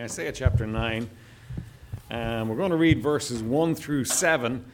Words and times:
Isaiah 0.00 0.32
chapter 0.32 0.66
9. 0.66 1.10
And 2.08 2.48
we're 2.48 2.56
going 2.56 2.70
to 2.70 2.76
read 2.76 3.02
verses 3.02 3.42
1 3.42 3.74
through 3.74 4.04
7. 4.04 4.64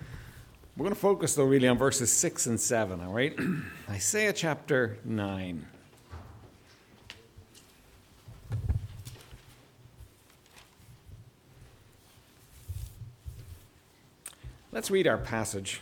We're 0.76 0.84
going 0.84 0.94
to 0.94 1.00
focus, 1.00 1.34
though, 1.34 1.44
really 1.44 1.66
on 1.66 1.78
verses 1.78 2.12
6 2.12 2.46
and 2.46 2.60
7, 2.60 3.00
all 3.00 3.12
right? 3.12 3.36
Isaiah 3.90 4.32
chapter 4.32 4.98
9. 5.04 5.66
Let's 14.70 14.90
read 14.92 15.08
our 15.08 15.18
passage. 15.18 15.80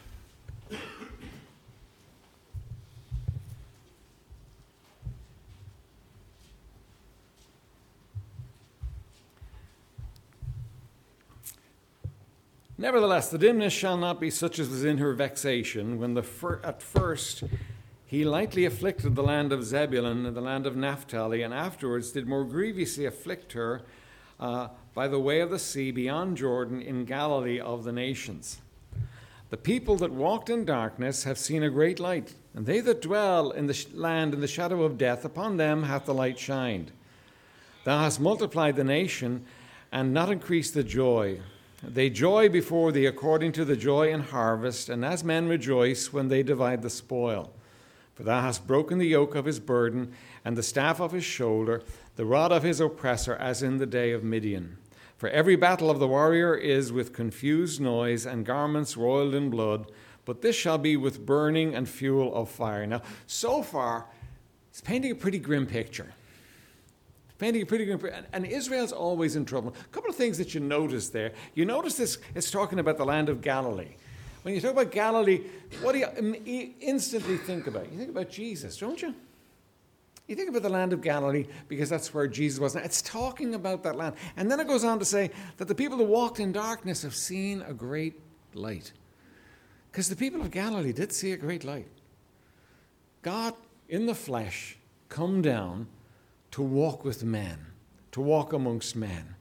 Nevertheless, 12.76 13.30
the 13.30 13.38
dimness 13.38 13.72
shall 13.72 13.96
not 13.96 14.20
be 14.20 14.30
such 14.30 14.58
as 14.58 14.68
was 14.68 14.84
in 14.84 14.98
her 14.98 15.12
vexation, 15.12 15.98
when 15.98 16.20
fir- 16.22 16.60
at 16.64 16.82
first 16.82 17.44
he 18.04 18.24
lightly 18.24 18.64
afflicted 18.64 19.14
the 19.14 19.22
land 19.22 19.52
of 19.52 19.64
Zebulun 19.64 20.26
and 20.26 20.36
the 20.36 20.40
land 20.40 20.66
of 20.66 20.76
Naphtali, 20.76 21.42
and 21.42 21.54
afterwards 21.54 22.10
did 22.10 22.26
more 22.26 22.44
grievously 22.44 23.04
afflict 23.04 23.52
her 23.52 23.82
uh, 24.40 24.68
by 24.92 25.06
the 25.06 25.20
way 25.20 25.40
of 25.40 25.50
the 25.50 25.58
sea 25.58 25.92
beyond 25.92 26.36
Jordan 26.36 26.82
in 26.82 27.04
Galilee 27.04 27.60
of 27.60 27.84
the 27.84 27.92
nations. 27.92 28.58
The 29.50 29.56
people 29.56 29.96
that 29.98 30.10
walked 30.10 30.50
in 30.50 30.64
darkness 30.64 31.22
have 31.24 31.38
seen 31.38 31.62
a 31.62 31.70
great 31.70 32.00
light, 32.00 32.34
and 32.54 32.66
they 32.66 32.80
that 32.80 33.02
dwell 33.02 33.52
in 33.52 33.66
the 33.66 33.74
sh- 33.74 33.86
land 33.92 34.34
in 34.34 34.40
the 34.40 34.48
shadow 34.48 34.82
of 34.82 34.98
death, 34.98 35.24
upon 35.24 35.58
them 35.58 35.84
hath 35.84 36.06
the 36.06 36.14
light 36.14 36.40
shined. 36.40 36.90
Thou 37.84 38.00
hast 38.00 38.18
multiplied 38.18 38.74
the 38.74 38.84
nation, 38.84 39.44
and 39.92 40.12
not 40.12 40.30
increased 40.30 40.74
the 40.74 40.82
joy. 40.82 41.40
They 41.86 42.10
joy 42.10 42.48
before 42.48 42.92
thee 42.92 43.06
according 43.06 43.52
to 43.52 43.64
the 43.64 43.76
joy 43.76 44.10
in 44.10 44.20
harvest, 44.20 44.88
and 44.88 45.04
as 45.04 45.22
men 45.22 45.48
rejoice 45.48 46.12
when 46.12 46.28
they 46.28 46.42
divide 46.42 46.82
the 46.82 46.90
spoil. 46.90 47.52
For 48.14 48.22
thou 48.22 48.40
hast 48.40 48.66
broken 48.66 48.98
the 48.98 49.06
yoke 49.06 49.34
of 49.34 49.44
his 49.44 49.60
burden, 49.60 50.12
and 50.44 50.56
the 50.56 50.62
staff 50.62 51.00
of 51.00 51.12
his 51.12 51.24
shoulder, 51.24 51.82
the 52.16 52.24
rod 52.24 52.52
of 52.52 52.62
his 52.62 52.80
oppressor, 52.80 53.34
as 53.34 53.62
in 53.62 53.78
the 53.78 53.86
day 53.86 54.12
of 54.12 54.24
Midian. 54.24 54.78
For 55.16 55.28
every 55.28 55.56
battle 55.56 55.90
of 55.90 55.98
the 55.98 56.08
warrior 56.08 56.54
is 56.54 56.92
with 56.92 57.12
confused 57.12 57.80
noise 57.80 58.26
and 58.26 58.46
garments 58.46 58.96
roiled 58.96 59.34
in 59.34 59.50
blood, 59.50 59.90
but 60.24 60.42
this 60.42 60.56
shall 60.56 60.78
be 60.78 60.96
with 60.96 61.26
burning 61.26 61.74
and 61.74 61.88
fuel 61.88 62.34
of 62.34 62.50
fire. 62.50 62.86
Now, 62.86 63.02
so 63.26 63.62
far, 63.62 64.06
it's 64.70 64.80
painting 64.80 65.12
a 65.12 65.16
pretty 65.16 65.38
grim 65.38 65.66
picture 65.66 66.14
pretty 67.38 67.64
good 67.64 68.24
and 68.32 68.46
Israel's 68.46 68.92
always 68.92 69.36
in 69.36 69.44
trouble. 69.44 69.74
A 69.78 69.88
couple 69.88 70.10
of 70.10 70.16
things 70.16 70.38
that 70.38 70.54
you 70.54 70.60
notice 70.60 71.08
there. 71.08 71.32
You 71.54 71.64
notice 71.64 71.96
this, 71.96 72.18
it's 72.34 72.50
talking 72.50 72.78
about 72.78 72.96
the 72.96 73.04
land 73.04 73.28
of 73.28 73.40
Galilee. 73.40 73.96
When 74.42 74.54
you 74.54 74.60
talk 74.60 74.72
about 74.72 74.92
Galilee, 74.92 75.40
what 75.80 75.92
do 75.92 76.04
um, 76.18 76.36
you 76.44 76.74
instantly 76.80 77.38
think 77.38 77.66
about? 77.66 77.90
You 77.90 77.98
think 77.98 78.10
about 78.10 78.30
Jesus, 78.30 78.76
don't 78.76 79.00
you? 79.00 79.14
You 80.26 80.36
think 80.36 80.50
about 80.50 80.62
the 80.62 80.70
land 80.70 80.92
of 80.92 81.00
Galilee 81.02 81.46
because 81.68 81.88
that's 81.88 82.12
where 82.14 82.26
Jesus 82.26 82.60
was. 82.60 82.74
Now, 82.74 82.82
it's 82.82 83.02
talking 83.02 83.54
about 83.54 83.82
that 83.82 83.96
land. 83.96 84.16
And 84.36 84.50
then 84.50 84.60
it 84.60 84.66
goes 84.66 84.84
on 84.84 84.98
to 84.98 85.04
say 85.04 85.30
that 85.56 85.68
the 85.68 85.74
people 85.74 85.98
who 85.98 86.04
walked 86.04 86.40
in 86.40 86.52
darkness 86.52 87.02
have 87.02 87.14
seen 87.14 87.62
a 87.62 87.74
great 87.74 88.20
light. 88.54 88.92
Because 89.90 90.08
the 90.08 90.16
people 90.16 90.40
of 90.40 90.50
Galilee 90.50 90.92
did 90.92 91.12
see 91.12 91.32
a 91.32 91.36
great 91.36 91.64
light. 91.64 91.88
God 93.22 93.54
in 93.88 94.06
the 94.06 94.14
flesh 94.14 94.76
come 95.08 95.40
down 95.40 95.86
to 96.54 96.62
walk 96.62 97.04
with 97.04 97.24
men, 97.24 97.58
to 98.12 98.20
walk 98.20 98.52
amongst 98.52 98.94
men. 98.94 99.34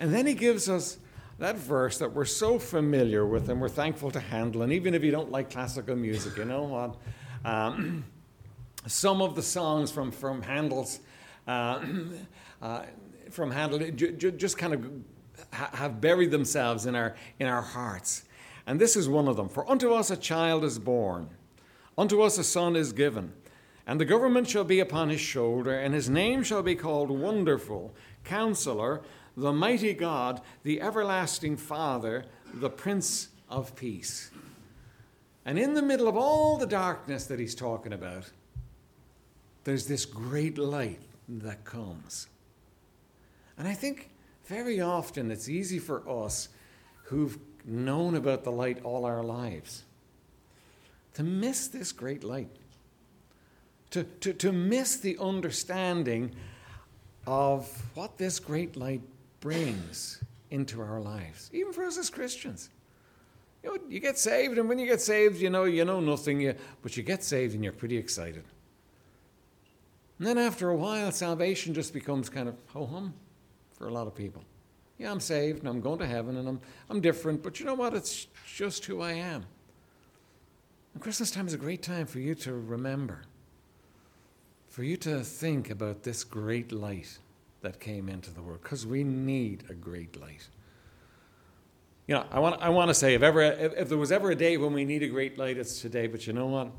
And 0.00 0.12
then 0.12 0.26
he 0.26 0.34
gives 0.34 0.68
us 0.68 0.98
that 1.38 1.54
verse 1.54 1.98
that 1.98 2.12
we're 2.12 2.24
so 2.24 2.58
familiar 2.58 3.24
with 3.24 3.48
and 3.48 3.60
we're 3.60 3.68
thankful 3.68 4.10
to 4.10 4.18
Handel. 4.18 4.62
And 4.62 4.72
even 4.72 4.92
if 4.92 5.04
you 5.04 5.12
don't 5.12 5.30
like 5.30 5.52
classical 5.52 5.94
music, 5.94 6.36
you 6.36 6.44
know 6.44 6.64
what? 6.64 6.96
Um, 7.44 8.04
some 8.88 9.22
of 9.22 9.36
the 9.36 9.42
songs 9.42 9.92
from, 9.92 10.10
from 10.10 10.42
Handel's, 10.42 10.98
uh, 11.46 11.80
uh, 12.60 12.82
from 13.30 13.52
Handel, 13.52 13.78
just 13.92 14.58
kind 14.58 14.74
of 14.74 14.90
have 15.52 16.00
buried 16.00 16.32
themselves 16.32 16.86
in 16.86 16.96
our, 16.96 17.14
in 17.38 17.46
our 17.46 17.62
hearts. 17.62 18.24
And 18.66 18.80
this 18.80 18.96
is 18.96 19.08
one 19.08 19.28
of 19.28 19.36
them. 19.36 19.48
For 19.48 19.70
unto 19.70 19.92
us 19.92 20.10
a 20.10 20.16
child 20.16 20.64
is 20.64 20.80
born, 20.80 21.30
unto 21.96 22.20
us 22.20 22.36
a 22.36 22.42
son 22.42 22.74
is 22.74 22.92
given 22.92 23.32
and 23.86 24.00
the 24.00 24.04
government 24.04 24.48
shall 24.48 24.64
be 24.64 24.80
upon 24.80 25.08
his 25.08 25.20
shoulder, 25.20 25.78
and 25.78 25.94
his 25.94 26.08
name 26.08 26.42
shall 26.42 26.62
be 26.62 26.76
called 26.76 27.10
Wonderful, 27.10 27.94
Counselor, 28.24 29.02
the 29.36 29.52
Mighty 29.52 29.94
God, 29.94 30.40
the 30.62 30.80
Everlasting 30.80 31.56
Father, 31.56 32.24
the 32.54 32.70
Prince 32.70 33.28
of 33.48 33.74
Peace. 33.74 34.30
And 35.44 35.58
in 35.58 35.74
the 35.74 35.82
middle 35.82 36.06
of 36.06 36.16
all 36.16 36.56
the 36.56 36.66
darkness 36.66 37.26
that 37.26 37.40
he's 37.40 37.54
talking 37.54 37.92
about, 37.92 38.30
there's 39.64 39.86
this 39.86 40.04
great 40.04 40.58
light 40.58 41.00
that 41.28 41.64
comes. 41.64 42.28
And 43.58 43.66
I 43.66 43.74
think 43.74 44.10
very 44.46 44.80
often 44.80 45.30
it's 45.30 45.48
easy 45.48 45.78
for 45.78 46.08
us 46.08 46.48
who've 47.04 47.38
known 47.64 48.14
about 48.14 48.44
the 48.44 48.52
light 48.52 48.82
all 48.84 49.04
our 49.04 49.22
lives 49.22 49.84
to 51.14 51.22
miss 51.22 51.68
this 51.68 51.92
great 51.92 52.24
light 52.24 52.50
to, 53.92 54.04
to, 54.04 54.32
to 54.32 54.52
miss 54.52 54.96
the 54.96 55.16
understanding 55.18 56.34
of 57.26 57.68
what 57.94 58.18
this 58.18 58.40
great 58.40 58.76
light 58.76 59.02
brings 59.40 60.22
into 60.50 60.80
our 60.80 61.00
lives, 61.00 61.50
even 61.52 61.72
for 61.72 61.84
us 61.84 61.96
as 61.98 62.10
Christians. 62.10 62.70
You 63.62 63.70
know, 63.70 63.82
you 63.88 64.00
get 64.00 64.18
saved, 64.18 64.58
and 64.58 64.68
when 64.68 64.78
you 64.78 64.86
get 64.86 65.00
saved, 65.00 65.40
you 65.40 65.50
know 65.50 65.64
you 65.64 65.84
know 65.84 66.00
nothing, 66.00 66.40
you, 66.40 66.54
but 66.82 66.96
you 66.96 67.02
get 67.02 67.22
saved 67.22 67.54
and 67.54 67.62
you're 67.62 67.72
pretty 67.72 67.96
excited. 67.96 68.44
And 70.18 70.26
then 70.26 70.38
after 70.38 70.70
a 70.70 70.76
while, 70.76 71.12
salvation 71.12 71.74
just 71.74 71.92
becomes 71.92 72.28
kind 72.28 72.48
of 72.48 72.56
ho 72.68 72.86
hum 72.86 73.14
for 73.76 73.88
a 73.88 73.92
lot 73.92 74.06
of 74.06 74.14
people. 74.14 74.42
Yeah, 74.98 75.10
I'm 75.10 75.20
saved 75.20 75.60
and 75.60 75.68
I'm 75.68 75.80
going 75.80 75.98
to 75.98 76.06
heaven 76.06 76.36
and 76.36 76.48
I'm, 76.48 76.60
I'm 76.88 77.00
different, 77.00 77.42
but 77.42 77.60
you 77.60 77.66
know 77.66 77.74
what? 77.74 77.94
It's 77.94 78.26
just 78.46 78.84
who 78.84 79.00
I 79.00 79.12
am. 79.12 79.44
And 80.94 81.02
Christmas 81.02 81.30
time 81.30 81.46
is 81.46 81.54
a 81.54 81.58
great 81.58 81.82
time 81.82 82.06
for 82.06 82.20
you 82.20 82.34
to 82.36 82.52
remember 82.52 83.22
for 84.72 84.84
you 84.84 84.96
to 84.96 85.20
think 85.22 85.68
about 85.68 86.02
this 86.02 86.24
great 86.24 86.72
light 86.72 87.18
that 87.60 87.78
came 87.78 88.08
into 88.08 88.30
the 88.30 88.40
world, 88.40 88.60
because 88.62 88.86
we 88.86 89.04
need 89.04 89.64
a 89.68 89.74
great 89.74 90.18
light. 90.18 90.48
You 92.06 92.14
know, 92.14 92.24
I 92.30 92.38
want, 92.38 92.62
I 92.62 92.70
want 92.70 92.88
to 92.88 92.94
say, 92.94 93.12
if, 93.12 93.22
ever, 93.22 93.42
if, 93.42 93.74
if 93.76 93.88
there 93.90 93.98
was 93.98 94.10
ever 94.10 94.30
a 94.30 94.34
day 94.34 94.56
when 94.56 94.72
we 94.72 94.86
need 94.86 95.02
a 95.02 95.08
great 95.08 95.36
light, 95.36 95.58
it's 95.58 95.82
today. 95.82 96.06
But 96.06 96.26
you 96.26 96.32
know 96.32 96.46
what? 96.46 96.70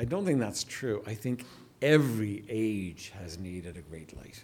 I 0.00 0.06
don't 0.06 0.24
think 0.24 0.40
that's 0.40 0.64
true. 0.64 1.02
I 1.06 1.12
think 1.12 1.44
every 1.82 2.42
age 2.48 3.12
has 3.20 3.38
needed 3.38 3.76
a 3.76 3.82
great 3.82 4.16
light. 4.16 4.42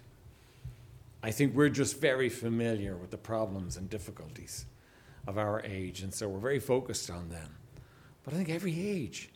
I 1.23 1.31
think 1.31 1.55
we're 1.55 1.69
just 1.69 1.99
very 1.99 2.29
familiar 2.29 2.95
with 2.95 3.09
the 3.09 3.17
problems 3.17 3.75
and 3.75 3.89
difficulties 3.89 4.67
of 5.25 5.39
our 5.39 5.63
age, 5.65 6.03
and 6.03 6.13
so 6.13 6.29
we're 6.29 6.39
very 6.39 6.59
focused 6.59 7.09
on 7.09 7.29
them. 7.29 7.55
But 8.23 8.35
I 8.35 8.37
think 8.37 8.49
every 8.49 8.79
age 8.79 9.31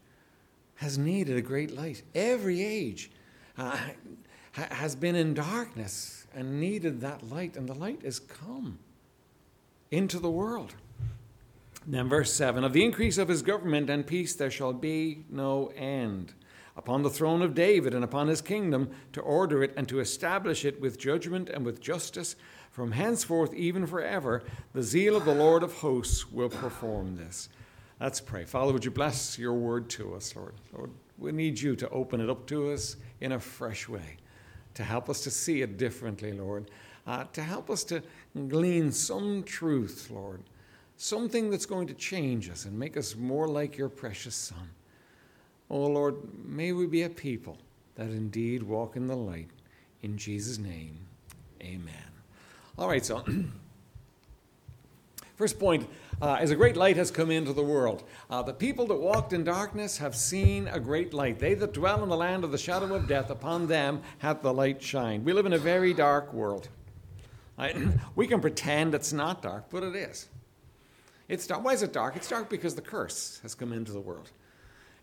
has 0.76 1.00
needed 1.00 1.38
a 1.38 1.42
great 1.42 1.76
light. 1.76 2.04
Every 2.14 2.62
age 2.64 3.10
uh, 3.58 3.78
has 4.54 4.96
been 4.96 5.16
in 5.16 5.34
darkness 5.34 6.26
and 6.36 6.60
needed 6.60 7.02
that 7.02 7.30
light, 7.30 7.56
and 7.56 7.68
the 7.68 7.74
light 7.74 8.00
is 8.04 8.20
come 8.20 8.80
into 9.92 10.20
the 10.20 10.30
world. 10.30 10.76
Then, 11.86 12.08
verse 12.10 12.34
7 12.34 12.64
Of 12.64 12.74
the 12.74 12.84
increase 12.84 13.18
of 13.18 13.28
his 13.28 13.42
government 13.42 13.90
and 13.90 14.06
peace 14.08 14.36
there 14.36 14.52
shall 14.52 14.74
be 14.74 15.26
no 15.30 15.72
end 15.76 16.34
upon 16.76 17.04
the 17.04 17.10
throne 17.10 17.42
of 17.42 17.54
David 17.54 17.94
and 17.94 18.04
upon 18.04 18.28
his 18.28 18.42
kingdom 18.42 18.90
to 19.12 19.22
order 19.22 19.64
it 19.64 19.74
and 19.78 19.88
to 19.90 20.00
establish 20.00 20.66
it 20.66 20.82
with 20.82 21.00
judgment 21.00 21.50
and 21.50 21.66
with 21.66 21.82
justice 21.82 22.36
from 22.72 22.92
henceforth, 22.92 23.54
even 23.54 23.86
forever. 23.86 24.44
The 24.74 24.82
zeal 24.82 25.16
of 25.16 25.26
the 25.26 25.36
Lord 25.36 25.62
of 25.62 25.74
hosts 25.74 26.32
will 26.32 26.50
perform 26.50 27.16
this. 27.16 27.50
Let's 28.00 28.20
pray. 28.20 28.46
Father, 28.46 28.74
would 28.74 28.84
you 28.84 28.92
bless 28.92 29.38
your 29.38 29.54
word 29.54 29.90
to 29.92 30.16
us, 30.16 30.36
Lord? 30.36 30.56
Lord, 30.76 30.90
we 31.20 31.32
need 31.32 31.60
you 31.60 31.76
to 31.76 31.90
open 31.90 32.20
it 32.20 32.30
up 32.30 32.48
to 32.48 32.72
us 32.72 32.96
in 33.24 33.32
a 33.32 33.40
fresh 33.40 33.88
way, 33.88 34.18
to 34.74 34.84
help 34.84 35.10
us 35.10 35.22
to 35.22 35.32
see 35.32 35.62
it 35.62 35.78
differently, 35.78 36.34
Lord, 36.34 36.70
uh, 37.08 37.24
to 37.32 37.42
help 37.42 37.70
us 37.70 37.86
to 37.86 38.04
glean 38.50 38.92
some 38.92 39.44
truth, 39.44 40.10
Lord, 40.14 40.44
something 40.98 41.50
that's 41.50 41.66
going 41.66 41.88
to 41.88 41.94
change 41.94 42.50
us 42.50 42.66
and 42.66 42.78
make 42.78 42.98
us 42.98 43.16
more 43.16 43.48
like 43.48 43.78
your 43.78 43.88
precious 43.88 44.36
Son. 44.36 44.70
Oh, 45.70 45.88
Lord, 45.88 46.18
may 46.46 46.74
we 46.74 46.86
be 46.86 47.04
a 47.04 47.10
people 47.10 47.58
that 47.96 48.08
indeed 48.08 48.62
walk 48.62 48.98
in 48.98 49.08
the 49.08 49.16
light. 49.16 49.50
In 50.02 50.18
Jesus' 50.18 50.58
name, 50.58 51.00
amen. 51.62 52.12
All 52.78 52.90
right, 52.90 53.06
so 53.06 53.24
first 55.36 55.60
point 55.60 55.88
uh, 56.22 56.38
as 56.40 56.52
a 56.52 56.56
great 56.56 56.78
light 56.78 56.96
has 56.96 57.12
come 57.12 57.32
into 57.32 57.54
the 57.54 57.64
world. 57.64 58.04
Uh, 58.30 58.42
the 58.42 58.54
people 58.54 58.86
that 58.88 58.96
walked 58.96 59.34
in 59.34 59.44
darkness 59.44 59.98
have 59.98 60.16
seen 60.16 60.68
a 60.68 60.80
great 60.80 61.14
light. 61.14 61.40
They 61.40 61.54
that 61.56 61.74
dwell 61.74 62.04
in 62.04 62.10
the 62.10 62.18
land 62.18 62.44
of 62.44 62.52
the 62.52 62.58
shadow 62.58 62.94
of 62.94 63.08
death, 63.08 63.30
upon 63.30 63.68
them 63.68 64.02
hath 64.20 64.42
the 64.42 64.54
light 64.54 64.82
shined. 64.82 65.26
We 65.26 65.34
live 65.34 65.46
in 65.46 65.54
a 65.54 65.58
very 65.58 65.94
dark 65.94 66.34
world. 66.34 66.70
we 68.16 68.28
can 68.28 68.42
pretend 68.42 68.96
it's 68.96 69.14
not 69.14 69.42
dark, 69.42 69.66
but 69.70 69.84
it 69.84 69.96
is. 69.96 70.28
It's 71.28 71.48
dark. 71.48 71.64
Why 71.64 71.74
is 71.74 71.84
it 71.84 71.94
dark? 71.94 72.16
It's 72.16 72.30
dark 72.30 72.50
because 72.50 72.76
the 72.76 72.82
curse 72.82 73.40
has 73.42 73.56
come 73.56 73.74
into 73.74 73.92
the 73.92 74.00
world. 74.00 74.32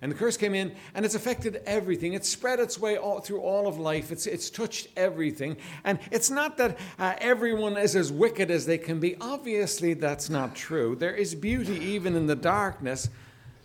And 0.02 0.10
the 0.10 0.16
curse 0.16 0.38
came 0.38 0.54
in 0.54 0.74
and 0.94 1.04
it's 1.04 1.14
affected 1.14 1.62
everything. 1.66 2.14
It's 2.14 2.28
spread 2.28 2.58
its 2.58 2.78
way 2.78 2.96
all, 2.96 3.20
through 3.20 3.40
all 3.40 3.66
of 3.66 3.78
life. 3.78 4.10
It's, 4.10 4.26
it's 4.26 4.48
touched 4.48 4.88
everything. 4.96 5.58
And 5.84 5.98
it's 6.10 6.30
not 6.30 6.56
that 6.56 6.78
uh, 6.98 7.14
everyone 7.18 7.76
is 7.76 7.94
as 7.94 8.10
wicked 8.10 8.50
as 8.50 8.64
they 8.64 8.78
can 8.78 8.98
be. 8.98 9.16
Obviously, 9.20 9.92
that's 9.92 10.30
not 10.30 10.54
true. 10.54 10.96
There 10.96 11.14
is 11.14 11.34
beauty 11.34 11.78
even 11.84 12.16
in 12.16 12.26
the 12.26 12.34
darkness 12.34 13.10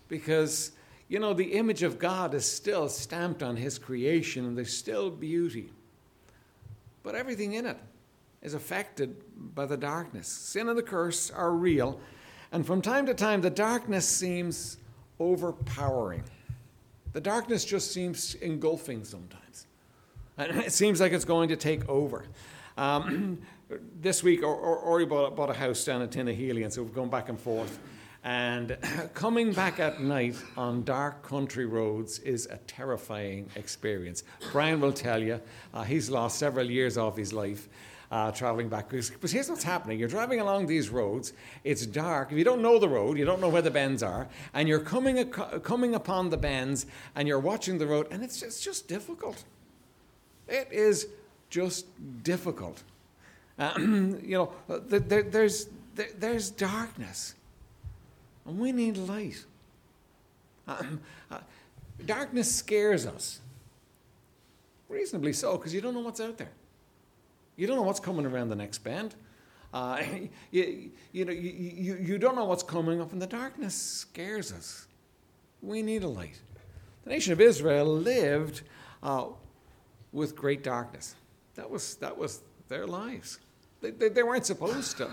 because, 0.09 0.71
you 1.07 1.19
know, 1.19 1.33
the 1.33 1.53
image 1.53 1.83
of 1.83 1.99
God 1.99 2.33
is 2.33 2.45
still 2.45 2.89
stamped 2.89 3.41
on 3.41 3.55
his 3.55 3.79
creation 3.79 4.45
and 4.45 4.57
there's 4.57 4.75
still 4.75 5.09
beauty. 5.09 5.71
But 7.01 7.15
everything 7.15 7.53
in 7.53 7.65
it 7.65 7.77
is 8.41 8.53
affected 8.53 9.15
by 9.55 9.67
the 9.67 9.77
darkness. 9.77 10.27
Sin 10.27 10.67
and 10.67 10.77
the 10.77 10.83
curse 10.83 11.31
are 11.31 11.51
real. 11.51 11.99
And 12.51 12.65
from 12.65 12.81
time 12.81 13.05
to 13.05 13.13
time, 13.13 13.39
the 13.39 13.49
darkness 13.49 14.07
seems 14.07 14.77
overpowering. 15.19 16.23
The 17.13 17.21
darkness 17.21 17.63
just 17.63 17.91
seems 17.91 18.35
engulfing 18.35 19.03
sometimes. 19.05 19.67
And 20.37 20.59
it 20.59 20.73
seems 20.73 20.99
like 20.99 21.13
it's 21.13 21.25
going 21.25 21.49
to 21.49 21.55
take 21.55 21.87
over. 21.87 22.25
Um, 22.77 23.39
this 24.01 24.21
week, 24.21 24.43
Ori 24.43 25.05
bought, 25.05 25.35
bought, 25.35 25.49
a 25.49 25.53
house 25.53 25.83
down 25.85 26.01
in 26.01 26.09
Tinahely, 26.09 26.63
and 26.63 26.73
so 26.73 26.83
we've 26.83 26.93
gone 26.93 27.09
back 27.09 27.29
and 27.29 27.39
forth. 27.39 27.79
And 28.23 28.77
coming 29.13 29.53
back 29.53 29.79
at 29.79 30.01
night 30.01 30.35
on 30.57 30.83
dark 30.83 31.23
country 31.23 31.65
roads 31.65 32.19
is 32.19 32.47
a 32.47 32.57
terrifying 32.67 33.49
experience. 33.55 34.23
Brian 34.51 34.81
will 34.81 34.93
tell 34.93 35.21
you, 35.21 35.39
uh, 35.73 35.83
he's 35.83 36.09
lost 36.09 36.37
several 36.37 36.69
years 36.69 36.97
of 36.97 37.15
his 37.15 37.31
life 37.31 37.69
uh, 38.11 38.31
traveling 38.31 38.69
back. 38.69 38.89
Because 38.89 39.31
here's 39.31 39.49
what's 39.49 39.63
happening 39.63 39.99
you're 39.99 40.07
driving 40.07 40.39
along 40.39 40.67
these 40.67 40.89
roads, 40.89 41.33
it's 41.63 41.85
dark. 41.85 42.31
If 42.31 42.37
you 42.37 42.43
don't 42.43 42.61
know 42.61 42.79
the 42.79 42.89
road, 42.89 43.17
you 43.17 43.25
don't 43.25 43.41
know 43.41 43.49
where 43.49 43.61
the 43.61 43.71
bends 43.71 44.03
are, 44.03 44.27
and 44.53 44.67
you're 44.67 44.79
coming, 44.79 45.17
ac- 45.17 45.59
coming 45.63 45.95
upon 45.95 46.29
the 46.29 46.37
bends 46.37 46.85
and 47.15 47.27
you're 47.27 47.39
watching 47.39 47.77
the 47.77 47.87
road, 47.87 48.07
and 48.11 48.23
it's 48.23 48.39
just, 48.39 48.57
it's 48.57 48.63
just 48.63 48.87
difficult. 48.87 49.43
It 50.47 50.67
is 50.71 51.07
just 51.49 51.85
difficult. 52.23 52.83
Uh, 53.57 53.73
you 53.79 54.37
know, 54.37 54.51
uh, 54.69 54.79
there, 54.85 55.23
there's, 55.23 55.69
there, 55.95 56.09
there's 56.19 56.49
darkness, 56.49 57.35
and 58.45 58.59
we 58.59 58.73
need 58.73 58.97
light. 58.97 59.45
Uh, 60.67 60.83
uh, 61.31 61.37
darkness 62.05 62.53
scares 62.53 63.05
us. 63.05 63.39
Reasonably 64.89 65.31
so, 65.31 65.55
because 65.57 65.73
you 65.73 65.79
don't 65.79 65.93
know 65.93 66.01
what's 66.01 66.19
out 66.19 66.37
there. 66.37 66.51
You 67.55 67.67
don't 67.67 67.75
know 67.77 67.83
what's 67.83 67.99
coming 67.99 68.25
around 68.25 68.49
the 68.49 68.55
next 68.55 68.79
bend. 68.79 69.15
Uh, 69.73 70.01
you, 70.51 70.91
you, 71.11 71.25
know, 71.25 71.31
you, 71.31 71.51
you, 71.51 71.95
you 71.97 72.17
don't 72.17 72.35
know 72.35 72.45
what's 72.45 72.63
coming 72.63 73.01
up, 73.01 73.11
and 73.11 73.21
the 73.21 73.27
darkness 73.27 73.75
scares 73.75 74.51
us. 74.51 74.87
We 75.61 75.81
need 75.81 76.03
a 76.03 76.07
light. 76.07 76.39
The 77.03 77.09
nation 77.09 77.33
of 77.33 77.41
Israel 77.41 77.85
lived 77.85 78.61
uh, 79.03 79.27
with 80.11 80.35
great 80.35 80.63
darkness. 80.63 81.15
That 81.55 81.69
was, 81.69 81.95
that 81.95 82.17
was 82.17 82.41
their 82.67 82.87
lives. 82.87 83.39
They, 83.81 83.91
they, 83.91 84.09
they, 84.09 84.23
weren't 84.23 84.45
supposed 84.45 84.97
to. 84.97 85.09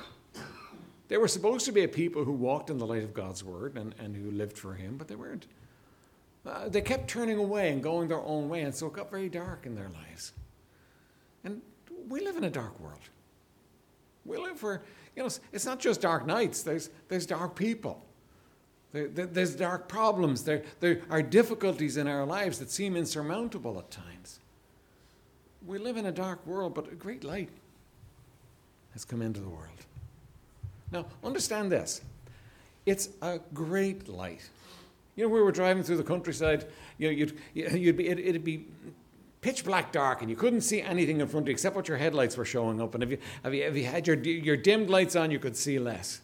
They 1.08 1.18
were 1.18 1.28
supposed 1.28 1.66
to 1.66 1.72
be 1.72 1.84
a 1.84 1.88
people 1.88 2.24
who 2.24 2.32
walked 2.32 2.70
in 2.70 2.78
the 2.78 2.86
light 2.86 3.02
of 3.02 3.12
God's 3.12 3.44
word 3.44 3.76
and, 3.76 3.94
and 3.98 4.16
who 4.16 4.30
lived 4.30 4.56
for 4.56 4.74
Him, 4.74 4.96
but 4.96 5.08
they 5.08 5.14
weren't. 5.14 5.46
Uh, 6.46 6.68
they 6.68 6.80
kept 6.80 7.08
turning 7.08 7.38
away 7.38 7.70
and 7.70 7.82
going 7.82 8.08
their 8.08 8.20
own 8.20 8.48
way, 8.48 8.62
and 8.62 8.74
so 8.74 8.86
it 8.86 8.94
got 8.94 9.10
very 9.10 9.28
dark 9.28 9.66
in 9.66 9.74
their 9.74 9.90
lives. 9.90 10.32
And 11.44 11.60
we 12.08 12.20
live 12.20 12.36
in 12.36 12.44
a 12.44 12.50
dark 12.50 12.78
world. 12.80 13.00
We 14.24 14.36
live 14.36 14.62
where, 14.62 14.82
you 15.16 15.22
know, 15.22 15.30
it's 15.52 15.66
not 15.66 15.80
just 15.80 16.00
dark 16.00 16.26
nights, 16.26 16.62
there's, 16.62 16.90
there's 17.08 17.26
dark 17.26 17.56
people. 17.56 18.04
There, 18.92 19.08
there, 19.08 19.26
there's 19.26 19.56
dark 19.56 19.88
problems. 19.88 20.44
There, 20.44 20.62
there 20.80 21.00
are 21.10 21.22
difficulties 21.22 21.96
in 21.96 22.06
our 22.06 22.26
lives 22.26 22.58
that 22.58 22.70
seem 22.70 22.94
insurmountable 22.94 23.78
at 23.78 23.90
times. 23.90 24.38
We 25.66 25.78
live 25.78 25.96
in 25.96 26.06
a 26.06 26.12
dark 26.12 26.46
world, 26.46 26.74
but 26.74 26.92
a 26.92 26.94
great 26.94 27.24
light 27.24 27.48
has 28.92 29.04
come 29.04 29.22
into 29.22 29.40
the 29.40 29.48
world. 29.48 29.68
Now, 30.90 31.06
understand 31.24 31.72
this 31.72 32.02
it's 32.84 33.08
a 33.22 33.40
great 33.54 34.08
light. 34.08 34.48
You 35.16 35.24
know, 35.24 35.30
we 35.30 35.40
were 35.40 35.52
driving 35.52 35.82
through 35.82 35.98
the 35.98 36.04
countryside, 36.04 36.66
you 36.98 37.08
know, 37.08 37.12
you'd, 37.12 37.38
you'd 37.54 37.96
be, 37.96 38.08
it, 38.08 38.18
it'd 38.18 38.44
be 38.44 38.66
pitch 39.42 39.64
black 39.64 39.92
dark 39.92 40.22
and 40.22 40.30
you 40.30 40.36
couldn't 40.36 40.62
see 40.62 40.80
anything 40.80 41.20
in 41.20 41.26
front 41.26 41.44
of 41.44 41.48
you 41.48 41.52
except 41.52 41.76
what 41.76 41.88
your 41.88 41.98
headlights 41.98 42.36
were 42.36 42.44
showing 42.44 42.80
up. 42.80 42.94
And 42.94 43.02
if 43.02 43.10
you, 43.10 43.18
if 43.44 43.52
you, 43.52 43.62
if 43.64 43.76
you 43.76 43.84
had 43.84 44.06
your, 44.06 44.16
your 44.16 44.56
dimmed 44.56 44.88
lights 44.88 45.14
on, 45.14 45.30
you 45.30 45.38
could 45.38 45.56
see 45.56 45.78
less. 45.78 46.20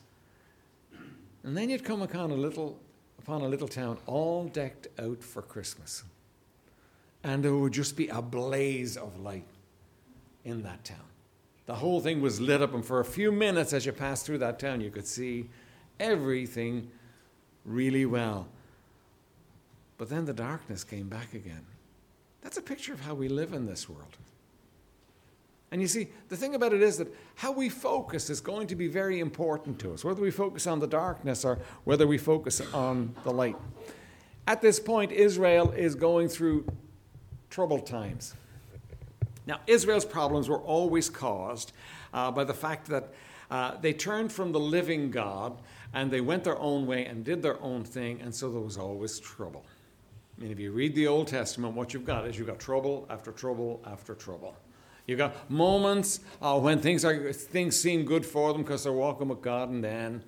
And 1.43 1.56
then 1.56 1.69
you'd 1.69 1.85
come 1.85 2.00
upon 2.00 2.31
a 2.31 2.35
little, 2.35 2.79
upon 3.19 3.43
a 3.43 3.49
little 3.49 3.69
town 3.69 3.99
all 4.06 4.44
decked 4.44 4.87
out 4.99 5.23
for 5.23 5.43
Christmas. 5.43 6.05
And 7.25 7.44
there 7.44 7.55
would 7.55 7.73
just 7.73 7.97
be 7.97 8.09
a 8.09 8.23
blaze 8.23 8.97
of 8.97 9.19
light 9.20 9.47
in 10.44 10.62
that 10.62 10.85
town. 10.85 10.99
The 11.67 11.75
whole 11.75 12.00
thing 12.00 12.23
was 12.23 12.41
lit 12.41 12.62
up, 12.62 12.73
and 12.73 12.85
for 12.85 13.00
a 13.00 13.05
few 13.05 13.31
minutes 13.31 13.73
as 13.75 13.85
you 13.85 13.93
passed 13.93 14.25
through 14.25 14.38
that 14.38 14.59
town, 14.59 14.81
you 14.81 14.91
could 14.91 15.06
see 15.06 15.50
everything 16.00 16.91
really 17.65 18.06
well. 18.06 18.49
But 19.99 20.09
then 20.09 20.25
the 20.25 20.32
darkness 20.32 20.85
came 20.85 21.09
back 21.09 21.35
again. 21.35 21.67
That's 22.43 22.56
a 22.56 22.62
picture 22.62 22.93
of 22.93 23.00
how 23.00 23.14
we 23.14 23.29
live 23.29 23.52
in 23.52 23.67
this 23.67 23.88
world. 23.88 24.17
And 25.70 25.82
you 25.82 25.88
see, 25.88 26.08
the 26.29 26.37
thing 26.37 26.55
about 26.55 26.73
it 26.73 26.81
is 26.81 26.96
that 26.96 27.14
how 27.35 27.52
we 27.52 27.69
focus 27.69 28.31
is 28.31 28.40
going 28.40 28.69
to 28.69 28.75
be 28.75 28.88
very 28.88 29.20
important 29.20 29.79
to 29.81 29.93
us, 29.93 30.02
whether 30.05 30.23
we 30.23 30.31
focus 30.31 30.67
on 30.67 30.81
the 30.81 30.87
darkness 30.87 31.44
or 31.44 31.58
whether 31.85 32.06
we 32.06 32.17
focus 32.17 32.61
on 32.73 33.14
the 33.25 33.31
light. 33.31 33.56
At 34.46 34.62
this 34.62 34.81
point, 34.81 35.12
Israel 35.12 35.73
is 35.73 35.94
going 35.94 36.29
through 36.29 36.64
troubled 37.50 37.87
times. 37.87 38.35
Now, 39.46 39.61
Israel's 39.67 40.06
problems 40.06 40.49
were 40.49 40.61
always 40.61 41.11
caused 41.11 41.73
uh, 42.14 42.31
by 42.31 42.44
the 42.44 42.55
fact 42.55 42.87
that 42.88 43.12
uh, 43.50 43.76
they 43.81 43.93
turned 43.93 44.32
from 44.32 44.52
the 44.52 44.61
living 44.61 45.11
God 45.11 45.58
and 45.93 46.11
they 46.11 46.20
went 46.20 46.44
their 46.44 46.58
own 46.58 46.87
way 46.87 47.05
and 47.06 47.25
did 47.25 47.43
their 47.43 47.61
own 47.62 47.84
thing, 47.84 48.20
and 48.20 48.34
so 48.34 48.50
there 48.50 48.61
was 48.61 48.76
always 48.76 49.19
trouble. 49.19 49.64
I 50.38 50.43
mean, 50.43 50.52
if 50.52 50.61
you 50.61 50.70
read 50.70 50.94
the 50.94 51.08
Old 51.08 51.26
Testament, 51.26 51.75
what 51.75 51.93
you've 51.93 52.05
got 52.05 52.25
is 52.26 52.38
you've 52.38 52.46
got 52.46 52.61
trouble 52.61 53.06
after 53.11 53.32
trouble 53.32 53.82
after 53.85 54.14
trouble. 54.14 54.56
You've 55.06 55.19
got 55.19 55.50
moments 55.50 56.20
uh, 56.40 56.61
when 56.61 56.79
things, 56.79 57.05
are, 57.05 57.32
things 57.32 57.76
seem 57.81 58.05
good 58.05 58.25
for 58.25 58.52
them 58.52 58.62
because 58.62 58.85
they're 58.85 58.93
walking 58.93 59.26
with 59.26 59.43
God, 59.43 59.70
and 59.70 59.82
then 59.82 60.22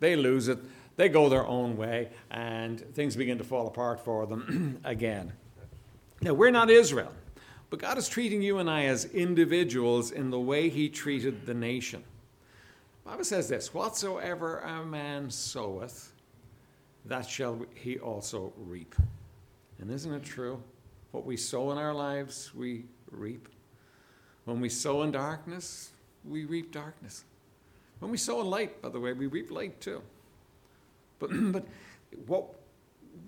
they 0.00 0.16
lose 0.16 0.48
it. 0.48 0.58
They 0.96 1.08
go 1.08 1.28
their 1.28 1.46
own 1.46 1.76
way, 1.76 2.08
and 2.32 2.80
things 2.94 3.14
begin 3.14 3.38
to 3.38 3.44
fall 3.44 3.68
apart 3.68 4.04
for 4.04 4.26
them 4.26 4.80
again. 4.84 5.32
Now, 6.20 6.34
we're 6.34 6.50
not 6.50 6.68
Israel, 6.68 7.12
but 7.70 7.78
God 7.78 7.96
is 7.96 8.08
treating 8.08 8.42
you 8.42 8.58
and 8.58 8.68
I 8.68 8.86
as 8.86 9.04
individuals 9.04 10.10
in 10.10 10.30
the 10.30 10.40
way 10.40 10.68
He 10.68 10.88
treated 10.88 11.46
the 11.46 11.54
nation. 11.54 12.02
The 13.04 13.10
Bible 13.10 13.24
says 13.24 13.48
this 13.48 13.72
Whatsoever 13.72 14.58
a 14.60 14.84
man 14.84 15.30
soweth, 15.30 16.12
that 17.04 17.28
shall 17.28 17.64
he 17.74 17.98
also 17.98 18.52
reap. 18.56 18.96
And 19.84 19.92
isn't 19.92 20.14
it 20.14 20.24
true? 20.24 20.62
What 21.10 21.26
we 21.26 21.36
sow 21.36 21.70
in 21.70 21.76
our 21.76 21.92
lives, 21.92 22.54
we 22.54 22.86
reap. 23.10 23.50
When 24.46 24.58
we 24.58 24.70
sow 24.70 25.02
in 25.02 25.12
darkness, 25.12 25.90
we 26.24 26.46
reap 26.46 26.72
darkness. 26.72 27.24
When 27.98 28.10
we 28.10 28.16
sow 28.16 28.40
in 28.40 28.46
light, 28.46 28.80
by 28.80 28.88
the 28.88 28.98
way, 28.98 29.12
we 29.12 29.26
reap 29.26 29.50
light 29.50 29.78
too. 29.82 30.00
But, 31.18 31.52
but 31.52 31.66
what, 32.26 32.44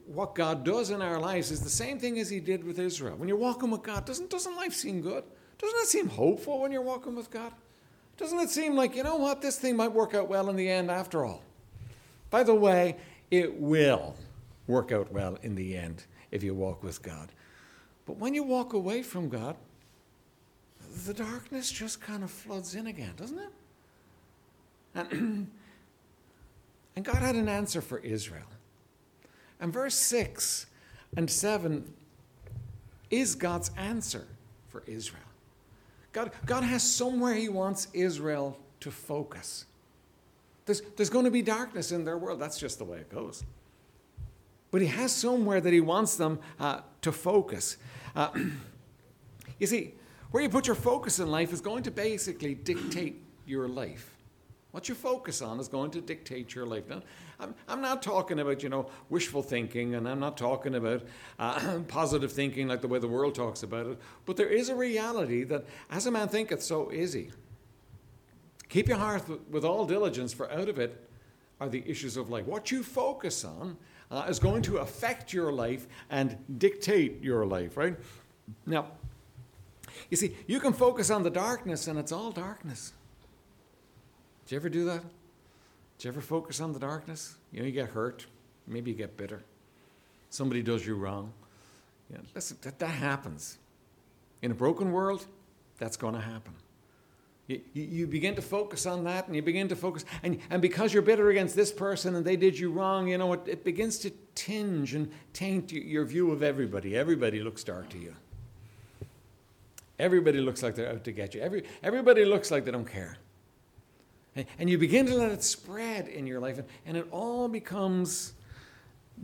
what 0.06 0.34
God 0.34 0.64
does 0.64 0.88
in 0.88 1.02
our 1.02 1.20
lives 1.20 1.50
is 1.50 1.60
the 1.60 1.68
same 1.68 1.98
thing 1.98 2.18
as 2.18 2.30
He 2.30 2.40
did 2.40 2.64
with 2.64 2.78
Israel. 2.78 3.16
When 3.16 3.28
you're 3.28 3.36
walking 3.36 3.70
with 3.70 3.82
God, 3.82 4.06
doesn't, 4.06 4.30
doesn't 4.30 4.56
life 4.56 4.72
seem 4.72 5.02
good? 5.02 5.24
Doesn't 5.58 5.78
it 5.80 5.88
seem 5.88 6.08
hopeful 6.08 6.62
when 6.62 6.72
you're 6.72 6.80
walking 6.80 7.14
with 7.14 7.30
God? 7.30 7.52
Doesn't 8.16 8.38
it 8.40 8.48
seem 8.48 8.76
like, 8.76 8.96
you 8.96 9.02
know 9.02 9.16
what, 9.16 9.42
this 9.42 9.58
thing 9.58 9.76
might 9.76 9.92
work 9.92 10.14
out 10.14 10.26
well 10.26 10.48
in 10.48 10.56
the 10.56 10.70
end 10.70 10.90
after 10.90 11.22
all? 11.22 11.42
By 12.30 12.44
the 12.44 12.54
way, 12.54 12.96
it 13.30 13.60
will 13.60 14.16
work 14.66 14.90
out 14.90 15.12
well 15.12 15.36
in 15.42 15.54
the 15.54 15.76
end 15.76 16.06
if 16.30 16.42
you 16.42 16.54
walk 16.54 16.82
with 16.82 17.02
God. 17.02 17.30
But 18.06 18.16
when 18.18 18.34
you 18.34 18.42
walk 18.42 18.72
away 18.72 19.02
from 19.02 19.28
God, 19.28 19.56
the 21.06 21.14
darkness 21.14 21.70
just 21.70 22.00
kind 22.00 22.22
of 22.22 22.30
floods 22.30 22.74
in 22.74 22.86
again, 22.86 23.12
doesn't 23.16 23.38
it? 23.38 23.50
And, 24.94 25.50
and 26.96 27.04
God 27.04 27.16
had 27.16 27.34
an 27.34 27.48
answer 27.48 27.80
for 27.80 27.98
Israel. 27.98 28.46
And 29.60 29.72
verse 29.72 29.94
6 29.94 30.66
and 31.16 31.30
7 31.30 31.92
is 33.10 33.34
God's 33.34 33.70
answer 33.76 34.26
for 34.68 34.82
Israel. 34.86 35.22
God, 36.12 36.30
God 36.46 36.62
has 36.62 36.82
somewhere 36.82 37.34
He 37.34 37.48
wants 37.48 37.88
Israel 37.92 38.58
to 38.80 38.90
focus. 38.90 39.66
There's, 40.64 40.82
there's 40.96 41.10
going 41.10 41.24
to 41.24 41.30
be 41.30 41.42
darkness 41.42 41.92
in 41.92 42.04
their 42.04 42.18
world. 42.18 42.40
That's 42.40 42.58
just 42.58 42.78
the 42.78 42.84
way 42.84 42.98
it 42.98 43.10
goes. 43.10 43.44
But 44.76 44.82
he 44.82 44.88
has 44.88 45.10
somewhere 45.10 45.58
that 45.58 45.72
he 45.72 45.80
wants 45.80 46.16
them 46.16 46.38
uh, 46.60 46.80
to 47.00 47.10
focus. 47.10 47.78
Uh, 48.14 48.28
you 49.58 49.66
see, 49.66 49.94
where 50.30 50.42
you 50.42 50.50
put 50.50 50.66
your 50.66 50.76
focus 50.76 51.18
in 51.18 51.30
life 51.30 51.50
is 51.54 51.62
going 51.62 51.82
to 51.84 51.90
basically 51.90 52.54
dictate 52.54 53.22
your 53.46 53.68
life. 53.68 54.14
What 54.72 54.86
you 54.90 54.94
focus 54.94 55.40
on 55.40 55.60
is 55.60 55.68
going 55.68 55.92
to 55.92 56.02
dictate 56.02 56.54
your 56.54 56.66
life. 56.66 56.86
Now, 56.90 57.00
I'm, 57.40 57.54
I'm 57.66 57.80
not 57.80 58.02
talking 58.02 58.38
about, 58.38 58.62
you 58.62 58.68
know, 58.68 58.90
wishful 59.08 59.42
thinking, 59.42 59.94
and 59.94 60.06
I'm 60.06 60.20
not 60.20 60.36
talking 60.36 60.74
about 60.74 61.04
uh, 61.38 61.78
positive 61.88 62.30
thinking 62.30 62.68
like 62.68 62.82
the 62.82 62.88
way 62.88 62.98
the 62.98 63.08
world 63.08 63.34
talks 63.34 63.62
about 63.62 63.86
it, 63.86 63.98
but 64.26 64.36
there 64.36 64.50
is 64.50 64.68
a 64.68 64.74
reality 64.74 65.42
that 65.44 65.64
as 65.88 66.04
a 66.04 66.10
man 66.10 66.28
thinketh, 66.28 66.62
so 66.62 66.90
is 66.90 67.14
he. 67.14 67.30
Keep 68.68 68.88
your 68.88 68.98
heart 68.98 69.22
with 69.50 69.64
all 69.64 69.86
diligence, 69.86 70.34
for 70.34 70.52
out 70.52 70.68
of 70.68 70.78
it 70.78 71.08
are 71.62 71.70
the 71.70 71.82
issues 71.86 72.18
of 72.18 72.28
life. 72.28 72.44
What 72.44 72.70
you 72.70 72.82
focus 72.82 73.42
on 73.42 73.78
uh, 74.10 74.26
is 74.28 74.38
going 74.38 74.62
to 74.62 74.78
affect 74.78 75.32
your 75.32 75.52
life 75.52 75.86
and 76.10 76.36
dictate 76.58 77.22
your 77.22 77.46
life, 77.46 77.76
right? 77.76 77.96
Now, 78.64 78.86
you 80.10 80.16
see, 80.16 80.36
you 80.46 80.60
can 80.60 80.72
focus 80.72 81.10
on 81.10 81.22
the 81.22 81.30
darkness, 81.30 81.88
and 81.88 81.98
it's 81.98 82.12
all 82.12 82.30
darkness. 82.30 82.92
Did 84.44 84.52
you 84.52 84.56
ever 84.58 84.68
do 84.68 84.84
that? 84.84 85.02
Did 85.98 86.04
you 86.04 86.10
ever 86.10 86.20
focus 86.20 86.60
on 86.60 86.72
the 86.72 86.78
darkness? 86.78 87.36
You 87.50 87.60
know, 87.60 87.66
you 87.66 87.72
get 87.72 87.88
hurt, 87.88 88.26
maybe 88.66 88.90
you 88.90 88.96
get 88.96 89.16
bitter. 89.16 89.42
Somebody 90.30 90.62
does 90.62 90.86
you 90.86 90.94
wrong. 90.94 91.32
You 92.10 92.18
know, 92.18 92.24
listen, 92.34 92.58
that, 92.62 92.78
that 92.78 92.86
happens. 92.86 93.58
In 94.42 94.50
a 94.50 94.54
broken 94.54 94.92
world, 94.92 95.26
that's 95.78 95.96
going 95.96 96.14
to 96.14 96.20
happen. 96.20 96.52
You, 97.48 97.60
you, 97.72 98.06
begin 98.08 98.34
to 98.34 98.42
focus 98.42 98.86
on 98.86 99.04
that 99.04 99.28
and 99.28 99.36
you 99.36 99.42
begin 99.42 99.68
to 99.68 99.76
focus, 99.76 100.04
and, 100.24 100.40
and 100.50 100.60
because 100.60 100.92
you're 100.92 101.02
bitter 101.02 101.30
against 101.30 101.54
this 101.54 101.70
person 101.70 102.16
and 102.16 102.24
they 102.24 102.34
did 102.34 102.58
you 102.58 102.72
wrong, 102.72 103.06
you 103.06 103.18
know, 103.18 103.32
it, 103.34 103.42
it 103.46 103.64
begins 103.64 103.98
to 104.00 104.10
tinge 104.34 104.94
and 104.94 105.10
taint 105.32 105.70
your 105.70 106.04
view 106.04 106.32
of 106.32 106.42
everybody. 106.42 106.96
Everybody 106.96 107.40
looks 107.40 107.62
dark 107.62 107.88
to 107.90 107.98
you. 107.98 108.14
Everybody 109.98 110.40
looks 110.40 110.62
like 110.62 110.74
they're 110.74 110.90
out 110.90 111.04
to 111.04 111.12
get 111.12 111.34
you. 111.34 111.40
Every, 111.40 111.62
everybody 111.84 112.24
looks 112.24 112.50
like 112.50 112.64
they 112.64 112.72
don't 112.72 112.90
care. 112.90 113.16
And 114.58 114.68
you 114.68 114.76
begin 114.76 115.06
to 115.06 115.14
let 115.14 115.32
it 115.32 115.42
spread 115.42 116.08
in 116.08 116.26
your 116.26 116.40
life, 116.40 116.58
and 116.58 116.68
and 116.84 116.96
it 116.96 117.06
all 117.10 117.48
becomes 117.48 118.34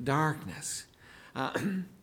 darkness. 0.05 0.87
Uh, 1.37 1.52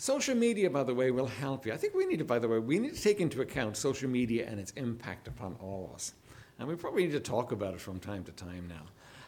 social 0.00 0.34
media, 0.34 0.70
by 0.70 0.82
the 0.82 0.94
way, 0.94 1.10
will 1.10 1.26
help 1.26 1.66
you. 1.66 1.74
I 1.74 1.76
think 1.76 1.94
we 1.94 2.06
need 2.06 2.20
to, 2.20 2.24
by 2.24 2.38
the 2.38 2.48
way, 2.48 2.58
we 2.58 2.78
need 2.78 2.94
to 2.94 3.02
take 3.02 3.20
into 3.20 3.42
account 3.42 3.76
social 3.76 4.08
media 4.08 4.46
and 4.48 4.58
its 4.58 4.70
impact 4.72 5.28
upon 5.28 5.56
all 5.60 5.90
of 5.90 5.94
us. 5.94 6.14
And 6.58 6.66
we 6.66 6.74
probably 6.74 7.04
need 7.04 7.12
to 7.12 7.20
talk 7.20 7.52
about 7.52 7.74
it 7.74 7.80
from 7.82 8.00
time 8.00 8.24
to 8.24 8.32
time 8.32 8.66
now. 8.66 8.80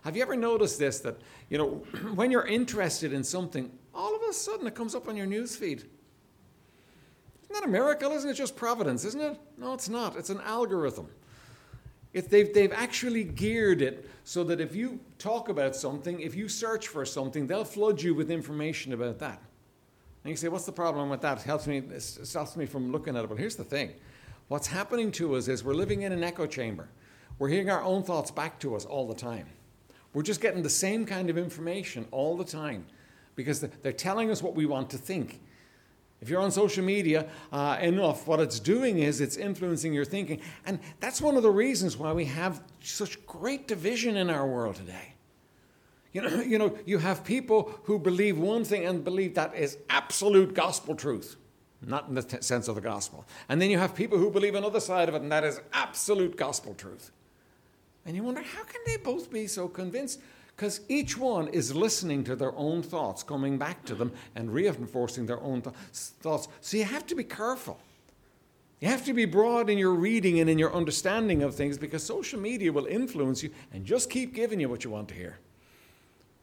Have 0.03 0.17
you 0.17 0.23
ever 0.23 0.35
noticed 0.35 0.79
this 0.79 0.99
that, 1.01 1.19
you 1.51 1.59
know, 1.59 1.69
when 2.15 2.31
you're 2.31 2.47
interested 2.47 3.13
in 3.13 3.23
something, 3.23 3.71
all 3.95 4.17
of 4.17 4.23
a 4.23 4.33
sudden 4.33 4.67
it 4.67 4.75
comes 4.75 4.95
up 4.95 5.09
on 5.09 5.17
your 5.17 5.27
news 5.27 5.55
feed? 5.55 5.81
Isn't 7.43 7.53
that 7.53 7.65
a 7.65 7.69
miracle? 7.69 8.13
Isn't 8.13 8.31
it 8.31 8.35
just 8.35 8.57
providence, 8.57 9.05
isn't 9.05 9.21
it? 9.21 9.39
No, 9.59 9.75
it's 9.75 9.91
not. 9.91 10.17
It's 10.17 10.31
an 10.31 10.41
algorithm. 10.41 11.09
If 12.15 12.31
they've, 12.31 12.53
they've 12.53 12.73
actually 12.73 13.25
geared 13.25 13.83
it 13.83 14.09
so 14.25 14.43
that 14.45 14.59
if 14.59 14.75
you 14.75 15.01
talk 15.19 15.51
about 15.51 15.77
something, 15.77 16.21
if 16.21 16.35
you 16.35 16.49
search 16.49 16.89
for 16.89 17.05
something, 17.05 17.47
they'll 17.47 17.63
flood 17.63 18.01
you 18.01 18.15
with 18.15 18.31
information 18.31 18.95
about 18.95 19.19
that. 19.19 19.43
And 20.25 20.31
you 20.31 20.37
say, 20.37 20.49
what's 20.49 20.67
the 20.67 20.73
problem 20.73 21.09
with 21.11 21.21
that? 21.23 21.39
It 21.39 21.45
helps 21.45 21.67
me, 21.67 21.79
it 21.79 22.01
stops 22.01 22.57
me 22.57 22.67
from 22.67 22.93
looking 22.93 23.17
at 23.17 23.25
it. 23.25 23.29
But 23.29 23.39
here's 23.39 23.57
the 23.57 23.65
thing. 23.65 23.93
What's 24.49 24.69
happening 24.69 25.11
to 25.13 25.35
us 25.35 25.49
is 25.49 25.65
we're 25.65 25.75
living 25.75 26.03
in 26.03 26.13
an 26.13 26.23
echo 26.23 26.47
chamber. 26.47 26.89
We're 27.39 27.49
hearing 27.49 27.71
our 27.71 27.83
own 27.83 28.03
thoughts 28.03 28.31
back 28.31 28.61
to 28.61 28.77
us 28.77 28.85
all 28.85 29.09
the 29.09 29.15
time. 29.15 29.47
We're 30.15 30.23
just 30.23 30.41
getting 30.41 30.63
the 30.63 30.71
same 30.71 31.07
kind 31.07 31.31
of 31.31 31.39
information 31.39 32.07
all 32.11 32.37
the 32.37 32.45
time 32.45 32.87
because 33.35 33.61
they're 33.61 33.93
telling 33.93 34.31
us 34.31 34.43
what 34.43 34.55
we 34.55 34.67
want 34.67 34.91
to 34.91 34.99
think. 34.99 35.41
If 36.21 36.29
you're 36.29 36.41
on 36.41 36.53
social 36.53 36.85
media 36.85 37.29
uh, 37.51 37.79
enough, 37.81 38.29
what 38.29 38.39
it's 38.39 38.61
doing 38.61 38.99
is 38.99 39.21
it's 39.21 39.37
influencing 39.37 39.93
your 39.93 40.05
thinking. 40.05 40.41
And 40.67 40.79
that's 41.01 41.21
one 41.21 41.37
of 41.37 41.43
the 41.43 41.51
reasons 41.51 41.97
why 41.97 42.13
we 42.13 42.27
have 42.27 42.63
such 42.81 43.25
great 43.27 43.67
division 43.67 44.17
in 44.17 44.31
our 44.31 44.47
world 44.47 44.77
today. 44.77 45.12
You 46.13 46.23
know, 46.23 46.41
you 46.43 46.59
know, 46.59 46.77
you 46.85 46.99
have 46.99 47.25
people 47.25 47.79
who 47.85 47.99
believe 47.99 48.39
one 48.39 48.65
thing 48.65 48.85
and 48.85 49.03
believe 49.03 49.35
that 49.35 49.55
is 49.55 49.79
absolute 49.89 50.55
gospel 50.55 50.95
truth, 50.95 51.37
not 51.81 52.09
in 52.09 52.15
the 52.15 52.23
t- 52.23 52.43
sense 52.43 52.69
of 52.69 52.75
the 52.75 52.81
gospel. 52.83 53.25
And 53.49 53.61
then 53.61 53.71
you 53.71 53.79
have 53.79 53.95
people 53.95 54.19
who 54.19 54.31
believe 54.31 54.55
another 54.55 54.81
side 54.81 55.09
of 55.09 55.15
it, 55.15 55.23
and 55.23 55.33
that 55.33 55.45
is 55.45 55.61
absolute 55.73 56.37
gospel 56.37 56.75
truth. 56.75 57.11
And 58.05 58.15
you 58.15 58.23
wonder, 58.23 58.43
how 58.43 58.65
can 58.65 58.81
they 58.87 58.97
both 58.97 59.31
be 59.31 59.47
so 59.47 59.69
convinced? 59.69 60.21
Because 60.55 60.81
each 60.89 61.17
one 61.17 61.49
is 61.49 61.75
listening 61.75 62.25
to 62.25 62.37
their 62.37 62.55
own 62.57 62.83
thoughts, 62.83 63.23
coming 63.23 63.57
back 63.57 63.85
to 63.87 63.95
them 63.95 64.13
and 64.35 64.53
reinforcing 64.53 65.25
their 65.25 65.41
own 65.41 65.63
th- 65.63 65.75
thoughts. 65.95 66.49
So 66.61 66.77
you 66.77 66.85
have 66.85 67.07
to 67.07 67.15
be 67.15 67.25
careful. 67.25 67.81
You 68.81 68.89
have 68.89 69.05
to 69.07 69.15
be 69.15 69.25
broad 69.25 69.71
in 69.71 69.79
your 69.79 69.95
reading 69.95 70.41
and 70.41 70.51
in 70.51 70.59
your 70.59 70.75
understanding 70.75 71.43
of 71.43 71.55
things 71.55 71.79
because 71.79 72.03
social 72.03 72.39
media 72.39 72.73
will 72.73 72.87
influence 72.87 73.43
you 73.43 73.51
and 73.73 73.85
just 73.87 74.11
keep 74.11 74.35
giving 74.35 74.61
you 74.61 74.69
what 74.69 74.85
you 74.85 74.91
want 74.91 75.09
to 75.09 75.15
hear. 75.15 75.39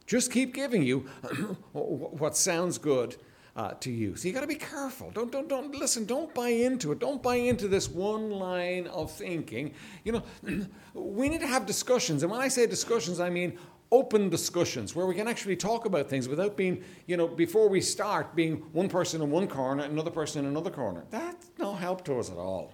Just 0.10 0.32
keep 0.32 0.56
giving 0.56 0.82
you 0.82 1.02
what 1.72 2.36
sounds 2.36 2.80
good 2.80 3.16
uh, 3.56 3.74
to 3.80 3.92
you. 3.92 4.16
So 4.16 4.28
you 4.28 4.34
got 4.34 4.42
to 4.42 4.48
be 4.48 4.56
careful. 4.56 5.12
Don't, 5.12 5.32
don't, 5.32 5.48
don't 5.48 5.76
listen. 5.76 6.06
Don't 6.06 6.34
buy 6.34 6.50
into 6.50 6.92
it. 6.92 6.98
Don't 6.98 7.22
buy 7.22 7.36
into 7.36 7.68
this 7.68 7.88
one 7.88 8.32
line 8.32 8.88
of 8.88 9.12
thinking. 9.12 9.76
You 10.04 10.14
know, 10.14 10.24
we 10.96 11.30
need 11.30 11.42
to 11.42 11.48
have 11.48 11.68
discussions, 11.68 12.24
and 12.24 12.32
when 12.32 12.42
I 12.42 12.48
say 12.48 12.66
discussions, 12.66 13.20
I 13.20 13.30
mean 13.30 13.60
open 13.92 14.30
discussions 14.30 14.96
where 14.96 15.06
we 15.06 15.14
can 15.14 15.28
actually 15.28 15.56
talk 15.56 15.86
about 15.86 16.10
things 16.10 16.28
without 16.28 16.58
being, 16.58 16.84
you 17.06 17.16
know, 17.16 17.28
before 17.28 17.70
we 17.70 17.80
start, 17.80 18.36
being 18.36 18.58
one 18.72 18.90
person 18.90 19.22
in 19.22 19.30
one 19.30 19.48
corner 19.48 19.84
another 19.84 20.12
person 20.12 20.44
in 20.44 20.50
another 20.50 20.72
corner. 20.72 21.04
That's 21.12 21.52
no 21.60 21.76
help 21.76 22.04
to 22.06 22.18
us 22.18 22.32
at 22.32 22.38
all. 22.38 22.74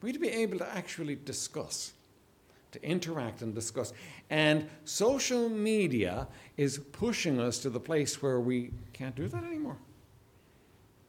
We 0.00 0.08
need 0.08 0.14
to 0.14 0.20
be 0.20 0.30
able 0.30 0.58
to 0.58 0.74
actually 0.74 1.16
discuss, 1.16 1.92
to 2.74 2.84
interact 2.84 3.42
and 3.42 3.54
discuss. 3.54 3.92
And 4.30 4.68
social 4.84 5.48
media 5.48 6.28
is 6.56 6.78
pushing 6.78 7.40
us 7.40 7.58
to 7.60 7.70
the 7.70 7.80
place 7.80 8.20
where 8.20 8.40
we 8.40 8.70
can't 8.92 9.16
do 9.16 9.26
that 9.28 9.42
anymore. 9.44 9.76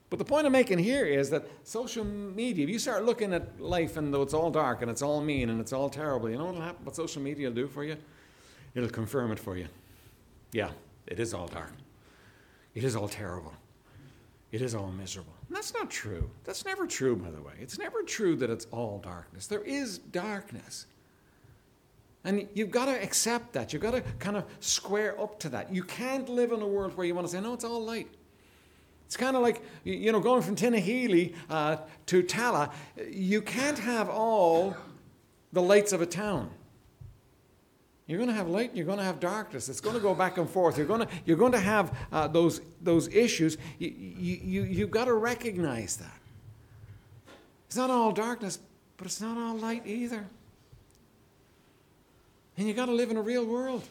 But 0.09 0.19
the 0.19 0.25
point 0.25 0.45
I'm 0.45 0.51
making 0.51 0.79
here 0.79 1.05
is 1.05 1.29
that 1.31 1.47
social 1.63 2.05
media, 2.05 2.63
if 2.63 2.69
you 2.69 2.79
start 2.79 3.03
looking 3.03 3.33
at 3.33 3.59
life 3.59 3.97
and 3.97 4.13
though 4.13 4.21
it's 4.21 4.33
all 4.33 4.51
dark 4.51 4.81
and 4.81 4.89
it's 4.89 5.01
all 5.01 5.21
mean 5.21 5.49
and 5.49 5.59
it's 5.59 5.73
all 5.73 5.89
terrible, 5.89 6.29
you 6.29 6.37
know 6.37 6.45
what'll 6.45 6.61
happen, 6.61 6.85
what 6.85 6.95
social 6.95 7.21
media 7.21 7.47
will 7.47 7.55
do 7.55 7.67
for 7.67 7.83
you? 7.83 7.97
It'll 8.75 8.89
confirm 8.89 9.31
it 9.31 9.39
for 9.39 9.57
you. 9.57 9.67
Yeah, 10.51 10.69
it 11.07 11.19
is 11.19 11.33
all 11.33 11.47
dark. 11.47 11.73
It 12.75 12.83
is 12.83 12.95
all 12.95 13.09
terrible. 13.09 13.53
It 14.51 14.61
is 14.61 14.75
all 14.75 14.91
miserable. 14.91 15.33
And 15.47 15.57
that's 15.57 15.73
not 15.73 15.89
true. 15.89 16.29
That's 16.43 16.63
never 16.63 16.85
true, 16.85 17.15
by 17.15 17.31
the 17.31 17.41
way. 17.41 17.53
It's 17.59 17.77
never 17.77 18.03
true 18.03 18.35
that 18.37 18.49
it's 18.49 18.67
all 18.71 18.99
darkness. 18.99 19.47
There 19.47 19.63
is 19.63 19.97
darkness. 19.97 20.85
And 22.25 22.47
you've 22.55 22.71
got 22.71 22.85
to 22.85 23.03
accept 23.03 23.53
that. 23.53 23.71
You've 23.71 23.83
got 23.83 23.91
to 23.91 24.01
kind 24.17 24.35
of 24.35 24.45
square 24.59 25.19
up 25.21 25.39
to 25.41 25.49
that. 25.49 25.73
You 25.73 25.83
can't 25.83 26.27
live 26.27 26.51
in 26.51 26.61
a 26.61 26.67
world 26.67 26.97
where 26.97 27.05
you 27.05 27.13
want 27.13 27.27
to 27.27 27.31
say, 27.31 27.39
no, 27.39 27.53
it's 27.53 27.63
all 27.63 27.83
light. 27.83 28.07
It's 29.05 29.15
kind 29.15 29.35
of 29.35 29.43
like, 29.43 29.61
you 29.83 30.11
know, 30.11 30.19
going 30.19 30.41
from 30.41 30.55
Tinahely 30.55 31.35
uh, 31.51 31.77
to 32.07 32.23
Tallaght. 32.23 32.73
You 33.11 33.43
can't 33.43 33.77
have 33.77 34.09
all 34.09 34.75
the 35.53 35.61
lights 35.61 35.93
of 35.93 36.01
a 36.01 36.07
town. 36.07 36.49
You're 38.07 38.17
going 38.17 38.29
to 38.29 38.35
have 38.35 38.47
light 38.47 38.69
and 38.69 38.77
you're 38.77 38.87
going 38.87 38.97
to 38.97 39.03
have 39.03 39.19
darkness. 39.19 39.69
It's 39.69 39.81
going 39.81 39.95
to 39.95 40.01
go 40.01 40.15
back 40.15 40.39
and 40.39 40.49
forth. 40.49 40.77
You're 40.77 40.87
going 40.87 41.01
to, 41.01 41.07
you're 41.25 41.37
going 41.37 41.51
to 41.51 41.59
have 41.59 41.95
uh, 42.11 42.27
those, 42.27 42.61
those 42.81 43.07
issues. 43.09 43.57
You, 43.77 43.89
you, 43.89 44.39
you, 44.43 44.63
you've 44.63 44.91
got 44.91 45.05
to 45.05 45.13
recognize 45.13 45.97
that. 45.97 46.19
It's 47.67 47.77
not 47.77 47.91
all 47.91 48.11
darkness, 48.11 48.59
but 48.97 49.05
it's 49.05 49.21
not 49.21 49.37
all 49.37 49.55
light 49.55 49.85
either. 49.85 50.25
And 52.57 52.67
you've 52.67 52.77
got 52.77 52.85
to 52.85 52.93
live 52.93 53.11
in 53.11 53.17
a 53.17 53.21
real 53.21 53.45
world. 53.45 53.83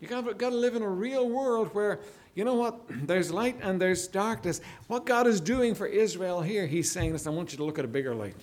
You've 0.00 0.10
got, 0.10 0.36
got 0.36 0.50
to 0.50 0.56
live 0.56 0.74
in 0.74 0.82
a 0.82 0.88
real 0.88 1.28
world 1.28 1.74
where, 1.74 2.00
you 2.34 2.44
know 2.44 2.54
what, 2.54 2.80
there's 2.88 3.30
light 3.30 3.56
and 3.62 3.80
there's 3.80 4.08
darkness. 4.08 4.60
What 4.88 5.06
God 5.06 5.26
is 5.26 5.40
doing 5.40 5.74
for 5.74 5.86
Israel 5.86 6.40
here, 6.40 6.66
He's 6.66 6.90
saying 6.90 7.12
this 7.12 7.26
I 7.26 7.30
want 7.30 7.52
you 7.52 7.58
to 7.58 7.64
look 7.64 7.78
at 7.78 7.84
a 7.84 7.88
bigger 7.88 8.14
light. 8.14 8.36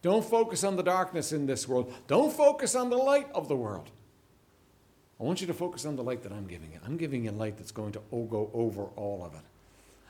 Don't 0.00 0.24
focus 0.24 0.64
on 0.64 0.76
the 0.76 0.82
darkness 0.82 1.32
in 1.32 1.46
this 1.46 1.68
world. 1.68 1.92
Don't 2.08 2.32
focus 2.32 2.74
on 2.74 2.90
the 2.90 2.96
light 2.96 3.28
of 3.34 3.48
the 3.48 3.54
world. 3.54 3.88
I 5.20 5.24
want 5.24 5.40
you 5.40 5.46
to 5.46 5.54
focus 5.54 5.86
on 5.86 5.94
the 5.94 6.02
light 6.02 6.24
that 6.24 6.32
I'm 6.32 6.48
giving 6.48 6.72
you. 6.72 6.80
I'm 6.84 6.96
giving 6.96 7.24
you 7.24 7.30
light 7.30 7.56
that's 7.56 7.70
going 7.70 7.92
to 7.92 8.00
go 8.10 8.50
over 8.52 8.84
all 8.96 9.24
of 9.24 9.34
it. 9.34 9.42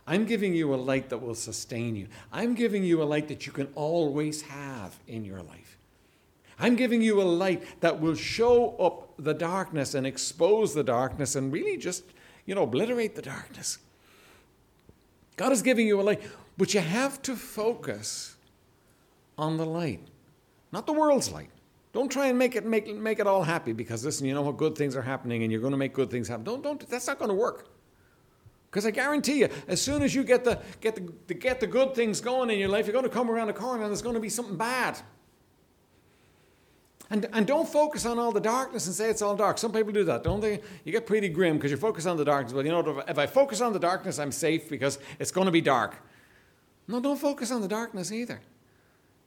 I'm 0.06 0.24
giving 0.24 0.54
you 0.54 0.74
a 0.74 0.76
light 0.76 1.10
that 1.10 1.18
will 1.18 1.34
sustain 1.34 1.94
you. 1.94 2.08
I'm 2.32 2.54
giving 2.54 2.82
you 2.82 3.02
a 3.02 3.04
light 3.04 3.28
that 3.28 3.46
you 3.46 3.52
can 3.52 3.68
always 3.74 4.42
have 4.42 4.96
in 5.06 5.24
your 5.24 5.42
life. 5.42 5.76
I'm 6.62 6.76
giving 6.76 7.02
you 7.02 7.20
a 7.20 7.24
light 7.24 7.80
that 7.80 8.00
will 8.00 8.14
show 8.14 8.76
up 8.76 9.14
the 9.18 9.34
darkness 9.34 9.94
and 9.94 10.06
expose 10.06 10.74
the 10.74 10.84
darkness 10.84 11.34
and 11.34 11.52
really 11.52 11.76
just, 11.76 12.04
you 12.46 12.54
know, 12.54 12.62
obliterate 12.62 13.16
the 13.16 13.22
darkness. 13.22 13.78
God 15.36 15.50
is 15.50 15.60
giving 15.60 15.88
you 15.88 16.00
a 16.00 16.02
light, 16.02 16.22
but 16.56 16.72
you 16.72 16.78
have 16.78 17.20
to 17.22 17.34
focus 17.34 18.36
on 19.36 19.56
the 19.56 19.66
light, 19.66 20.06
not 20.70 20.86
the 20.86 20.92
world's 20.92 21.32
light. 21.32 21.50
Don't 21.92 22.10
try 22.10 22.28
and 22.28 22.38
make 22.38 22.54
it 22.54 22.64
make, 22.64 22.94
make 22.94 23.18
it 23.18 23.26
all 23.26 23.42
happy 23.42 23.72
because 23.72 24.04
listen, 24.04 24.24
you 24.24 24.32
know 24.32 24.42
what 24.42 24.56
good 24.56 24.76
things 24.76 24.94
are 24.94 25.02
happening 25.02 25.42
and 25.42 25.50
you're 25.50 25.60
going 25.60 25.72
to 25.72 25.76
make 25.76 25.92
good 25.92 26.10
things 26.10 26.28
happen. 26.28 26.44
Don't 26.44 26.62
don't 26.62 26.88
that's 26.88 27.08
not 27.08 27.18
going 27.18 27.28
to 27.28 27.34
work. 27.34 27.66
Because 28.70 28.86
I 28.86 28.92
guarantee 28.92 29.40
you, 29.40 29.48
as 29.66 29.82
soon 29.82 30.00
as 30.00 30.14
you 30.14 30.22
get 30.22 30.44
the, 30.44 30.58
get, 30.80 30.94
the, 30.94 31.34
get 31.34 31.60
the 31.60 31.66
good 31.66 31.94
things 31.94 32.22
going 32.22 32.48
in 32.48 32.58
your 32.58 32.70
life, 32.70 32.86
you're 32.86 32.94
going 32.94 33.04
to 33.04 33.10
come 33.10 33.30
around 33.30 33.48
the 33.48 33.52
corner 33.52 33.82
and 33.82 33.90
there's 33.90 34.00
going 34.00 34.14
to 34.14 34.20
be 34.20 34.30
something 34.30 34.56
bad. 34.56 34.98
And, 37.12 37.28
and 37.34 37.46
don't 37.46 37.68
focus 37.68 38.06
on 38.06 38.18
all 38.18 38.32
the 38.32 38.40
darkness 38.40 38.86
and 38.86 38.96
say 38.96 39.10
it's 39.10 39.20
all 39.20 39.36
dark. 39.36 39.58
Some 39.58 39.70
people 39.70 39.92
do 39.92 40.02
that, 40.04 40.24
don't 40.24 40.40
they? 40.40 40.62
You 40.82 40.92
get 40.92 41.06
pretty 41.06 41.28
grim 41.28 41.58
because 41.58 41.70
you 41.70 41.76
focus 41.76 42.06
on 42.06 42.16
the 42.16 42.24
darkness. 42.24 42.54
Well, 42.54 42.64
you 42.64 42.72
know, 42.72 43.04
if 43.06 43.18
I 43.18 43.26
focus 43.26 43.60
on 43.60 43.74
the 43.74 43.78
darkness, 43.78 44.18
I'm 44.18 44.32
safe 44.32 44.70
because 44.70 44.98
it's 45.18 45.30
going 45.30 45.44
to 45.44 45.52
be 45.52 45.60
dark. 45.60 45.94
No, 46.88 47.00
don't 47.00 47.18
focus 47.18 47.50
on 47.52 47.60
the 47.60 47.68
darkness 47.68 48.12
either. 48.12 48.40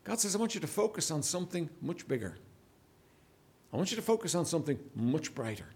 God 0.04 0.20
says, 0.20 0.36
I 0.36 0.40
want 0.40 0.56
you 0.56 0.62
to 0.62 0.68
focus 0.68 1.12
on 1.12 1.22
something 1.22 1.70
much 1.80 2.08
bigger. 2.08 2.40
I 3.72 3.78
want 3.78 3.92
you 3.92 3.98
to 3.98 4.02
focus 4.02 4.34
on 4.34 4.46
something 4.46 4.80
much 4.96 5.36
brighter. 5.36 5.68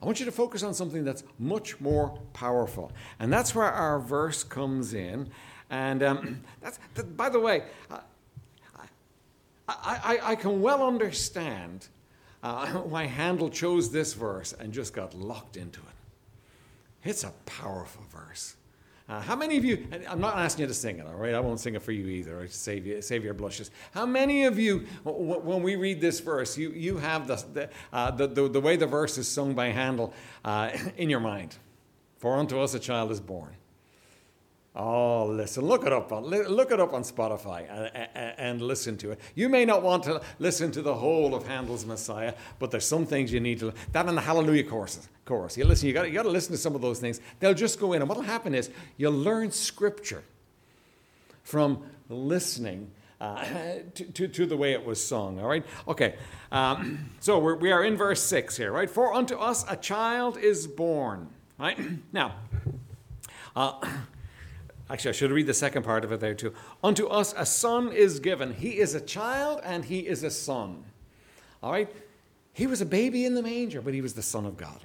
I 0.00 0.06
want 0.06 0.20
you 0.20 0.26
to 0.26 0.32
focus 0.32 0.62
on 0.62 0.72
something 0.72 1.02
that's 1.02 1.24
much 1.40 1.80
more 1.80 2.16
powerful. 2.32 2.92
And 3.18 3.32
that's 3.32 3.56
where 3.56 3.72
our 3.72 3.98
verse 3.98 4.44
comes 4.44 4.94
in. 4.94 5.30
And 5.68 6.00
um, 6.04 6.42
that's, 6.60 6.78
that, 6.94 7.16
by 7.16 7.28
the 7.28 7.40
way, 7.40 7.64
I, 9.68 10.18
I, 10.22 10.30
I, 10.32 10.36
can 10.36 10.60
well 10.60 10.86
understand 10.86 11.88
uh, 12.42 12.66
why 12.82 13.06
Handel 13.06 13.48
chose 13.48 13.90
this 13.90 14.12
verse 14.12 14.52
and 14.52 14.72
just 14.72 14.92
got 14.92 15.14
locked 15.14 15.56
into 15.56 15.80
it. 15.80 17.08
It's 17.08 17.24
a 17.24 17.32
powerful 17.46 18.04
verse. 18.10 18.56
Uh, 19.06 19.20
how 19.20 19.36
many 19.36 19.58
of 19.58 19.64
you, 19.66 19.86
I'm 20.08 20.20
not 20.20 20.38
asking 20.38 20.62
you 20.62 20.68
to 20.68 20.74
sing 20.74 20.98
it, 20.98 21.06
all 21.06 21.14
right? 21.14 21.34
I 21.34 21.40
won't 21.40 21.60
sing 21.60 21.74
it 21.74 21.82
for 21.82 21.92
you 21.92 22.08
either, 22.08 22.46
to 22.46 22.52
save, 22.52 22.86
you, 22.86 23.02
save 23.02 23.22
your 23.22 23.34
blushes. 23.34 23.70
How 23.92 24.06
many 24.06 24.44
of 24.44 24.58
you, 24.58 24.86
when 25.04 25.62
we 25.62 25.76
read 25.76 26.00
this 26.00 26.20
verse, 26.20 26.56
you, 26.56 26.70
you 26.70 26.96
have 26.96 27.26
the, 27.26 27.36
the, 27.52 27.70
uh, 27.92 28.10
the, 28.12 28.26
the, 28.26 28.48
the, 28.48 28.60
way 28.60 28.76
the 28.76 28.86
verse 28.86 29.18
is 29.18 29.28
sung 29.28 29.52
by 29.52 29.66
Handel 29.66 30.14
uh, 30.42 30.70
in 30.96 31.10
your 31.10 31.20
mind? 31.20 31.54
For 32.16 32.36
unto 32.36 32.58
us 32.58 32.72
a 32.72 32.78
child 32.78 33.10
is 33.10 33.20
born. 33.20 33.54
Oh, 34.76 35.26
listen, 35.26 35.64
look 35.64 35.86
it 35.86 35.92
up 35.92 36.10
on 36.10 36.24
look 36.24 36.72
it 36.72 36.80
up 36.80 36.94
on 36.94 37.04
Spotify 37.04 37.64
and, 37.70 38.34
and, 38.38 38.60
listen 38.60 38.96
to 38.98 39.12
it. 39.12 39.20
You 39.36 39.48
may 39.48 39.64
not 39.64 39.84
want 39.84 40.02
to 40.04 40.20
listen 40.40 40.72
to 40.72 40.82
the 40.82 40.94
whole 40.94 41.32
of 41.36 41.46
Handel's 41.46 41.86
Messiah, 41.86 42.34
but 42.58 42.72
there's 42.72 42.86
some 42.86 43.06
things 43.06 43.32
you 43.32 43.38
need 43.38 43.60
to. 43.60 43.72
That 43.92 44.06
and 44.06 44.16
the 44.16 44.22
Hallelujah 44.22 44.64
chorus. 44.64 45.08
Chorus. 45.26 45.56
You 45.56 45.64
listen. 45.64 45.86
You 45.86 45.94
got 45.94 46.08
you 46.08 46.14
got 46.14 46.24
to 46.24 46.28
listen 46.28 46.50
to 46.52 46.58
some 46.58 46.74
of 46.74 46.80
those 46.80 46.98
things. 46.98 47.20
They'll 47.38 47.54
just 47.54 47.78
go 47.78 47.92
in, 47.92 48.02
and 48.02 48.08
what'll 48.08 48.24
happen 48.24 48.52
is 48.52 48.68
you'll 48.96 49.12
learn 49.12 49.52
Scripture 49.52 50.24
from 51.44 51.84
listening 52.08 52.90
uh, 53.20 53.44
to, 53.94 54.04
to, 54.04 54.28
to, 54.28 54.44
the 54.44 54.56
way 54.56 54.72
it 54.72 54.84
was 54.84 55.04
sung. 55.04 55.38
All 55.40 55.46
right? 55.46 55.64
Okay. 55.86 56.16
Um, 56.50 57.10
so 57.20 57.38
we're, 57.38 57.54
we 57.54 57.70
are 57.70 57.84
in 57.84 57.96
verse 57.96 58.22
6 58.22 58.56
here, 58.56 58.72
right? 58.72 58.90
For 58.90 59.14
unto 59.14 59.36
us 59.36 59.64
a 59.68 59.76
child 59.76 60.36
is 60.36 60.66
born. 60.66 61.28
Right? 61.58 61.78
Now, 62.12 62.34
uh, 63.54 63.80
Actually, 64.90 65.10
I 65.10 65.12
should 65.12 65.30
read 65.30 65.46
the 65.46 65.54
second 65.54 65.82
part 65.82 66.04
of 66.04 66.12
it 66.12 66.20
there 66.20 66.34
too. 66.34 66.52
Unto 66.82 67.06
us 67.06 67.34
a 67.36 67.46
son 67.46 67.92
is 67.92 68.20
given. 68.20 68.54
He 68.54 68.78
is 68.78 68.94
a 68.94 69.00
child 69.00 69.60
and 69.64 69.84
he 69.84 70.00
is 70.00 70.22
a 70.22 70.30
son. 70.30 70.84
All 71.62 71.72
right? 71.72 71.90
He 72.52 72.66
was 72.66 72.80
a 72.80 72.86
baby 72.86 73.24
in 73.24 73.34
the 73.34 73.42
manger, 73.42 73.80
but 73.80 73.94
he 73.94 74.00
was 74.00 74.14
the 74.14 74.22
Son 74.22 74.46
of 74.46 74.56
God. 74.56 74.78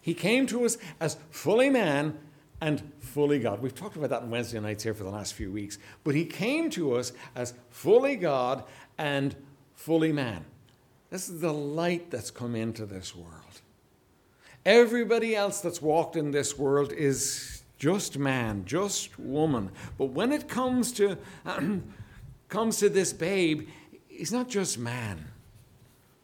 He 0.00 0.14
came 0.14 0.46
to 0.46 0.64
us 0.64 0.78
as 1.00 1.16
fully 1.30 1.68
man 1.68 2.18
and 2.60 2.92
fully 3.00 3.40
God. 3.40 3.60
We've 3.60 3.74
talked 3.74 3.96
about 3.96 4.10
that 4.10 4.22
on 4.22 4.30
Wednesday 4.30 4.60
nights 4.60 4.84
here 4.84 4.94
for 4.94 5.02
the 5.02 5.10
last 5.10 5.34
few 5.34 5.50
weeks. 5.50 5.78
But 6.04 6.14
he 6.14 6.24
came 6.24 6.70
to 6.70 6.94
us 6.94 7.12
as 7.34 7.54
fully 7.70 8.14
God 8.14 8.62
and 8.96 9.34
fully 9.74 10.12
man. 10.12 10.44
This 11.10 11.28
is 11.28 11.40
the 11.40 11.52
light 11.52 12.10
that's 12.10 12.30
come 12.30 12.54
into 12.54 12.86
this 12.86 13.16
world. 13.16 13.60
Everybody 14.64 15.34
else 15.34 15.60
that's 15.60 15.82
walked 15.82 16.14
in 16.14 16.30
this 16.30 16.56
world 16.56 16.92
is 16.92 17.55
just 17.78 18.18
man, 18.18 18.64
just 18.64 19.18
woman. 19.18 19.70
But 19.98 20.06
when 20.06 20.32
it 20.32 20.48
comes 20.48 20.92
to 20.92 21.18
comes 22.48 22.78
to 22.78 22.88
this 22.88 23.12
babe, 23.12 23.68
he's 24.08 24.32
not 24.32 24.48
just 24.48 24.78
man. 24.78 25.26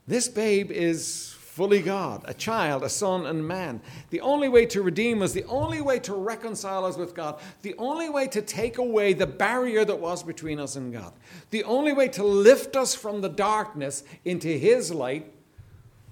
This 0.06 0.28
babe 0.28 0.70
is 0.70 1.34
fully 1.38 1.82
God, 1.82 2.24
a 2.26 2.32
child, 2.32 2.82
a 2.82 2.88
son, 2.88 3.26
and 3.26 3.46
man. 3.46 3.82
The 4.08 4.22
only 4.22 4.48
way 4.48 4.64
to 4.66 4.80
redeem 4.80 5.20
us, 5.20 5.32
the 5.32 5.44
only 5.44 5.82
way 5.82 5.98
to 6.00 6.14
reconcile 6.14 6.86
us 6.86 6.96
with 6.96 7.14
God, 7.14 7.40
the 7.60 7.74
only 7.76 8.08
way 8.08 8.26
to 8.28 8.40
take 8.40 8.78
away 8.78 9.12
the 9.12 9.26
barrier 9.26 9.84
that 9.84 10.00
was 10.00 10.22
between 10.22 10.58
us 10.58 10.76
and 10.76 10.92
God, 10.92 11.12
the 11.50 11.62
only 11.64 11.92
way 11.92 12.08
to 12.08 12.24
lift 12.24 12.74
us 12.74 12.94
from 12.94 13.20
the 13.20 13.28
darkness 13.28 14.02
into 14.24 14.48
His 14.48 14.90
light 14.90 15.30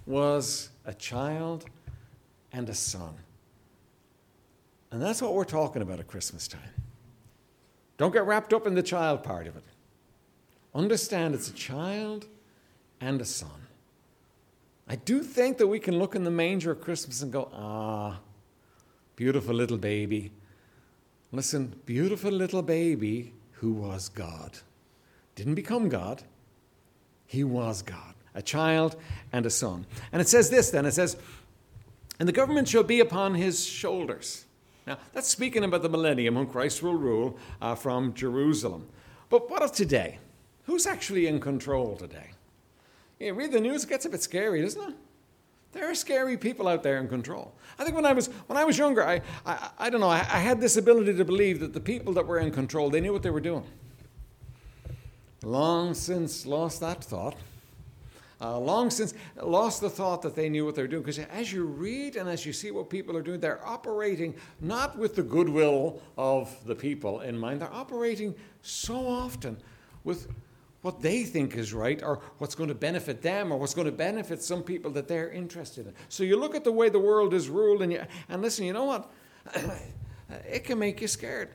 was 0.05 0.68
a 0.85 0.92
child 0.92 1.64
and 2.53 2.68
a 2.68 2.74
son. 2.74 3.14
And 4.90 5.00
that's 5.00 5.22
what 5.22 5.35
we're 5.35 5.44
talking 5.44 5.83
about 5.83 6.00
at 6.00 6.09
Christmas 6.09 6.48
time. 6.48 6.61
Don't 7.96 8.12
get 8.12 8.24
wrapped 8.24 8.53
up 8.53 8.66
in 8.66 8.74
the 8.74 8.83
child 8.83 9.22
part 9.22 9.46
of 9.46 9.57
it. 9.57 9.64
Understand 10.74 11.35
it's 11.35 11.50
a 11.50 11.55
child 11.55 12.26
and 13.00 13.20
a 13.20 13.24
son. 13.24 13.66
I 14.88 14.96
do 14.96 15.22
think 15.22 15.59
that 15.59 15.66
we 15.66 15.79
can 15.79 15.98
look 15.98 16.16
in 16.16 16.24
the 16.24 16.31
manger 16.31 16.72
at 16.72 16.81
Christmas 16.81 17.22
and 17.22 17.33
go, 17.33 17.50
ah, 17.55 18.18
beautiful 19.16 19.55
little 19.55 19.79
baby. 19.79 20.33
Listen, 21.31 21.74
beautiful 21.87 22.33
little 22.33 22.62
baby 22.62 23.33
who 23.53 23.72
was 23.72 24.09
God. 24.09 24.59
Didn't 25.37 25.55
become 25.55 25.88
God, 25.88 26.22
he 27.26 27.44
was 27.44 27.83
God, 27.83 28.14
a 28.35 28.42
child 28.42 28.96
and 29.33 29.46
a 29.46 29.50
son. 29.50 29.87
And 30.11 30.20
it 30.20 30.29
says 30.29 30.50
this 30.50 30.70
then 30.70 30.87
it 30.87 30.92
says, 30.92 31.16
and 32.18 32.29
the 32.29 32.33
government 32.33 32.68
shall 32.68 32.83
be 32.83 33.00
upon 33.00 33.35
his 33.35 33.64
shoulders. 33.64 34.44
Now, 34.90 34.98
that's 35.12 35.29
speaking 35.29 35.62
about 35.62 35.83
the 35.83 35.88
millennium 35.88 36.35
when 36.35 36.48
Christ 36.48 36.83
will 36.83 36.96
rule 36.96 37.38
uh, 37.62 37.76
from 37.76 38.12
Jerusalem. 38.12 38.88
But 39.29 39.48
what 39.48 39.62
of 39.62 39.70
today? 39.70 40.18
Who's 40.64 40.85
actually 40.85 41.29
in 41.29 41.38
control 41.38 41.94
today? 41.94 42.31
You 43.20 43.33
read 43.35 43.53
the 43.53 43.61
news, 43.61 43.85
it 43.85 43.88
gets 43.88 44.05
a 44.05 44.09
bit 44.09 44.20
scary, 44.20 44.62
doesn't 44.62 44.90
it? 44.90 44.96
There 45.70 45.88
are 45.88 45.94
scary 45.94 46.37
people 46.37 46.66
out 46.66 46.83
there 46.83 46.98
in 46.98 47.07
control. 47.07 47.55
I 47.79 47.85
think 47.85 47.94
when 47.94 48.05
I 48.05 48.12
was, 48.12 48.26
when 48.48 48.57
I 48.57 48.64
was 48.64 48.79
younger, 48.79 49.07
I, 49.07 49.20
I, 49.46 49.70
I 49.79 49.90
don't 49.90 50.00
know, 50.00 50.09
I, 50.09 50.18
I 50.18 50.40
had 50.40 50.61
this 50.61 50.76
ability 50.76 51.14
to 51.14 51.24
believe 51.24 51.61
that 51.61 51.72
the 51.72 51.79
people 51.79 52.12
that 52.14 52.26
were 52.26 52.40
in 52.40 52.50
control, 52.50 52.90
they 52.90 53.00
knew 53.00 53.12
what 53.12 53.22
they 53.22 53.31
were 53.31 53.40
doing. 53.40 53.66
Long 55.44 55.94
since 55.94 56.46
lost 56.46 56.81
that 56.81 57.05
thought 57.05 57.37
uh, 58.40 58.59
long 58.59 58.90
since 58.90 59.14
lost 59.42 59.81
the 59.81 59.90
thought 59.90 60.22
that 60.22 60.35
they 60.35 60.48
knew 60.48 60.64
what 60.64 60.74
they're 60.74 60.88
doing. 60.88 61.03
Because 61.03 61.18
as 61.18 61.53
you 61.53 61.64
read 61.64 62.16
and 62.16 62.29
as 62.29 62.46
you 62.46 62.53
see 62.53 62.70
what 62.70 62.88
people 62.88 63.16
are 63.16 63.22
doing, 63.22 63.40
they're 63.40 63.66
operating 63.66 64.35
not 64.61 64.98
with 64.98 65.14
the 65.14 65.22
goodwill 65.22 66.00
of 66.16 66.55
the 66.66 66.74
people 66.74 67.20
in 67.20 67.38
mind, 67.38 67.61
they're 67.61 67.72
operating 67.72 68.35
so 68.62 69.07
often 69.07 69.57
with 70.05 70.29
what 70.83 71.03
they 71.03 71.24
think 71.24 71.57
is 71.57 71.74
right 71.74 72.03
or 72.03 72.20
what's 72.38 72.55
going 72.55 72.68
to 72.68 72.74
benefit 72.74 73.20
them 73.20 73.53
or 73.53 73.59
what's 73.59 73.74
going 73.74 73.87
to 73.87 73.92
benefit 73.92 74.42
some 74.42 74.62
people 74.62 74.90
that 74.92 75.09
they're 75.09 75.31
interested 75.31 75.87
in. 75.87 75.92
So 76.09 76.22
you 76.22 76.38
look 76.38 76.55
at 76.55 76.64
the 76.64 76.72
way 76.72 76.88
the 76.88 76.98
world 76.98 77.35
is 77.35 77.48
ruled 77.48 77.83
and, 77.83 77.92
you, 77.92 78.03
and 78.29 78.40
listen, 78.40 78.64
you 78.64 78.72
know 78.72 78.85
what? 78.85 79.11
it 80.48 80.64
can 80.64 80.79
make 80.79 81.00
you 81.03 81.09
scared. 81.09 81.50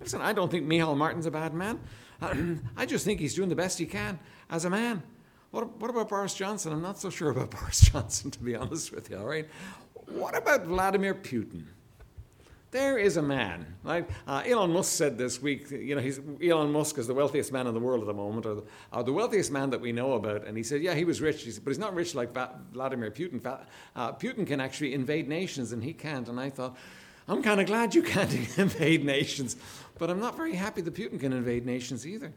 Listen, 0.00 0.20
I 0.20 0.32
don't 0.32 0.50
think 0.50 0.66
Micheál 0.66 0.96
Martin's 0.96 1.26
a 1.26 1.30
bad 1.30 1.54
man. 1.54 1.78
I 2.76 2.86
just 2.86 3.04
think 3.04 3.20
he's 3.20 3.34
doing 3.34 3.48
the 3.48 3.54
best 3.54 3.78
he 3.78 3.86
can 3.86 4.18
as 4.50 4.64
a 4.64 4.70
man. 4.70 5.02
What, 5.54 5.80
what 5.80 5.88
about 5.88 6.08
Boris 6.08 6.34
Johnson? 6.34 6.72
I'm 6.72 6.82
not 6.82 6.98
so 6.98 7.10
sure 7.10 7.30
about 7.30 7.50
Boris 7.52 7.78
Johnson, 7.80 8.32
to 8.32 8.40
be 8.40 8.56
honest 8.56 8.92
with 8.92 9.08
you, 9.08 9.18
all 9.18 9.24
right? 9.24 9.48
What 10.06 10.36
about 10.36 10.64
Vladimir 10.64 11.14
Putin? 11.14 11.66
There 12.72 12.98
is 12.98 13.18
a 13.18 13.22
man, 13.22 13.64
right? 13.84 14.10
Uh, 14.26 14.42
Elon 14.44 14.72
Musk 14.72 14.92
said 14.92 15.16
this 15.16 15.40
week, 15.40 15.70
you 15.70 15.94
know, 15.94 16.02
Elon 16.44 16.72
Musk 16.72 16.98
is 16.98 17.06
the 17.06 17.14
wealthiest 17.14 17.52
man 17.52 17.68
in 17.68 17.74
the 17.74 17.78
world 17.78 18.00
at 18.00 18.08
the 18.08 18.14
moment, 18.14 18.46
or 18.46 18.56
the, 18.56 18.64
or 18.92 19.04
the 19.04 19.12
wealthiest 19.12 19.52
man 19.52 19.70
that 19.70 19.80
we 19.80 19.92
know 19.92 20.14
about. 20.14 20.44
And 20.44 20.56
he 20.56 20.64
said, 20.64 20.82
yeah, 20.82 20.92
he 20.92 21.04
was 21.04 21.20
rich, 21.20 21.44
he 21.44 21.52
said, 21.52 21.62
but 21.62 21.70
he's 21.70 21.78
not 21.78 21.94
rich 21.94 22.16
like 22.16 22.36
Vladimir 22.72 23.12
Putin. 23.12 23.40
Uh, 23.94 24.12
Putin 24.14 24.44
can 24.44 24.58
actually 24.58 24.92
invade 24.92 25.28
nations, 25.28 25.70
and 25.70 25.84
he 25.84 25.92
can't. 25.92 26.28
And 26.28 26.40
I 26.40 26.50
thought, 26.50 26.76
I'm 27.28 27.44
kind 27.44 27.60
of 27.60 27.68
glad 27.68 27.94
you 27.94 28.02
can't 28.02 28.34
invade 28.58 29.04
nations, 29.04 29.54
but 30.00 30.10
I'm 30.10 30.18
not 30.18 30.36
very 30.36 30.56
happy 30.56 30.80
that 30.80 30.94
Putin 30.94 31.20
can 31.20 31.32
invade 31.32 31.64
nations 31.64 32.04
either. 32.04 32.32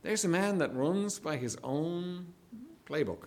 There's 0.00 0.24
a 0.24 0.28
man 0.28 0.56
that 0.58 0.74
runs 0.74 1.18
by 1.18 1.36
his 1.36 1.58
own 1.62 2.32
playbook. 2.88 3.24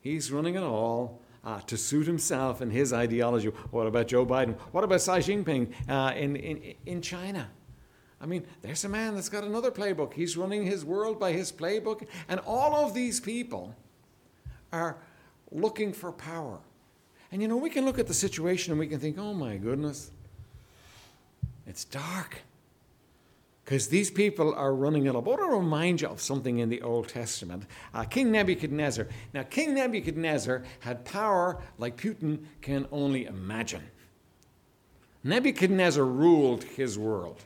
He's 0.00 0.30
running 0.30 0.54
it 0.54 0.62
all 0.62 1.20
uh, 1.44 1.60
to 1.62 1.76
suit 1.76 2.06
himself 2.06 2.60
and 2.60 2.72
his 2.72 2.92
ideology. 2.92 3.48
What 3.70 3.86
about 3.86 4.08
Joe 4.08 4.24
Biden? 4.24 4.56
What 4.72 4.84
about 4.84 5.00
Xi 5.00 5.12
Jinping 5.12 5.72
uh, 5.88 6.14
in, 6.14 6.36
in, 6.36 6.74
in 6.86 7.02
China? 7.02 7.48
I 8.20 8.26
mean, 8.26 8.44
there's 8.62 8.84
a 8.84 8.88
man 8.88 9.14
that's 9.14 9.28
got 9.28 9.44
another 9.44 9.70
playbook. 9.70 10.12
He's 10.12 10.36
running 10.36 10.64
his 10.64 10.84
world 10.84 11.20
by 11.20 11.32
his 11.32 11.52
playbook. 11.52 12.06
And 12.28 12.40
all 12.40 12.74
of 12.86 12.94
these 12.94 13.20
people 13.20 13.74
are 14.72 14.96
looking 15.50 15.92
for 15.92 16.12
power. 16.12 16.58
And 17.30 17.42
you 17.42 17.48
know, 17.48 17.56
we 17.56 17.70
can 17.70 17.84
look 17.84 17.98
at 17.98 18.06
the 18.06 18.14
situation 18.14 18.72
and 18.72 18.80
we 18.80 18.86
can 18.86 18.98
think, 18.98 19.18
oh 19.18 19.34
my 19.34 19.56
goodness, 19.56 20.10
it's 21.66 21.84
dark 21.84 22.42
because 23.68 23.88
these 23.88 24.10
people 24.10 24.54
are 24.54 24.74
running 24.74 25.04
it 25.04 25.14
up. 25.14 25.26
I 25.26 25.28
want 25.28 25.42
to 25.42 25.46
remind 25.48 26.00
you 26.00 26.08
of 26.08 26.22
something 26.22 26.58
in 26.58 26.70
the 26.70 26.80
Old 26.80 27.06
Testament. 27.06 27.64
Uh, 27.92 28.02
King 28.04 28.32
Nebuchadnezzar. 28.32 29.06
Now, 29.34 29.42
King 29.42 29.74
Nebuchadnezzar 29.74 30.62
had 30.80 31.04
power 31.04 31.60
like 31.76 31.98
Putin 31.98 32.46
can 32.62 32.86
only 32.90 33.26
imagine. 33.26 33.82
Nebuchadnezzar 35.22 36.02
ruled 36.02 36.64
his 36.64 36.98
world. 36.98 37.42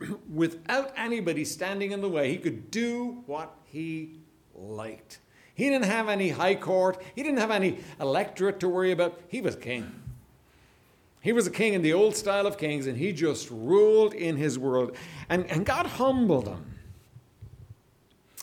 Without 0.32 0.90
anybody 0.96 1.44
standing 1.44 1.92
in 1.92 2.00
the 2.00 2.08
way, 2.08 2.30
he 2.30 2.38
could 2.38 2.70
do 2.70 3.22
what 3.26 3.54
he 3.64 4.20
liked. 4.54 5.18
He 5.52 5.68
didn't 5.68 5.84
have 5.84 6.08
any 6.08 6.30
high 6.30 6.54
court, 6.54 7.02
he 7.14 7.22
didn't 7.22 7.40
have 7.40 7.50
any 7.50 7.80
electorate 8.00 8.58
to 8.60 8.70
worry 8.70 8.92
about. 8.92 9.20
He 9.28 9.42
was 9.42 9.54
king. 9.54 9.99
He 11.20 11.32
was 11.32 11.46
a 11.46 11.50
king 11.50 11.74
in 11.74 11.82
the 11.82 11.92
old 11.92 12.16
style 12.16 12.46
of 12.46 12.56
kings, 12.56 12.86
and 12.86 12.96
he 12.96 13.12
just 13.12 13.50
ruled 13.50 14.14
in 14.14 14.36
his 14.36 14.58
world. 14.58 14.96
And, 15.28 15.46
and 15.50 15.66
God 15.66 15.86
humbled 15.86 16.48
him. 16.48 16.64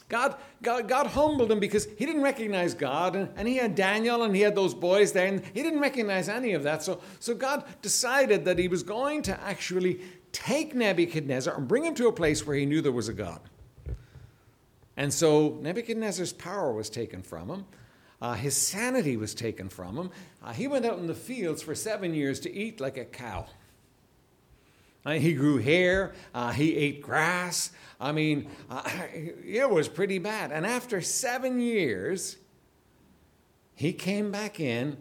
God, 0.10 0.38
God, 0.62 0.88
God 0.88 1.08
humbled 1.08 1.52
him 1.52 1.60
because 1.60 1.86
he 1.98 2.06
didn't 2.06 2.22
recognize 2.22 2.74
God, 2.74 3.16
and, 3.16 3.30
and 3.36 3.48
he 3.48 3.58
had 3.58 3.76
Daniel 3.76 4.24
and 4.24 4.34
he 4.34 4.42
had 4.42 4.56
those 4.56 4.74
boys 4.74 5.12
there, 5.12 5.28
and 5.28 5.44
he 5.54 5.63
didn't 5.63 5.82
recognize 5.82 6.30
any 6.30 6.54
of 6.54 6.63
that. 6.63 6.82
So, 6.82 7.02
so 7.20 7.36
God 7.36 7.66
decided 7.82 8.46
that 8.46 8.58
he 8.58 8.68
was 8.68 8.84
going 8.84 9.22
to 9.24 9.38
actually 9.42 10.00
take 10.32 10.74
Nebuchadnezzar 10.74 11.56
and 11.58 11.68
bring 11.68 11.84
him 11.84 11.96
to 11.96 12.08
a 12.08 12.13
place 12.13 12.46
where 12.46 12.56
he 12.56 12.66
knew 12.66 12.82
there 12.82 12.92
was 12.92 13.10
a 13.10 13.13
God. 13.13 13.42
And 14.96 15.13
so 15.13 15.58
Nebuchadnezzar's 15.62 16.34
power 16.34 16.72
was 16.72 16.90
taken 16.90 17.22
from 17.22 17.50
him. 17.50 17.66
Uh, 18.22 18.34
his 18.34 18.58
sanity 18.58 19.16
was 19.16 19.36
taken 19.36 19.70
from 19.70 19.98
him. 19.98 20.12
Uh, 20.44 20.54
he 20.54 20.68
went 20.68 20.86
out 20.86 20.98
in 20.98 21.08
the 21.08 21.14
fields 21.14 21.62
for 21.62 21.76
seven 21.76 22.14
years 22.14 22.40
to 22.40 22.52
eat 22.54 22.80
like 22.80 22.98
a 22.98 23.06
cow. 23.06 23.46
Uh, 25.06 25.14
he 25.14 25.34
grew 25.34 25.58
hair, 25.58 26.14
uh, 26.34 26.52
he 26.52 26.76
ate 26.76 27.02
grass. 27.02 27.72
I 28.00 28.12
mean, 28.12 28.50
uh, 28.70 28.84
it 29.14 29.70
was 29.70 29.88
pretty 29.88 30.20
bad. 30.20 30.52
And 30.52 30.66
after 30.66 31.00
seven 31.02 31.60
years, 31.60 32.38
he 33.76 33.94
came 33.94 34.32
back 34.32 34.60
in 34.60 34.98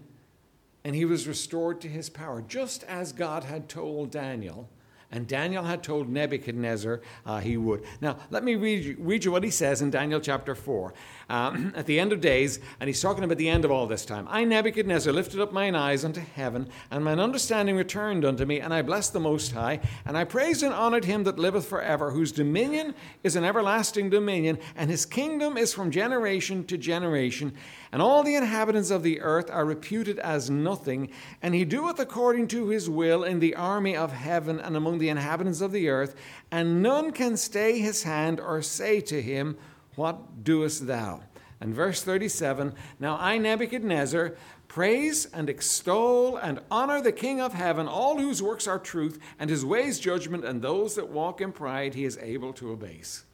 and 0.85 0.95
he 0.95 1.05
was 1.05 1.27
restored 1.27 1.81
to 1.81 1.89
his 1.89 2.09
power, 2.09 2.41
just 2.47 2.85
as 2.85 3.13
God 3.13 3.45
had 3.45 3.69
told 3.69 4.13
Daniel 4.13 4.69
and 5.13 5.27
Daniel 5.27 5.63
had 5.63 5.83
told 5.83 6.09
Nebuchadnezzar 6.09 7.01
uh, 7.25 7.39
he 7.39 7.57
would. 7.57 7.85
Now, 8.01 8.17
let 8.31 8.43
me 8.43 8.57
read 8.57 8.85
you, 8.85 8.97
read 8.99 9.25
you 9.25 9.31
what 9.31 9.45
he 9.45 9.51
says 9.51 9.81
in 9.81 9.91
Daniel 9.91 10.21
chapter 10.21 10.55
4. 10.55 10.93
Um, 11.29 11.73
at 11.77 11.87
the 11.87 11.99
end 12.01 12.13
of 12.13 12.21
days, 12.21 12.61
and 12.81 12.89
he's 12.89 13.01
talking 13.01 13.25
about 13.25 13.39
the 13.39 13.49
end 13.49 13.65
of 13.65 13.71
all 13.71 13.87
this 13.87 14.05
time. 14.05 14.27
I, 14.31 14.45
Nebuchadnezzar, 14.45 15.13
lifted 15.13 15.41
up 15.41 15.53
mine 15.53 15.75
eyes 15.75 16.05
unto 16.05 16.21
heaven, 16.21 16.69
and 16.91 17.05
mine 17.05 17.21
understanding 17.21 17.77
returned 17.77 18.25
unto 18.25 18.45
me, 18.45 18.61
and 18.61 18.75
I 18.75 18.83
blessed 18.83 19.13
the 19.13 19.21
Most 19.21 19.53
High, 19.53 19.81
and 20.05 20.17
I 20.17 20.25
praised 20.25 20.63
and 20.63 20.75
honored 20.75 21.05
him 21.05 21.25
that 21.25 21.39
liveth 21.39 21.67
forever, 21.67 22.11
whose 22.11 22.33
dominion 22.33 22.95
is 23.23 23.37
an 23.37 23.45
everlasting 23.45 24.11
dominion, 24.11 24.59
and 24.77 24.91
his 24.91 25.07
kingdom 25.07 25.57
is 25.57 25.73
from 25.73 25.91
generation 25.91 26.65
to 26.65 26.77
generation. 26.77 27.55
And 27.93 28.03
all 28.03 28.23
the 28.23 28.35
inhabitants 28.35 28.91
of 28.91 29.03
the 29.03 29.21
earth 29.21 29.51
are 29.51 29.65
reputed 29.65 30.19
as 30.19 30.51
nothing, 30.51 31.11
and 31.41 31.55
he 31.55 31.65
doeth 31.65 31.99
according 31.99 32.49
to 32.49 32.69
his 32.69 32.91
will 32.91 33.23
in 33.23 33.41
the 33.41 33.55
army 33.55 33.97
of 33.97 34.13
heaven 34.13 34.59
and 34.59 34.77
among 34.77 34.99
the 34.99 35.09
inhabitants 35.09 35.61
of 35.61 35.73
the 35.73 35.89
earth, 35.89 36.15
and 36.51 36.83
none 36.83 37.13
can 37.13 37.37
stay 37.37 37.79
his 37.79 38.03
hand 38.03 38.41
or 38.41 38.61
say 38.63 39.01
to 39.03 39.23
him, 39.23 39.57
What 39.95 40.43
doest 40.45 40.87
thou? 40.87 41.23
And 41.61 41.75
verse 41.75 42.03
37 42.03 42.75
Now 43.01 43.17
I, 43.19 43.39
Nebuchadnezzar, 43.39 44.35
praise 44.69 45.27
and 45.27 45.49
extol 45.49 46.37
and 46.37 46.61
honor 46.71 47.01
the 47.01 47.13
King 47.13 47.41
of 47.41 47.55
heaven, 47.55 47.87
all 47.87 48.19
whose 48.19 48.43
works 48.43 48.67
are 48.67 48.79
truth, 48.79 49.19
and 49.39 49.49
his 49.49 49.65
ways 49.65 49.99
judgment, 49.99 50.45
and 50.45 50.61
those 50.61 50.97
that 50.97 51.09
walk 51.09 51.41
in 51.41 51.53
pride 51.53 51.95
he 51.95 52.05
is 52.05 52.19
able 52.19 52.53
to 52.55 52.73
abase. 52.73 53.25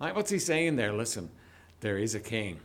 Right, 0.00 0.14
what's 0.14 0.30
he 0.30 0.38
saying 0.38 0.76
there? 0.76 0.92
Listen, 0.92 1.30
there 1.80 1.98
is 1.98 2.14
a 2.14 2.20
king. 2.20 2.60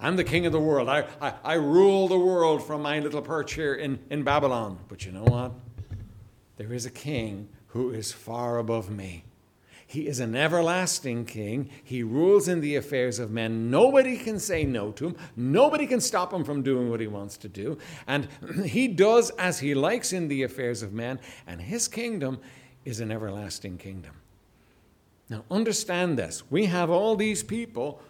I'm 0.00 0.16
the 0.16 0.24
king 0.24 0.46
of 0.46 0.52
the 0.52 0.60
world. 0.60 0.88
I, 0.88 1.06
I, 1.20 1.34
I 1.44 1.54
rule 1.54 2.06
the 2.06 2.18
world 2.18 2.64
from 2.64 2.82
my 2.82 3.00
little 3.00 3.22
perch 3.22 3.54
here 3.54 3.74
in, 3.74 3.98
in 4.10 4.22
Babylon. 4.22 4.78
But 4.88 5.04
you 5.04 5.12
know 5.12 5.24
what? 5.24 5.52
There 6.56 6.72
is 6.72 6.86
a 6.86 6.90
king 6.90 7.48
who 7.68 7.90
is 7.90 8.12
far 8.12 8.58
above 8.58 8.90
me. 8.90 9.24
He 9.86 10.06
is 10.06 10.20
an 10.20 10.36
everlasting 10.36 11.24
king. 11.24 11.70
He 11.82 12.02
rules 12.02 12.46
in 12.46 12.60
the 12.60 12.76
affairs 12.76 13.18
of 13.18 13.30
men. 13.30 13.70
Nobody 13.70 14.18
can 14.18 14.38
say 14.38 14.64
no 14.64 14.92
to 14.92 15.06
him. 15.06 15.16
Nobody 15.34 15.86
can 15.86 16.00
stop 16.00 16.32
him 16.32 16.44
from 16.44 16.62
doing 16.62 16.90
what 16.90 17.00
he 17.00 17.06
wants 17.06 17.38
to 17.38 17.48
do. 17.48 17.78
And 18.06 18.28
he 18.66 18.86
does 18.86 19.30
as 19.30 19.60
he 19.60 19.74
likes 19.74 20.12
in 20.12 20.28
the 20.28 20.42
affairs 20.42 20.82
of 20.82 20.92
men. 20.92 21.18
And 21.46 21.62
his 21.62 21.88
kingdom 21.88 22.38
is 22.84 23.00
an 23.00 23.10
everlasting 23.10 23.78
kingdom. 23.78 24.12
Now, 25.30 25.44
understand 25.50 26.18
this. 26.18 26.42
We 26.50 26.66
have 26.66 26.90
all 26.90 27.16
these 27.16 27.42
people 27.42 28.02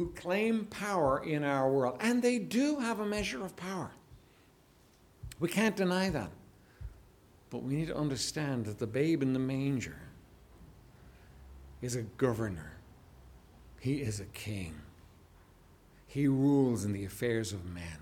who 0.00 0.06
claim 0.12 0.64
power 0.64 1.22
in 1.22 1.44
our 1.44 1.70
world, 1.70 1.94
and 2.00 2.22
they 2.22 2.38
do 2.38 2.78
have 2.78 3.00
a 3.00 3.04
measure 3.04 3.44
of 3.44 3.54
power. 3.54 3.90
We 5.38 5.50
can't 5.50 5.76
deny 5.76 6.08
that. 6.08 6.30
But 7.50 7.64
we 7.64 7.74
need 7.74 7.88
to 7.88 7.96
understand 7.96 8.64
that 8.64 8.78
the 8.78 8.86
babe 8.86 9.20
in 9.20 9.34
the 9.34 9.38
manger 9.38 10.00
is 11.82 11.96
a 11.96 12.02
governor, 12.16 12.78
he 13.78 13.96
is 13.96 14.20
a 14.20 14.24
king. 14.24 14.80
He 16.06 16.26
rules 16.28 16.86
in 16.86 16.94
the 16.94 17.04
affairs 17.04 17.52
of 17.52 17.66
man, 17.66 17.98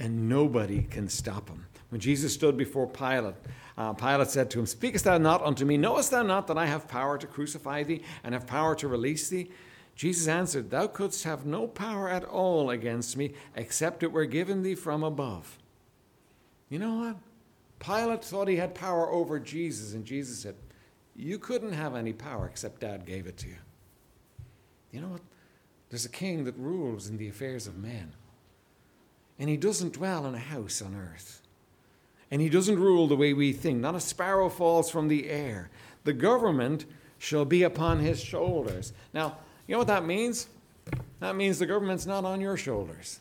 and 0.00 0.28
nobody 0.28 0.82
can 0.82 1.08
stop 1.08 1.48
him. 1.48 1.64
When 1.90 2.00
Jesus 2.00 2.34
stood 2.34 2.56
before 2.56 2.88
Pilate, 2.88 3.36
uh, 3.78 3.92
Pilate 3.92 4.30
said 4.30 4.50
to 4.50 4.58
him, 4.58 4.66
Speakest 4.66 5.04
thou 5.04 5.18
not 5.18 5.42
unto 5.42 5.64
me? 5.64 5.76
Knowest 5.76 6.10
thou 6.10 6.24
not 6.24 6.48
that 6.48 6.58
I 6.58 6.66
have 6.66 6.88
power 6.88 7.18
to 7.18 7.26
crucify 7.28 7.84
thee 7.84 8.02
and 8.24 8.34
have 8.34 8.48
power 8.48 8.74
to 8.74 8.88
release 8.88 9.28
thee? 9.28 9.48
Jesus 9.94 10.28
answered, 10.28 10.70
Thou 10.70 10.86
couldst 10.86 11.24
have 11.24 11.46
no 11.46 11.66
power 11.66 12.08
at 12.08 12.24
all 12.24 12.70
against 12.70 13.16
me, 13.16 13.34
except 13.54 14.02
it 14.02 14.12
were 14.12 14.24
given 14.24 14.62
thee 14.62 14.74
from 14.74 15.02
above. 15.02 15.58
You 16.68 16.78
know 16.78 16.94
what? 16.94 17.16
Pilate 17.78 18.24
thought 18.24 18.48
he 18.48 18.56
had 18.56 18.74
power 18.74 19.10
over 19.10 19.38
Jesus, 19.38 19.92
and 19.92 20.04
Jesus 20.04 20.38
said, 20.38 20.54
You 21.14 21.38
couldn't 21.38 21.72
have 21.72 21.94
any 21.94 22.12
power 22.12 22.46
except 22.46 22.80
Dad 22.80 23.04
gave 23.04 23.26
it 23.26 23.36
to 23.38 23.48
you. 23.48 23.56
You 24.92 25.00
know 25.00 25.08
what? 25.08 25.22
There's 25.90 26.04
a 26.04 26.10
king 26.10 26.44
that 26.44 26.56
rules 26.56 27.08
in 27.08 27.18
the 27.18 27.28
affairs 27.28 27.66
of 27.66 27.76
men, 27.76 28.14
and 29.38 29.50
he 29.50 29.56
doesn't 29.56 29.94
dwell 29.94 30.26
in 30.26 30.34
a 30.34 30.38
house 30.38 30.80
on 30.80 30.94
earth. 30.94 31.42
And 32.30 32.40
he 32.40 32.48
doesn't 32.48 32.78
rule 32.78 33.08
the 33.08 33.16
way 33.16 33.34
we 33.34 33.52
think. 33.52 33.78
Not 33.78 33.94
a 33.94 34.00
sparrow 34.00 34.48
falls 34.48 34.90
from 34.90 35.08
the 35.08 35.28
air. 35.28 35.68
The 36.04 36.14
government 36.14 36.86
shall 37.18 37.44
be 37.44 37.62
upon 37.62 37.98
his 37.98 38.22
shoulders. 38.22 38.94
Now, 39.12 39.36
you 39.66 39.72
know 39.72 39.78
what 39.78 39.88
that 39.88 40.04
means? 40.04 40.48
That 41.20 41.36
means 41.36 41.58
the 41.58 41.66
government's 41.66 42.06
not 42.06 42.24
on 42.24 42.40
your 42.40 42.56
shoulders. 42.56 43.20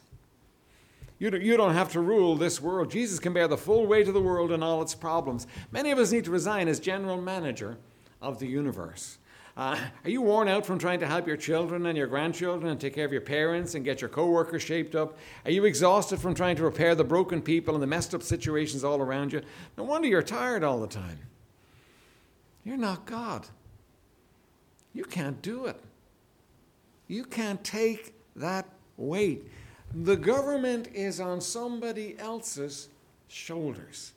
You 1.20 1.30
don't 1.30 1.76
have 1.76 1.92
to 1.92 2.00
rule 2.00 2.36
this 2.36 2.60
world. 2.60 2.90
Jesus 2.90 3.20
can 3.20 3.32
bear 3.32 3.48
the 3.48 3.56
full 3.56 3.86
weight 3.86 4.08
of 4.08 4.16
the 4.16 4.22
world 4.22 4.52
and 4.52 4.64
all 4.64 4.82
its 4.82 4.96
problems. 4.96 5.46
Many 5.72 5.92
of 5.92 6.00
us 6.00 6.12
need 6.12 6.26
to 6.26 6.32
resign 6.32 6.68
as 6.68 6.80
general 6.80 7.22
manager 7.22 7.78
of 8.24 8.40
the 8.40 8.48
universe. 8.48 9.20
Uh, 9.56 9.78
are 10.04 10.10
you 10.10 10.24
worn 10.24 10.48
out 10.48 10.66
from 10.66 10.80
trying 10.80 11.00
to 11.00 11.06
help 11.06 11.28
your 11.28 11.38
children 11.38 11.86
and 11.86 11.96
your 11.96 12.08
grandchildren 12.08 12.72
and 12.72 12.82
take 12.82 12.96
care 12.96 13.06
of 13.06 13.12
your 13.12 13.22
parents 13.22 13.76
and 13.76 13.86
get 13.86 14.02
your 14.02 14.10
coworkers 14.10 14.64
shaped 14.64 14.96
up? 14.96 15.18
Are 15.46 15.52
you 15.52 15.66
exhausted 15.66 16.20
from 16.20 16.34
trying 16.34 16.56
to 16.56 16.64
repair 16.64 16.96
the 16.96 17.04
broken 17.04 17.40
people 17.40 17.76
and 17.76 17.84
the 17.84 17.88
messed 17.88 18.16
up 18.16 18.24
situations 18.24 18.84
all 18.84 19.00
around 19.00 19.34
you? 19.34 19.42
No 19.78 19.84
wonder 19.84 20.08
you're 20.08 20.24
tired 20.24 20.64
all 20.64 20.80
the 20.80 20.88
time. 20.88 21.20
You're 22.64 22.78
not 22.78 23.06
God. 23.06 23.46
You 24.94 25.04
can't 25.04 25.40
do 25.44 25.68
it. 25.68 25.80
You 27.12 27.26
can't 27.26 27.62
take 27.62 28.14
that 28.38 28.66
weight. 28.96 29.46
The 29.94 30.16
government 30.16 30.88
is 30.94 31.20
on 31.20 31.42
somebody 31.42 32.16
else's 32.18 32.88
shoulders. 33.28 34.14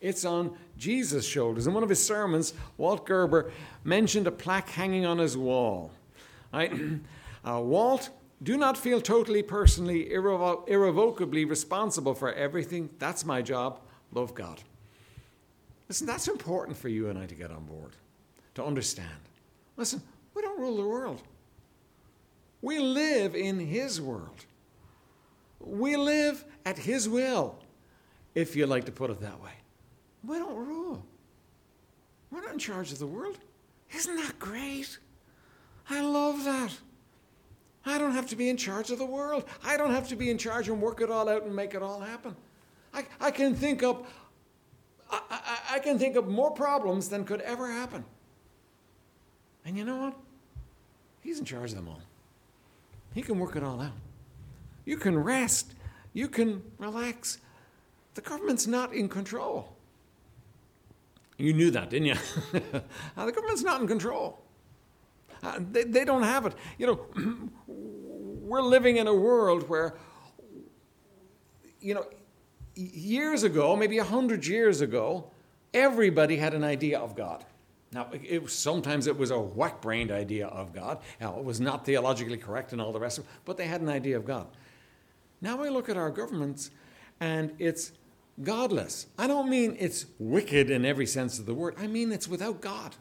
It's 0.00 0.24
on 0.24 0.56
Jesus' 0.78 1.26
shoulders. 1.26 1.66
In 1.66 1.74
one 1.74 1.82
of 1.82 1.88
his 1.88 2.00
sermons, 2.00 2.54
Walt 2.76 3.04
Gerber 3.04 3.50
mentioned 3.82 4.28
a 4.28 4.30
plaque 4.30 4.68
hanging 4.68 5.04
on 5.04 5.18
his 5.18 5.36
wall. 5.36 5.90
Right? 6.52 6.72
Uh, 7.48 7.60
Walt, 7.60 8.10
do 8.42 8.56
not 8.56 8.76
feel 8.76 9.00
totally 9.00 9.40
personally, 9.40 10.10
irrevo- 10.10 10.64
irrevocably 10.66 11.44
responsible 11.44 12.12
for 12.12 12.32
everything. 12.32 12.90
That's 12.98 13.24
my 13.24 13.40
job. 13.40 13.78
Love 14.10 14.34
God. 14.34 14.60
Listen, 15.88 16.08
that's 16.08 16.26
important 16.26 16.76
for 16.76 16.88
you 16.88 17.08
and 17.08 17.16
I 17.16 17.26
to 17.26 17.36
get 17.36 17.52
on 17.52 17.66
board, 17.66 17.92
to 18.56 18.64
understand. 18.64 19.20
Listen, 19.76 20.02
we 20.34 20.42
don't 20.42 20.58
rule 20.58 20.76
the 20.76 20.88
world. 20.88 21.22
We 22.62 22.78
live 22.78 23.34
in 23.34 23.58
His 23.58 24.00
world. 24.00 24.44
We 25.60 25.96
live 25.96 26.44
at 26.64 26.78
His 26.78 27.08
will, 27.08 27.58
if 28.34 28.56
you 28.56 28.66
like 28.66 28.84
to 28.86 28.92
put 28.92 29.10
it 29.10 29.20
that 29.20 29.42
way. 29.42 29.52
We 30.24 30.38
don't 30.38 30.56
rule. 30.56 31.04
We're 32.30 32.42
not 32.42 32.52
in 32.52 32.58
charge 32.58 32.92
of 32.92 32.98
the 32.98 33.06
world. 33.06 33.38
Isn't 33.94 34.16
that 34.16 34.38
great? 34.38 34.98
I 35.88 36.00
love 36.00 36.44
that. 36.44 36.72
I 37.84 37.98
don't 37.98 38.12
have 38.12 38.26
to 38.28 38.36
be 38.36 38.48
in 38.48 38.56
charge 38.56 38.90
of 38.90 38.98
the 38.98 39.06
world. 39.06 39.44
I 39.64 39.76
don't 39.76 39.92
have 39.92 40.08
to 40.08 40.16
be 40.16 40.30
in 40.30 40.38
charge 40.38 40.68
and 40.68 40.82
work 40.82 41.00
it 41.00 41.10
all 41.10 41.28
out 41.28 41.44
and 41.44 41.54
make 41.54 41.74
it 41.74 41.82
all 41.82 42.00
happen. 42.00 42.34
I, 42.92 43.04
I 43.20 43.30
can 43.30 43.54
think 43.54 43.84
up 43.84 44.06
I, 45.10 45.20
I, 45.30 45.76
I 45.76 45.78
can 45.78 45.98
think 45.98 46.16
of 46.16 46.28
more 46.28 46.50
problems 46.50 47.08
than 47.08 47.24
could 47.24 47.40
ever 47.42 47.70
happen. 47.70 48.04
And 49.64 49.76
you 49.76 49.84
know 49.84 49.96
what? 49.96 50.16
He's 51.22 51.38
in 51.38 51.44
charge 51.44 51.70
of 51.70 51.76
them 51.76 51.88
all. 51.88 52.00
He 53.16 53.22
can 53.22 53.38
work 53.38 53.56
it 53.56 53.62
all 53.62 53.80
out. 53.80 53.94
You 54.84 54.98
can 54.98 55.18
rest. 55.18 55.72
You 56.12 56.28
can 56.28 56.62
relax. 56.76 57.38
The 58.12 58.20
government's 58.20 58.66
not 58.66 58.92
in 58.92 59.08
control. 59.08 59.74
You 61.38 61.54
knew 61.54 61.70
that, 61.70 61.88
didn't 61.88 62.08
you? 62.08 62.14
the 62.52 62.82
government's 63.16 63.62
not 63.62 63.80
in 63.80 63.88
control. 63.88 64.42
Uh, 65.42 65.60
they, 65.72 65.84
they 65.84 66.04
don't 66.04 66.24
have 66.24 66.44
it. 66.44 66.56
You 66.76 66.88
know, 66.88 67.50
we're 67.66 68.60
living 68.60 68.98
in 68.98 69.06
a 69.06 69.14
world 69.14 69.66
where, 69.66 69.96
you 71.80 71.94
know, 71.94 72.04
years 72.74 73.44
ago, 73.44 73.76
maybe 73.76 73.96
a 73.96 74.04
hundred 74.04 74.46
years 74.46 74.82
ago, 74.82 75.30
everybody 75.72 76.36
had 76.36 76.52
an 76.52 76.64
idea 76.64 76.98
of 76.98 77.16
God. 77.16 77.46
Now, 77.92 78.08
it, 78.12 78.50
sometimes 78.50 79.06
it 79.06 79.16
was 79.16 79.30
a 79.30 79.38
whack 79.38 79.80
brained 79.80 80.10
idea 80.10 80.48
of 80.48 80.74
God. 80.74 80.98
Now, 81.20 81.38
it 81.38 81.44
was 81.44 81.60
not 81.60 81.86
theologically 81.86 82.36
correct 82.36 82.72
and 82.72 82.80
all 82.80 82.92
the 82.92 83.00
rest 83.00 83.18
of 83.18 83.24
it, 83.24 83.30
but 83.44 83.56
they 83.56 83.66
had 83.66 83.80
an 83.80 83.88
idea 83.88 84.16
of 84.16 84.24
God. 84.24 84.48
Now 85.40 85.56
we 85.56 85.68
look 85.68 85.88
at 85.88 85.96
our 85.96 86.10
governments 86.10 86.70
and 87.20 87.52
it's 87.58 87.92
godless. 88.42 89.06
I 89.18 89.26
don't 89.26 89.48
mean 89.48 89.76
it's 89.78 90.06
wicked 90.18 90.70
in 90.70 90.84
every 90.84 91.06
sense 91.06 91.38
of 91.38 91.46
the 91.46 91.54
word, 91.54 91.74
I 91.78 91.86
mean 91.86 92.12
it's 92.12 92.28
without 92.28 92.60
God. 92.60 92.94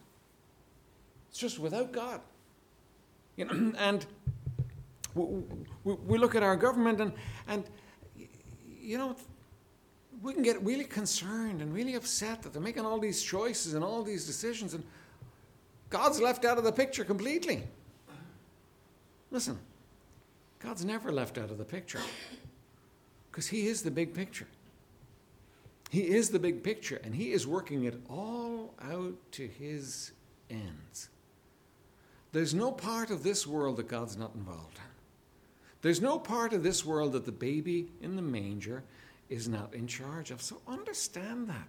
It's 1.30 1.40
just 1.40 1.60
without 1.60 1.92
God. 1.92 2.22
You 3.36 3.46
know, 3.46 3.74
and 3.78 4.06
we, 5.14 5.94
we 5.94 6.18
look 6.18 6.36
at 6.36 6.44
our 6.44 6.56
government 6.56 7.02
and, 7.02 7.14
and, 7.48 7.64
you 8.68 8.98
know, 8.98 9.16
we 10.26 10.34
can 10.34 10.42
get 10.42 10.60
really 10.64 10.86
concerned 10.86 11.62
and 11.62 11.72
really 11.72 11.94
upset 11.94 12.42
that 12.42 12.52
they're 12.52 12.62
making 12.62 12.84
all 12.84 12.98
these 12.98 13.22
choices 13.22 13.76
and 13.76 13.84
all 13.84 14.02
these 14.02 14.26
decisions, 14.26 14.74
and 14.74 14.84
God's 15.92 16.20
left 16.20 16.46
out 16.46 16.58
of 16.58 16.64
the 16.64 16.72
picture 16.72 17.06
completely. 17.06 17.62
Listen, 19.30 19.60
God's 20.58 20.84
never 20.84 21.12
left 21.12 21.38
out 21.38 21.52
of 21.52 21.60
the 21.60 21.64
picture 21.64 22.00
because 23.30 23.46
He 23.46 23.68
is 23.68 23.84
the 23.84 23.92
big 23.92 24.16
picture. 24.16 24.48
He 25.92 26.08
is 26.08 26.32
the 26.32 26.40
big 26.40 26.64
picture, 26.64 27.00
and 27.04 27.14
He 27.14 27.32
is 27.32 27.46
working 27.46 27.84
it 27.84 28.02
all 28.10 28.74
out 28.82 29.14
to 29.34 29.48
His 29.48 30.12
ends. 30.50 31.10
There's 32.32 32.56
no 32.56 32.72
part 32.72 33.12
of 33.12 33.22
this 33.22 33.46
world 33.46 33.78
that 33.78 33.88
God's 33.88 34.18
not 34.18 34.34
involved 34.34 34.78
in. 34.78 34.92
There's 35.84 36.02
no 36.02 36.18
part 36.18 36.52
of 36.52 36.64
this 36.64 36.84
world 36.84 37.12
that 37.12 37.26
the 37.26 37.32
baby 37.32 37.92
in 38.02 38.16
the 38.16 38.24
manger 38.24 38.84
is 39.30 39.48
not 39.48 39.74
in 39.74 39.88
charge 39.88 40.32
of. 40.32 40.42
So 40.42 40.62
understand 40.68 41.50
that. 41.50 41.68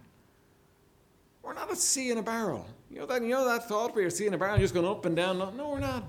We're 1.41 1.53
not 1.53 1.71
a 1.71 1.75
sea 1.75 2.11
in 2.11 2.17
a 2.17 2.23
barrel. 2.23 2.65
You 2.91 2.99
know 2.99 3.05
that, 3.05 3.21
you 3.21 3.29
know 3.29 3.45
that 3.45 3.67
thought 3.67 3.95
where 3.95 4.01
you're 4.01 4.11
seeing 4.11 4.33
a 4.33 4.37
barrel 4.37 4.57
just 4.57 4.73
going 4.73 4.85
up 4.85 5.05
and 5.05 5.15
down? 5.15 5.37
No, 5.37 5.69
we're 5.69 5.79
not. 5.79 6.03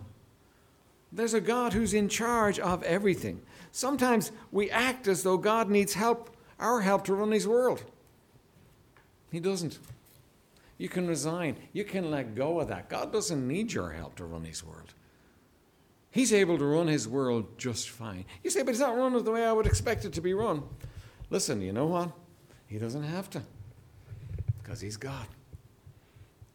There's 1.12 1.34
a 1.34 1.40
God 1.40 1.72
who's 1.72 1.94
in 1.94 2.08
charge 2.08 2.58
of 2.58 2.82
everything. 2.82 3.40
Sometimes 3.72 4.32
we 4.52 4.70
act 4.70 5.08
as 5.08 5.22
though 5.22 5.38
God 5.38 5.70
needs 5.70 5.94
help, 5.94 6.36
our 6.58 6.80
help 6.80 7.04
to 7.04 7.14
run 7.14 7.30
his 7.30 7.46
world. 7.46 7.84
He 9.30 9.40
doesn't. 9.40 9.78
You 10.76 10.88
can 10.88 11.06
resign. 11.06 11.56
You 11.72 11.84
can 11.84 12.10
let 12.10 12.34
go 12.34 12.60
of 12.60 12.68
that. 12.68 12.88
God 12.88 13.12
doesn't 13.12 13.46
need 13.46 13.72
your 13.72 13.90
help 13.90 14.16
to 14.16 14.24
run 14.24 14.44
his 14.44 14.64
world. 14.64 14.94
He's 16.10 16.32
able 16.32 16.58
to 16.58 16.64
run 16.64 16.88
his 16.88 17.06
world 17.06 17.58
just 17.58 17.90
fine. 17.90 18.24
You 18.42 18.50
say, 18.50 18.62
but 18.62 18.70
it's 18.70 18.80
not 18.80 18.96
run 18.96 19.12
the 19.22 19.30
way 19.30 19.44
I 19.44 19.52
would 19.52 19.66
expect 19.66 20.04
it 20.04 20.12
to 20.14 20.20
be 20.20 20.34
run. 20.34 20.62
Listen, 21.30 21.60
you 21.60 21.72
know 21.72 21.86
what? 21.86 22.10
He 22.66 22.78
doesn't 22.78 23.02
have 23.02 23.30
to 23.30 23.42
because 24.62 24.80
he's 24.80 24.96
God. 24.96 25.26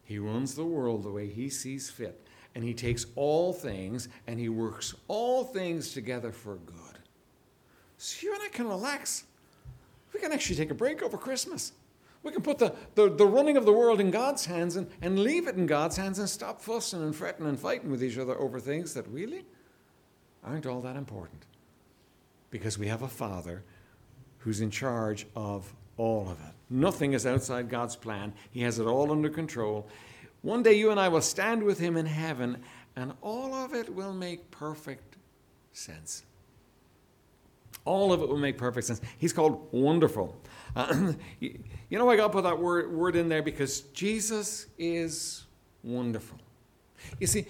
He 0.04 0.18
runs 0.18 0.54
the 0.54 0.64
world 0.64 1.02
the 1.02 1.10
way 1.10 1.28
he 1.28 1.48
sees 1.48 1.90
fit. 1.90 2.26
And 2.54 2.62
he 2.62 2.74
takes 2.74 3.06
all 3.16 3.52
things 3.52 4.08
and 4.26 4.38
he 4.38 4.48
works 4.48 4.94
all 5.08 5.44
things 5.44 5.92
together 5.92 6.30
for 6.30 6.56
good. 6.56 6.98
So 7.98 8.26
you 8.26 8.34
and 8.34 8.42
I 8.42 8.48
can 8.48 8.68
relax. 8.68 9.24
We 10.12 10.20
can 10.20 10.30
actually 10.30 10.56
take 10.56 10.70
a 10.70 10.74
break 10.74 11.02
over 11.02 11.16
Christmas. 11.16 11.72
We 12.22 12.32
can 12.32 12.42
put 12.42 12.58
the, 12.58 12.74
the, 12.94 13.10
the 13.10 13.26
running 13.26 13.56
of 13.56 13.64
the 13.64 13.72
world 13.72 14.00
in 14.00 14.10
God's 14.10 14.46
hands 14.46 14.76
and, 14.76 14.88
and 15.02 15.18
leave 15.18 15.48
it 15.48 15.56
in 15.56 15.66
God's 15.66 15.96
hands 15.96 16.18
and 16.18 16.28
stop 16.28 16.60
fussing 16.60 17.02
and 17.02 17.14
fretting 17.14 17.46
and 17.46 17.58
fighting 17.58 17.90
with 17.90 18.02
each 18.02 18.16
other 18.16 18.38
over 18.38 18.60
things 18.60 18.94
that 18.94 19.06
really 19.08 19.44
aren't 20.44 20.66
all 20.66 20.80
that 20.82 20.96
important. 20.96 21.42
Because 22.50 22.78
we 22.78 22.86
have 22.86 23.02
a 23.02 23.08
Father 23.08 23.64
who's 24.44 24.60
in 24.60 24.70
charge 24.70 25.26
of 25.34 25.72
all 25.96 26.28
of 26.28 26.38
it. 26.38 26.52
Nothing 26.68 27.14
is 27.14 27.24
outside 27.26 27.70
God's 27.70 27.96
plan, 27.96 28.34
He 28.50 28.60
has 28.60 28.78
it 28.78 28.84
all 28.84 29.10
under 29.10 29.30
control. 29.30 29.88
One 30.42 30.62
day 30.62 30.74
you 30.74 30.90
and 30.90 31.00
I 31.00 31.08
will 31.08 31.22
stand 31.22 31.62
with 31.62 31.78
Him 31.78 31.96
in 31.96 32.04
heaven, 32.04 32.62
and 32.94 33.14
all 33.22 33.54
of 33.54 33.72
it 33.72 33.92
will 33.94 34.12
make 34.12 34.50
perfect 34.50 35.16
sense. 35.72 36.24
All 37.86 38.12
of 38.12 38.20
it 38.20 38.28
will 38.28 38.38
make 38.38 38.58
perfect 38.58 38.86
sense. 38.86 39.00
He's 39.18 39.32
called 39.32 39.66
wonderful. 39.72 40.36
Uh, 40.76 41.12
you, 41.40 41.58
know, 41.90 42.10
I 42.10 42.16
got 42.16 42.30
put 42.32 42.44
that 42.44 42.58
word, 42.58 42.92
word 42.92 43.16
in 43.16 43.30
there 43.30 43.42
because 43.42 43.80
Jesus 43.94 44.66
is 44.78 45.44
wonderful. 45.82 46.38
You 47.18 47.26
see, 47.26 47.46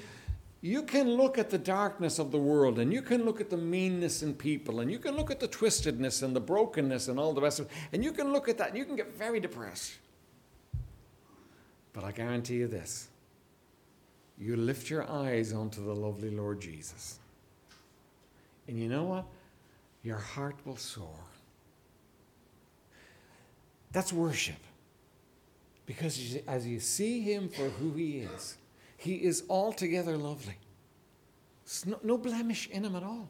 you 0.65 0.83
can 0.83 1.11
look 1.11 1.37
at 1.37 1.51
the 1.51 1.59
darkness 1.59 2.19
of 2.19 2.33
the 2.33 2.39
world 2.39 2.79
and 2.79 2.91
you 2.91 3.03
can 3.03 3.27
look 3.27 3.39
at 3.39 3.51
the 3.51 3.57
meanness 3.57 4.23
in 4.23 4.33
people 4.33 4.81
and 4.81 4.91
you 4.91 4.99
can 4.99 5.15
look 5.15 5.31
at 5.31 5.39
the 5.39 5.47
twistedness 5.47 6.23
and 6.23 6.35
the 6.35 6.41
brokenness 6.41 7.09
and 7.09 7.21
all 7.21 7.35
the 7.35 7.41
rest 7.43 7.61
of 7.61 7.67
it, 7.67 7.73
and 7.93 8.03
you 8.03 8.13
can 8.13 8.33
look 8.33 8.49
at 8.49 8.57
that 8.57 8.71
and 8.71 8.79
you 8.79 8.87
can 8.87 8.97
get 8.97 9.15
very 9.15 9.41
depressed. 9.41 9.93
But 11.93 12.05
I 12.05 12.13
guarantee 12.13 12.55
you 12.55 12.67
this 12.67 13.09
you 14.39 14.57
lift 14.57 14.89
your 14.89 15.07
eyes 15.11 15.53
onto 15.53 15.85
the 15.85 15.95
lovely 15.95 16.31
Lord 16.31 16.63
Jesus. 16.63 17.19
And 18.67 18.79
you 18.79 18.89
know 18.89 19.05
what? 19.05 19.27
Your 20.03 20.17
heart 20.17 20.57
will 20.65 20.79
soar. 20.79 21.21
That's 23.93 24.15
worship. 24.15 24.57
Because 25.85 26.39
as 26.49 26.67
you 26.67 26.81
see 26.81 27.21
him 27.21 27.51
for 27.51 27.69
who 27.69 27.93
he 27.93 28.21
is, 28.21 28.57
he 29.05 29.17
is 29.17 29.45
altogether 29.51 30.17
lovely. 30.17 30.57
There's 31.65 31.87
no, 31.87 31.99
no 32.03 32.19
blemish 32.19 32.69
in 32.69 32.85
him 32.85 32.97
at 32.97 33.03
all. 33.03 33.29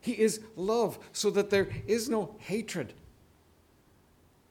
He 0.00 0.12
is 0.12 0.40
love, 0.56 0.98
so 1.12 1.30
that 1.30 1.50
there 1.50 1.68
is 1.86 2.08
no 2.08 2.34
hatred. 2.38 2.92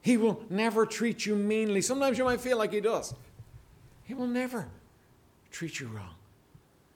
He 0.00 0.16
will 0.16 0.42
never 0.50 0.86
treat 0.86 1.26
you 1.26 1.36
meanly. 1.36 1.80
Sometimes 1.80 2.18
you 2.18 2.24
might 2.24 2.40
feel 2.40 2.58
like 2.58 2.72
he 2.72 2.80
does. 2.80 3.14
He 4.04 4.14
will 4.14 4.26
never 4.26 4.68
treat 5.50 5.78
you 5.78 5.88
wrong. 5.88 6.14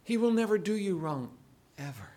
He 0.02 0.16
will 0.16 0.33
never 0.33 0.59
do 0.59 0.74
you 0.74 0.96
wrong, 0.96 1.31
ever. 1.79 2.11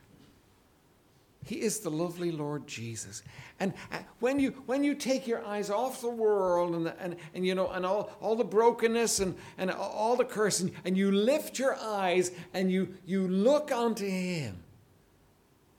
He 1.49 1.62
is 1.62 1.79
the 1.79 1.89
lovely 1.89 2.31
Lord 2.31 2.67
Jesus. 2.67 3.23
And 3.59 3.73
uh, 3.91 3.97
when 4.19 4.39
you, 4.39 4.51
when 4.67 4.83
you 4.83 4.93
take 4.93 5.25
your 5.25 5.43
eyes 5.43 5.71
off 5.71 5.99
the 5.99 6.07
world 6.07 6.75
and, 6.75 6.93
and, 6.99 7.15
and, 7.33 7.43
you 7.43 7.55
know, 7.55 7.71
and 7.71 7.88
all, 7.88 8.12
all 8.21 8.35
the 8.35 8.43
brokenness 8.43 9.19
and, 9.19 9.35
and 9.57 9.71
all 9.71 10.15
the 10.15 10.25
cursing, 10.25 10.75
and 10.85 10.95
you 10.95 11.12
lift 11.12 11.57
your 11.57 11.75
eyes 11.75 12.29
and 12.53 12.71
you, 12.71 12.93
you 13.03 13.27
look 13.27 13.71
unto 13.71 14.07
Him, 14.07 14.57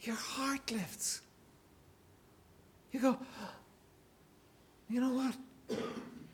your 0.01 0.17
heart 0.17 0.73
lifts. 0.73 1.21
You 2.91 2.99
go, 2.99 3.19
you 4.89 5.01
know 5.01 5.13
what? 5.13 5.79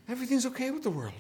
Everything's 0.08 0.46
okay 0.46 0.70
with 0.70 0.82
the 0.82 0.90
world. 0.90 1.12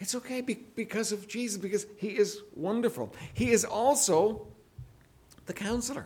It's 0.00 0.14
okay 0.16 0.42
because 0.42 1.12
of 1.12 1.26
Jesus, 1.28 1.56
because 1.56 1.86
He 1.96 2.08
is 2.08 2.42
wonderful. 2.54 3.14
He 3.32 3.52
is 3.52 3.64
also 3.64 4.48
the 5.46 5.54
counselor. 5.54 6.04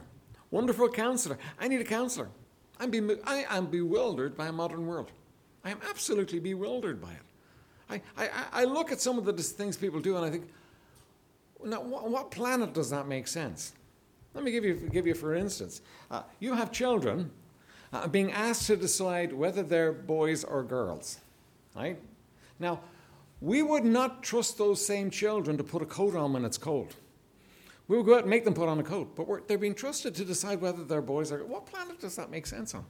Wonderful 0.50 0.88
counselor. 0.88 1.38
I 1.58 1.68
need 1.68 1.80
a 1.80 1.84
counselor. 1.84 2.28
I'm 2.78 2.90
be- 2.90 3.16
I 3.24 3.44
am 3.48 3.66
bewildered 3.66 4.36
by 4.36 4.46
a 4.46 4.52
modern 4.52 4.86
world. 4.86 5.10
I 5.64 5.70
am 5.70 5.78
absolutely 5.88 6.40
bewildered 6.40 7.00
by 7.00 7.12
it. 7.12 8.02
I, 8.16 8.24
I, 8.24 8.28
I 8.52 8.64
look 8.64 8.90
at 8.90 9.00
some 9.00 9.18
of 9.18 9.24
the 9.24 9.32
things 9.32 9.76
people 9.76 10.00
do 10.00 10.16
and 10.16 10.24
I 10.24 10.30
think, 10.30 10.48
now, 11.62 11.80
what 11.82 12.30
planet 12.30 12.72
does 12.72 12.88
that 12.90 13.06
make 13.06 13.28
sense? 13.28 13.74
Let 14.32 14.44
me 14.44 14.50
give 14.50 14.64
you, 14.64 14.74
give 14.90 15.06
you 15.06 15.14
for 15.14 15.34
instance. 15.34 15.82
Uh, 16.10 16.22
you 16.38 16.54
have 16.54 16.72
children 16.72 17.30
uh, 17.92 18.06
being 18.06 18.32
asked 18.32 18.66
to 18.68 18.76
decide 18.76 19.32
whether 19.32 19.62
they're 19.62 19.92
boys 19.92 20.42
or 20.44 20.62
girls, 20.62 21.18
right? 21.76 21.98
Now, 22.58 22.80
we 23.40 23.62
would 23.62 23.84
not 23.84 24.22
trust 24.22 24.56
those 24.56 24.84
same 24.84 25.10
children 25.10 25.56
to 25.58 25.64
put 25.64 25.82
a 25.82 25.86
coat 25.86 26.14
on 26.14 26.32
when 26.32 26.44
it's 26.44 26.58
cold. 26.58 26.94
We 27.90 27.96
will 27.96 28.04
go 28.04 28.14
out 28.14 28.20
and 28.20 28.30
make 28.30 28.44
them 28.44 28.54
put 28.54 28.68
on 28.68 28.78
a 28.78 28.84
coat, 28.84 29.16
but 29.16 29.48
they're 29.48 29.58
being 29.58 29.74
trusted 29.74 30.14
to 30.14 30.24
decide 30.24 30.60
whether 30.60 30.84
they're 30.84 31.02
boys 31.02 31.32
or 31.32 31.44
what 31.44 31.66
planet 31.66 31.98
does 31.98 32.14
that 32.14 32.30
make 32.30 32.46
sense 32.46 32.72
on? 32.72 32.84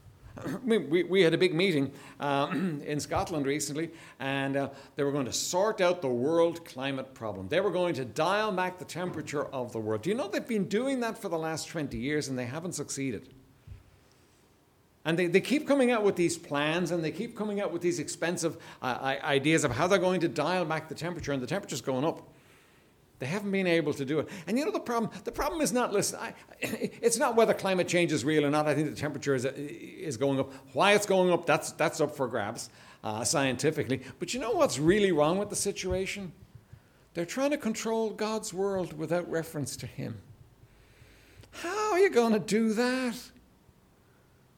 we, 0.64 0.78
we, 0.78 1.02
we, 1.02 1.20
had 1.20 1.34
a 1.34 1.36
big 1.36 1.52
meeting 1.52 1.92
um, 2.18 2.80
in 2.86 2.98
Scotland 2.98 3.44
recently, 3.44 3.90
and 4.20 4.56
uh, 4.56 4.70
they 4.96 5.04
were 5.04 5.12
going 5.12 5.26
to 5.26 5.34
sort 5.34 5.82
out 5.82 6.00
the 6.00 6.08
world 6.08 6.64
climate 6.64 7.12
problem. 7.12 7.46
They 7.48 7.60
were 7.60 7.70
going 7.70 7.94
to 7.96 8.06
dial 8.06 8.50
back 8.52 8.78
the 8.78 8.86
temperature 8.86 9.44
of 9.44 9.70
the 9.74 9.78
world. 9.78 10.00
Do 10.00 10.08
you 10.08 10.16
know 10.16 10.28
they've 10.28 10.48
been 10.48 10.66
doing 10.66 11.00
that 11.00 11.18
for 11.18 11.28
the 11.28 11.36
last 11.36 11.68
20 11.68 11.98
years 11.98 12.28
and 12.28 12.38
they 12.38 12.46
haven't 12.46 12.72
succeeded? 12.72 13.28
And 15.04 15.18
they, 15.18 15.26
they 15.26 15.42
keep 15.42 15.68
coming 15.68 15.90
out 15.90 16.04
with 16.04 16.16
these 16.16 16.38
plans 16.38 16.90
and 16.90 17.04
they 17.04 17.10
keep 17.10 17.36
coming 17.36 17.60
out 17.60 17.70
with 17.70 17.82
these 17.82 17.98
expensive 17.98 18.56
uh, 18.80 19.18
ideas 19.22 19.62
of 19.62 19.72
how 19.72 19.88
they're 19.88 19.98
going 19.98 20.22
to 20.22 20.28
dial 20.28 20.64
back 20.64 20.88
the 20.88 20.94
temperature, 20.94 21.32
and 21.32 21.42
the 21.42 21.46
temperature's 21.46 21.82
going 21.82 22.06
up. 22.06 22.26
They 23.22 23.28
haven't 23.28 23.52
been 23.52 23.68
able 23.68 23.94
to 23.94 24.04
do 24.04 24.18
it. 24.18 24.28
And 24.48 24.58
you 24.58 24.64
know 24.64 24.72
the 24.72 24.80
problem? 24.80 25.12
The 25.22 25.30
problem 25.30 25.60
is 25.60 25.72
not, 25.72 25.92
listen, 25.92 26.18
I, 26.20 26.34
it's 26.60 27.18
not 27.18 27.36
whether 27.36 27.54
climate 27.54 27.86
change 27.86 28.10
is 28.10 28.24
real 28.24 28.44
or 28.44 28.50
not. 28.50 28.66
I 28.66 28.74
think 28.74 28.90
the 28.90 28.96
temperature 28.96 29.36
is, 29.36 29.44
is 29.44 30.16
going 30.16 30.40
up. 30.40 30.52
Why 30.72 30.94
it's 30.94 31.06
going 31.06 31.32
up, 31.32 31.46
that's, 31.46 31.70
that's 31.70 32.00
up 32.00 32.16
for 32.16 32.26
grabs. 32.26 32.68
uh, 33.04 33.24
scientifically. 33.24 34.02
But 34.18 34.34
you 34.34 34.40
know 34.40 34.52
what's 34.52 34.78
really 34.78 35.12
wrong 35.12 35.38
with 35.38 35.50
the 35.50 35.56
situation? 35.56 36.32
They're 37.14 37.26
trying 37.26 37.50
to 37.50 37.58
control 37.58 38.10
God's 38.10 38.52
world 38.52 38.98
without 38.98 39.30
reference 39.30 39.76
to 39.76 39.86
Him. 39.86 40.18
How 41.50 41.92
are 41.92 41.98
you 41.98 42.10
going 42.10 42.32
to 42.32 42.38
do 42.38 42.72
that? 42.72 43.16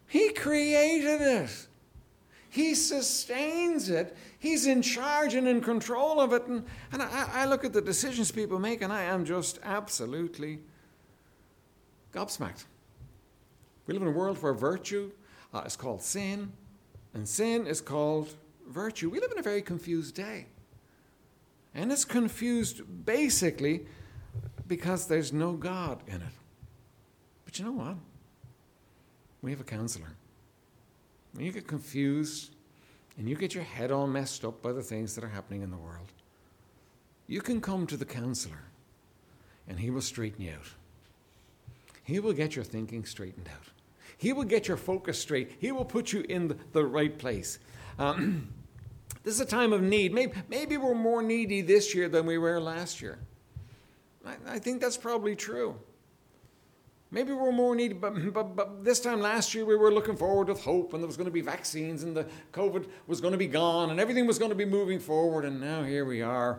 He 0.07 0.33
created 0.33 1.21
it. 1.21 1.67
He 2.55 2.77
sustains 2.77 3.91
it. 3.91 4.17
He's 4.39 4.69
in 4.69 4.81
charge 4.81 5.35
and 5.35 5.49
in 5.49 5.61
control 5.61 6.21
of 6.21 6.33
it. 6.33 6.47
And, 6.47 6.65
and 6.93 7.03
I, 7.03 7.29
I 7.33 7.45
look 7.47 7.65
at 7.65 7.73
the 7.73 7.81
decisions 7.81 8.31
people 8.31 8.61
make, 8.61 8.81
and 8.81 8.93
I 8.93 9.03
am 9.03 9.25
just 9.25 9.59
absolutely 9.65 10.61
gobsmacked. 12.13 12.67
We 13.89 13.95
live 13.95 14.03
in 14.03 14.09
a 14.09 14.13
world 14.13 14.41
where 14.41 14.55
virtue 14.55 15.11
uh, 15.53 15.63
is 15.67 15.75
called 15.75 16.01
sin, 16.01 16.53
and 17.13 17.29
sin 17.29 17.67
is 17.67 17.81
called 17.81 18.33
virtue. 18.69 19.11
We 19.11 19.19
live 19.19 19.33
in 19.33 19.41
a 19.41 19.43
very 19.43 19.61
confused 19.61 20.15
day. 20.15 20.47
And 21.75 21.91
it's 21.91 22.05
confused 22.05 22.83
basically 23.05 23.85
because 24.69 25.09
there's 25.09 25.33
no 25.33 25.55
God 25.55 26.05
in 26.07 26.23
it. 26.23 26.35
But 27.45 27.59
you 27.59 27.65
know 27.65 27.73
what? 27.73 27.97
We 29.43 29.51
have 29.51 29.61
a 29.61 29.65
counselor. 29.65 30.11
When 31.35 31.45
you 31.45 31.53
get 31.53 31.67
confused 31.67 32.55
and 33.19 33.29
you 33.29 33.37
get 33.37 33.55
your 33.55 33.65
head 33.65 33.91
all 33.91 34.07
messed 34.07 34.45
up 34.45 34.63
by 34.63 34.73
the 34.73 34.83
things 34.83 35.15
that 35.15 35.25
are 35.25 35.29
happening 35.29 35.63
in 35.63 35.71
the 35.71 35.77
world, 35.77 36.13
you 37.27 37.41
can 37.41 37.61
come 37.61 37.87
to 37.89 37.97
the 37.97 38.05
counselor 38.05 38.65
and 39.69 39.79
he 39.79 39.91
will 39.91 40.01
straighten 40.01 40.45
you 40.45 40.53
out. 40.53 40.71
He 42.05 42.21
will 42.21 42.33
get 42.33 42.55
your 42.55 42.65
thinking 42.65 43.05
straightened 43.05 43.49
out. 43.53 43.69
He 44.17 44.33
will 44.33 44.45
get 44.45 44.69
your 44.69 44.77
focus 44.77 45.19
straight. 45.19 45.53
He 45.59 45.73
will 45.73 45.85
put 45.85 46.13
you 46.13 46.25
in 46.29 46.49
the, 46.49 46.57
the 46.73 46.85
right 46.85 47.19
place. 47.19 47.59
Um, 47.99 48.49
this 49.25 49.35
is 49.35 49.41
a 49.41 49.47
time 49.47 49.73
of 49.73 49.83
need. 49.83 50.13
Maybe, 50.13 50.33
maybe 50.49 50.77
we're 50.77 50.95
more 50.95 51.23
needy 51.23 51.63
this 51.63 51.95
year 51.95 52.09
than 52.09 52.27
we 52.27 52.39
were 52.39 52.61
last 52.61 53.03
year. 53.03 53.19
I, 54.25 54.37
I 54.47 54.59
think 54.59 54.81
that's 54.81 54.97
probably 54.97 55.35
true. 55.35 55.77
Maybe 57.15 57.33
we're 57.33 57.53
more 57.53 57.77
needy, 57.77 57.95
but, 57.95 58.33
but, 58.35 58.57
but 58.57 58.83
this 58.85 58.99
time 58.99 59.21
last 59.21 59.55
year 59.55 59.65
we 59.65 59.77
were 59.77 59.93
looking 59.93 60.17
forward 60.17 60.49
with 60.49 60.61
hope 60.65 60.95
and 60.95 61.01
there 61.01 61.07
was 61.07 61.17
going 61.17 61.29
to 61.29 61.33
be 61.33 61.43
vaccines 61.43 62.03
and 62.03 62.17
the 62.17 62.27
COVID 62.53 62.89
was 63.07 63.21
going 63.21 63.31
to 63.31 63.39
be 63.39 63.47
gone 63.47 63.91
and 63.91 64.01
everything 64.01 64.27
was 64.27 64.37
going 64.37 64.49
to 64.49 64.57
be 64.57 64.65
moving 64.65 64.99
forward. 64.99 65.45
And 65.45 65.61
now 65.61 65.85
here 65.85 66.05
we 66.05 66.23
are 66.23 66.59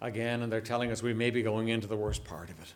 again 0.00 0.42
and 0.42 0.52
they're 0.52 0.60
telling 0.60 0.92
us 0.92 1.02
we 1.02 1.14
may 1.14 1.30
be 1.30 1.42
going 1.42 1.66
into 1.66 1.88
the 1.88 1.96
worst 1.96 2.22
part 2.22 2.48
of 2.48 2.60
it. 2.60 2.74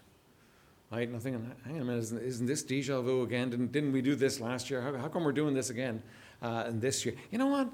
Right? 0.90 1.06
And 1.06 1.14
I'm 1.14 1.20
thinking, 1.20 1.52
hang 1.64 1.76
on 1.76 1.82
a 1.82 1.85
minute, 1.85 2.00
isn't, 2.00 2.22
isn't 2.22 2.46
this 2.46 2.64
deja 2.64 3.00
vu 3.00 3.22
again? 3.22 3.50
Didn't, 3.50 3.70
didn't 3.70 3.92
we 3.92 4.02
do 4.02 4.16
this 4.16 4.40
last 4.40 4.68
year? 4.68 4.82
How, 4.82 4.92
how 4.96 5.06
come 5.06 5.22
we're 5.22 5.30
doing 5.30 5.54
this 5.54 5.70
again 5.70 6.02
uh, 6.42 6.64
and 6.66 6.80
this 6.80 7.06
year? 7.06 7.14
You 7.30 7.38
know 7.38 7.46
what? 7.46 7.70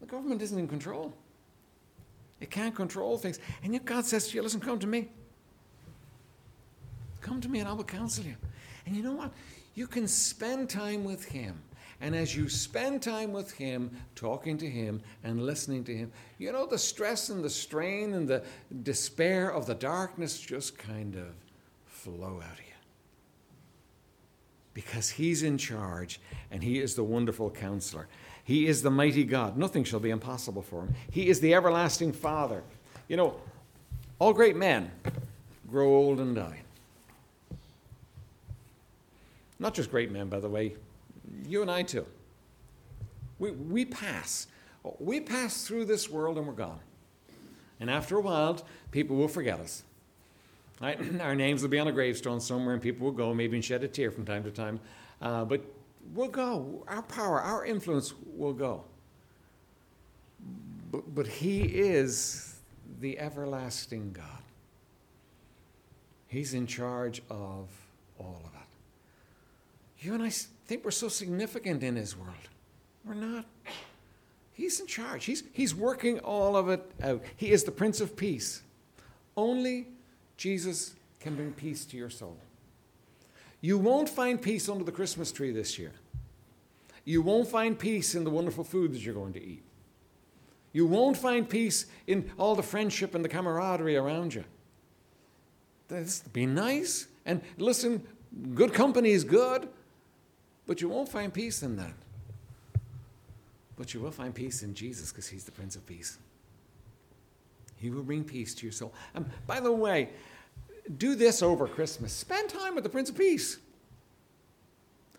The 0.00 0.06
government 0.06 0.40
isn't 0.40 0.58
in 0.58 0.68
control. 0.68 1.12
It 2.40 2.50
can't 2.50 2.74
control 2.74 3.18
things. 3.18 3.40
And 3.62 3.74
yet 3.74 3.84
God 3.84 4.06
says 4.06 4.28
to 4.28 4.36
you, 4.36 4.42
listen, 4.42 4.60
come 4.60 4.78
to 4.78 4.86
me. 4.86 5.10
Come 7.24 7.40
to 7.40 7.48
me 7.48 7.60
and 7.60 7.68
I 7.68 7.72
will 7.72 7.84
counsel 7.84 8.22
you. 8.22 8.36
And 8.84 8.94
you 8.94 9.02
know 9.02 9.14
what? 9.14 9.32
You 9.74 9.86
can 9.86 10.06
spend 10.06 10.68
time 10.68 11.04
with 11.04 11.24
Him. 11.24 11.58
And 12.02 12.14
as 12.14 12.36
you 12.36 12.50
spend 12.50 13.00
time 13.00 13.32
with 13.32 13.50
Him, 13.52 13.90
talking 14.14 14.58
to 14.58 14.68
Him 14.68 15.00
and 15.22 15.46
listening 15.46 15.84
to 15.84 15.96
Him, 15.96 16.12
you 16.36 16.52
know, 16.52 16.66
the 16.66 16.76
stress 16.76 17.30
and 17.30 17.42
the 17.42 17.48
strain 17.48 18.12
and 18.12 18.28
the 18.28 18.44
despair 18.82 19.50
of 19.50 19.64
the 19.64 19.74
darkness 19.74 20.38
just 20.38 20.76
kind 20.76 21.14
of 21.14 21.28
flow 21.86 22.42
out 22.44 22.58
of 22.58 22.58
you. 22.58 22.72
Because 24.74 25.08
He's 25.08 25.42
in 25.42 25.56
charge 25.56 26.20
and 26.50 26.62
He 26.62 26.78
is 26.78 26.94
the 26.94 27.04
wonderful 27.04 27.50
counselor. 27.50 28.06
He 28.44 28.66
is 28.66 28.82
the 28.82 28.90
mighty 28.90 29.24
God. 29.24 29.56
Nothing 29.56 29.82
shall 29.82 29.98
be 29.98 30.10
impossible 30.10 30.60
for 30.60 30.82
him. 30.82 30.94
He 31.10 31.30
is 31.30 31.40
the 31.40 31.54
everlasting 31.54 32.12
Father. 32.12 32.62
You 33.08 33.16
know, 33.16 33.40
all 34.18 34.34
great 34.34 34.56
men 34.56 34.90
grow 35.66 35.88
old 35.88 36.20
and 36.20 36.36
die. 36.36 36.60
Not 39.64 39.72
just 39.72 39.90
great 39.90 40.12
men, 40.12 40.28
by 40.28 40.40
the 40.40 40.48
way, 40.48 40.74
you 41.48 41.62
and 41.62 41.70
I 41.70 41.84
too. 41.84 42.04
We, 43.38 43.52
we 43.52 43.86
pass. 43.86 44.46
We 44.98 45.20
pass 45.20 45.66
through 45.66 45.86
this 45.86 46.10
world 46.10 46.36
and 46.36 46.46
we're 46.46 46.52
gone. 46.52 46.80
And 47.80 47.90
after 47.90 48.18
a 48.18 48.20
while, 48.20 48.60
people 48.90 49.16
will 49.16 49.26
forget 49.26 49.60
us. 49.60 49.82
Right? 50.82 51.00
Our 51.20 51.34
names 51.34 51.62
will 51.62 51.70
be 51.70 51.78
on 51.78 51.88
a 51.88 51.92
gravestone 51.92 52.40
somewhere 52.40 52.74
and 52.74 52.82
people 52.82 53.06
will 53.06 53.14
go, 53.14 53.32
maybe 53.32 53.56
and 53.56 53.64
shed 53.64 53.82
a 53.82 53.88
tear 53.88 54.10
from 54.10 54.26
time 54.26 54.44
to 54.44 54.50
time. 54.50 54.80
Uh, 55.22 55.46
but 55.46 55.64
we'll 56.12 56.28
go. 56.28 56.84
Our 56.86 57.02
power, 57.02 57.40
our 57.40 57.64
influence 57.64 58.12
will 58.36 58.52
go. 58.52 58.84
But, 60.92 61.14
but 61.14 61.26
He 61.26 61.62
is 61.62 62.60
the 63.00 63.18
everlasting 63.18 64.12
God. 64.12 64.42
He's 66.26 66.52
in 66.52 66.66
charge 66.66 67.22
of 67.30 67.70
all 68.18 68.42
of. 68.44 68.53
You 70.04 70.12
and 70.12 70.22
I 70.22 70.28
think 70.28 70.84
we're 70.84 70.90
so 70.90 71.08
significant 71.08 71.82
in 71.82 71.96
His 71.96 72.14
world. 72.14 72.34
We're 73.06 73.14
not. 73.14 73.46
He's 74.52 74.78
in 74.78 74.86
charge. 74.86 75.24
He's, 75.24 75.42
he's 75.52 75.74
working 75.74 76.18
all 76.18 76.56
of 76.56 76.68
it 76.68 76.84
out. 77.02 77.22
He 77.36 77.50
is 77.50 77.64
the 77.64 77.72
Prince 77.72 78.02
of 78.02 78.14
Peace. 78.14 78.60
Only 79.34 79.86
Jesus 80.36 80.94
can 81.20 81.34
bring 81.34 81.52
peace 81.52 81.86
to 81.86 81.96
your 81.96 82.10
soul. 82.10 82.36
You 83.62 83.78
won't 83.78 84.10
find 84.10 84.40
peace 84.40 84.68
under 84.68 84.84
the 84.84 84.92
Christmas 84.92 85.32
tree 85.32 85.50
this 85.50 85.78
year. 85.78 85.92
You 87.06 87.22
won't 87.22 87.48
find 87.48 87.78
peace 87.78 88.14
in 88.14 88.24
the 88.24 88.30
wonderful 88.30 88.62
food 88.62 88.92
that 88.92 89.00
you're 89.00 89.14
going 89.14 89.32
to 89.32 89.42
eat. 89.42 89.62
You 90.74 90.86
won't 90.86 91.16
find 91.16 91.48
peace 91.48 91.86
in 92.06 92.30
all 92.36 92.54
the 92.54 92.62
friendship 92.62 93.14
and 93.14 93.24
the 93.24 93.28
camaraderie 93.28 93.96
around 93.96 94.34
you. 94.34 94.44
be 96.34 96.44
nice 96.44 97.06
and 97.24 97.40
listen, 97.56 98.06
good 98.54 98.74
company 98.74 99.10
is 99.10 99.24
good, 99.24 99.66
but 100.66 100.80
you 100.80 100.88
won't 100.88 101.08
find 101.08 101.32
peace 101.32 101.62
in 101.62 101.76
that. 101.76 101.92
But 103.76 103.92
you 103.92 104.00
will 104.00 104.10
find 104.10 104.34
peace 104.34 104.62
in 104.62 104.74
Jesus 104.74 105.10
because 105.10 105.28
he's 105.28 105.44
the 105.44 105.50
Prince 105.50 105.76
of 105.76 105.84
Peace. 105.86 106.18
He 107.76 107.90
will 107.90 108.02
bring 108.02 108.24
peace 108.24 108.54
to 108.54 108.66
your 108.66 108.72
soul. 108.72 108.94
And 109.14 109.28
by 109.46 109.60
the 109.60 109.72
way, 109.72 110.10
do 110.96 111.14
this 111.14 111.42
over 111.42 111.66
Christmas. 111.66 112.12
Spend 112.12 112.48
time 112.48 112.74
with 112.74 112.84
the 112.84 112.90
Prince 112.90 113.10
of 113.10 113.18
Peace. 113.18 113.58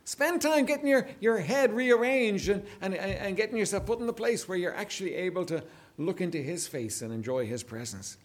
Spend 0.05 0.41
time 0.41 0.65
getting 0.65 0.87
your, 0.87 1.07
your 1.19 1.39
head 1.39 1.73
rearranged 1.73 2.49
and, 2.49 2.63
and, 2.81 2.93
and 2.93 3.35
getting 3.35 3.57
yourself 3.57 3.85
put 3.85 3.99
in 3.99 4.05
the 4.05 4.13
place 4.13 4.47
where 4.47 4.57
you're 4.57 4.75
actually 4.75 5.15
able 5.15 5.45
to 5.45 5.63
look 5.97 6.21
into 6.21 6.37
his 6.37 6.67
face 6.67 7.01
and 7.01 7.11
enjoy 7.11 7.45
his 7.45 7.63
presence. 7.63 8.17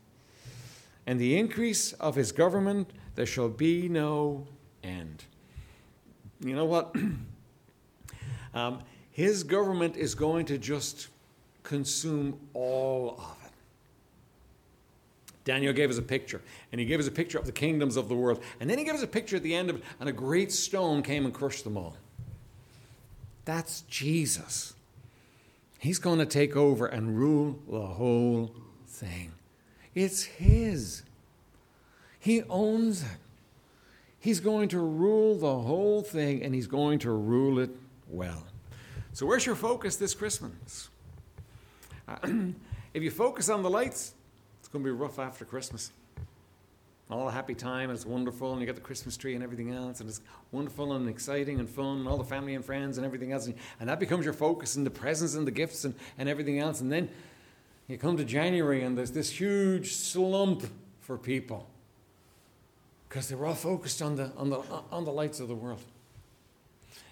And 1.07 1.19
the 1.19 1.39
increase 1.39 1.93
of 1.95 2.15
his 2.15 2.33
government, 2.33 2.91
there 3.15 3.27
shall 3.27 3.49
be 3.49 3.89
no 3.89 4.47
end. 4.85 5.25
You 6.41 6.55
know 6.55 6.65
what? 6.65 6.95
um, 8.55 8.81
his 9.11 9.43
government 9.43 9.97
is 9.97 10.15
going 10.15 10.47
to 10.47 10.59
just 10.59 11.09
consume 11.63 12.39
all 12.55 13.17
of 13.19 13.37
it. 13.45 13.53
Daniel 15.45 15.73
gave 15.73 15.91
us 15.91 15.99
a 15.99 16.03
picture, 16.03 16.41
and 16.71 16.81
he 16.81 16.87
gave 16.87 17.01
us 17.01 17.07
a 17.07 17.13
picture 17.13 17.39
of 17.39 17.47
the 17.47 17.53
kingdoms 17.53 17.97
of 17.97 18.09
the 18.09 18.15
world. 18.15 18.43
And 18.61 18.69
then 18.69 18.79
he 18.79 18.85
gave 18.85 18.95
us 18.95 19.03
a 19.03 19.07
picture 19.07 19.37
at 19.37 19.43
the 19.43 19.55
end 19.55 19.71
of 19.71 19.77
it, 19.77 19.83
and 19.99 20.09
a 20.09 20.13
great 20.13 20.53
stone 20.53 21.03
came 21.03 21.25
and 21.25 21.35
crushed 21.35 21.65
them 21.65 21.77
all. 21.77 21.97
That's 23.45 23.83
Jesus. 23.83 24.75
He's 25.79 25.99
going 25.99 26.19
to 26.19 26.27
take 26.27 26.57
over 26.57 26.87
and 26.87 27.19
rule 27.19 27.59
the 27.69 27.81
whole 27.81 28.55
thing. 28.87 29.33
It's 29.95 30.23
His. 30.23 31.03
He 32.19 32.43
owns 32.45 33.03
it. 33.03 33.19
He's 34.21 34.39
going 34.39 34.69
to 34.69 34.79
rule 34.79 35.35
the 35.35 35.59
whole 35.59 36.03
thing, 36.03 36.43
and 36.43 36.55
He's 36.55 36.67
going 36.67 36.99
to 37.01 37.11
rule 37.11 37.59
it 37.59 37.71
well. 38.07 38.45
So, 39.15 39.25
where's 39.25 39.47
your 39.47 39.55
focus 39.57 39.97
this 39.97 40.15
Christmas? 40.15 40.91
Uh, 42.07 42.17
if 42.95 43.03
you 43.03 43.11
focus 43.11 43.49
on 43.49 43.63
the 43.63 43.71
lights, 43.71 44.13
it's 44.61 44.69
going 44.69 44.85
to 44.85 44.91
be 44.91 44.95
rough 44.95 45.19
after 45.19 45.47
Christmas. 45.47 45.91
All 47.11 47.29
a 47.29 47.33
happy 47.33 47.55
time, 47.55 47.91
and 47.91 47.97
it's 47.97 48.07
wonderful, 48.07 48.53
and 48.53 48.61
you 48.61 48.67
got 48.67 48.77
the 48.77 48.83
Christmas 48.83 49.17
tree 49.17 49.35
and 49.35 49.43
everything 49.43 49.73
else, 49.73 50.01
and 50.01 50.09
it's 50.09 50.21
wonderful 50.53 50.93
and 50.93 51.09
exciting 51.09 51.59
and 51.59 51.69
fun, 51.69 51.99
and 51.99 52.09
all 52.09 52.19
the 52.19 52.23
family 52.23 52.55
and 52.55 52.65
friends 52.65 52.99
and 52.99 53.07
everything 53.07 53.33
else. 53.33 53.47
And, 53.47 53.57
and 53.81 53.89
that 53.89 53.99
becomes 53.99 54.25
your 54.25 54.35
focus, 54.35 54.77
and 54.77 54.87
the 54.87 54.91
presents 54.91 55.35
and 55.35 55.47
the 55.47 55.51
gifts 55.51 55.85
and, 55.85 55.95
and 56.19 56.29
everything 56.29 56.61
else. 56.61 56.83
And 56.83 56.93
then 56.93 57.09
you 57.89 57.97
come 57.97 58.17
to 58.19 58.25
January, 58.25 58.85
and 58.85 58.97
there's 58.97 59.11
this 59.11 59.31
huge 59.31 59.95
slump 59.95 60.63
for 61.01 61.17
people 61.17 61.67
because 63.11 63.29
they 63.29 63.35
were 63.35 63.47
all 63.47 63.55
focused 63.55 64.01
on 64.01 64.15
the, 64.15 64.31
on, 64.37 64.51
the, 64.51 64.63
on 64.93 65.05
the 65.05 65.11
lights 65.11 65.41
of 65.41 65.49
the 65.49 65.55
world. 65.55 65.83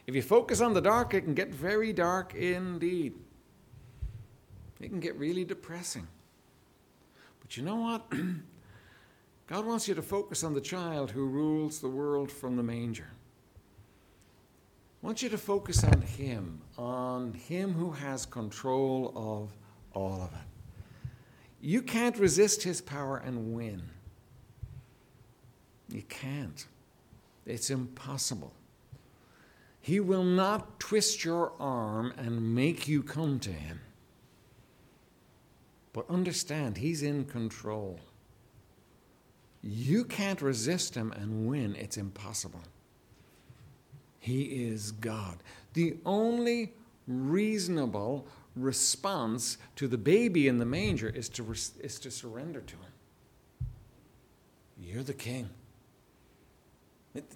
If 0.07 0.15
you 0.15 0.23
focus 0.23 0.61
on 0.61 0.73
the 0.73 0.81
dark, 0.81 1.13
it 1.13 1.23
can 1.23 1.35
get 1.35 1.49
very 1.49 1.93
dark 1.93 2.37
indeed. 2.37 3.15
It 4.81 4.91
can 4.91 5.01
get 5.01 5.19
really 5.19 5.45
depressing. 5.45 6.07
But 7.41 7.57
you 7.57 7.65
know 7.65 7.77
what? 7.77 8.13
God 9.49 9.67
wants 9.67 9.89
you 9.89 9.97
to 9.97 10.03
focus 10.03 10.45
on 10.45 10.55
the 10.55 10.61
child 10.61 11.11
who 11.11 11.27
rules 11.27 11.81
the 11.81 11.89
world 11.89 12.31
from 12.31 12.57
the 12.57 12.63
manger. 12.63 13.11
I 15.03 15.07
want 15.07 15.21
you 15.21 15.29
to 15.31 15.39
focus 15.39 15.83
on 15.83 16.01
Him, 16.03 16.61
on 16.77 17.33
Him 17.33 17.73
who 17.73 17.91
has 17.91 18.25
control 18.25 19.13
of 19.17 19.51
all 19.95 20.23
of 20.23 20.33
it. 20.33 21.09
You 21.61 21.83
can't 21.83 22.17
resist 22.19 22.63
His 22.63 22.81
power 22.81 23.17
and 23.17 23.53
win. 23.53 23.83
You 25.89 26.03
can't. 26.03 26.67
It's 27.47 27.71
impossible. 27.71 28.53
He 29.81 30.01
will 30.01 30.25
not 30.25 30.79
twist 30.79 31.25
your 31.25 31.53
arm 31.59 32.13
and 32.19 32.55
make 32.55 32.87
you 32.87 33.03
come 33.03 33.39
to 33.41 33.51
Him. 33.51 33.81
But 35.93 36.11
understand, 36.11 36.77
He's 36.77 37.03
in 37.03 37.25
control. 37.25 37.99
You 39.63 40.05
can't 40.05 40.43
resist 40.43 40.95
Him 40.95 41.13
and 41.13 41.49
win. 41.49 41.75
It's 41.75 41.97
impossible. 41.97 42.63
He 44.19 44.43
is 44.43 44.93
God. 44.93 45.39
The 45.73 45.97
only 46.05 46.75
reasonable 47.07 48.27
response 48.55 49.57
to 49.77 49.89
the 49.89 49.97
baby 49.97 50.49
in 50.49 50.59
the 50.59 50.67
manger 50.67 51.09
is 51.09 51.29
to, 51.31 51.51
is 51.53 51.99
to 52.01 52.11
surrender 52.11 52.61
to 52.61 52.75
Him. 52.75 52.93
You're 54.81 55.03
the 55.03 55.15
king. 55.15 55.49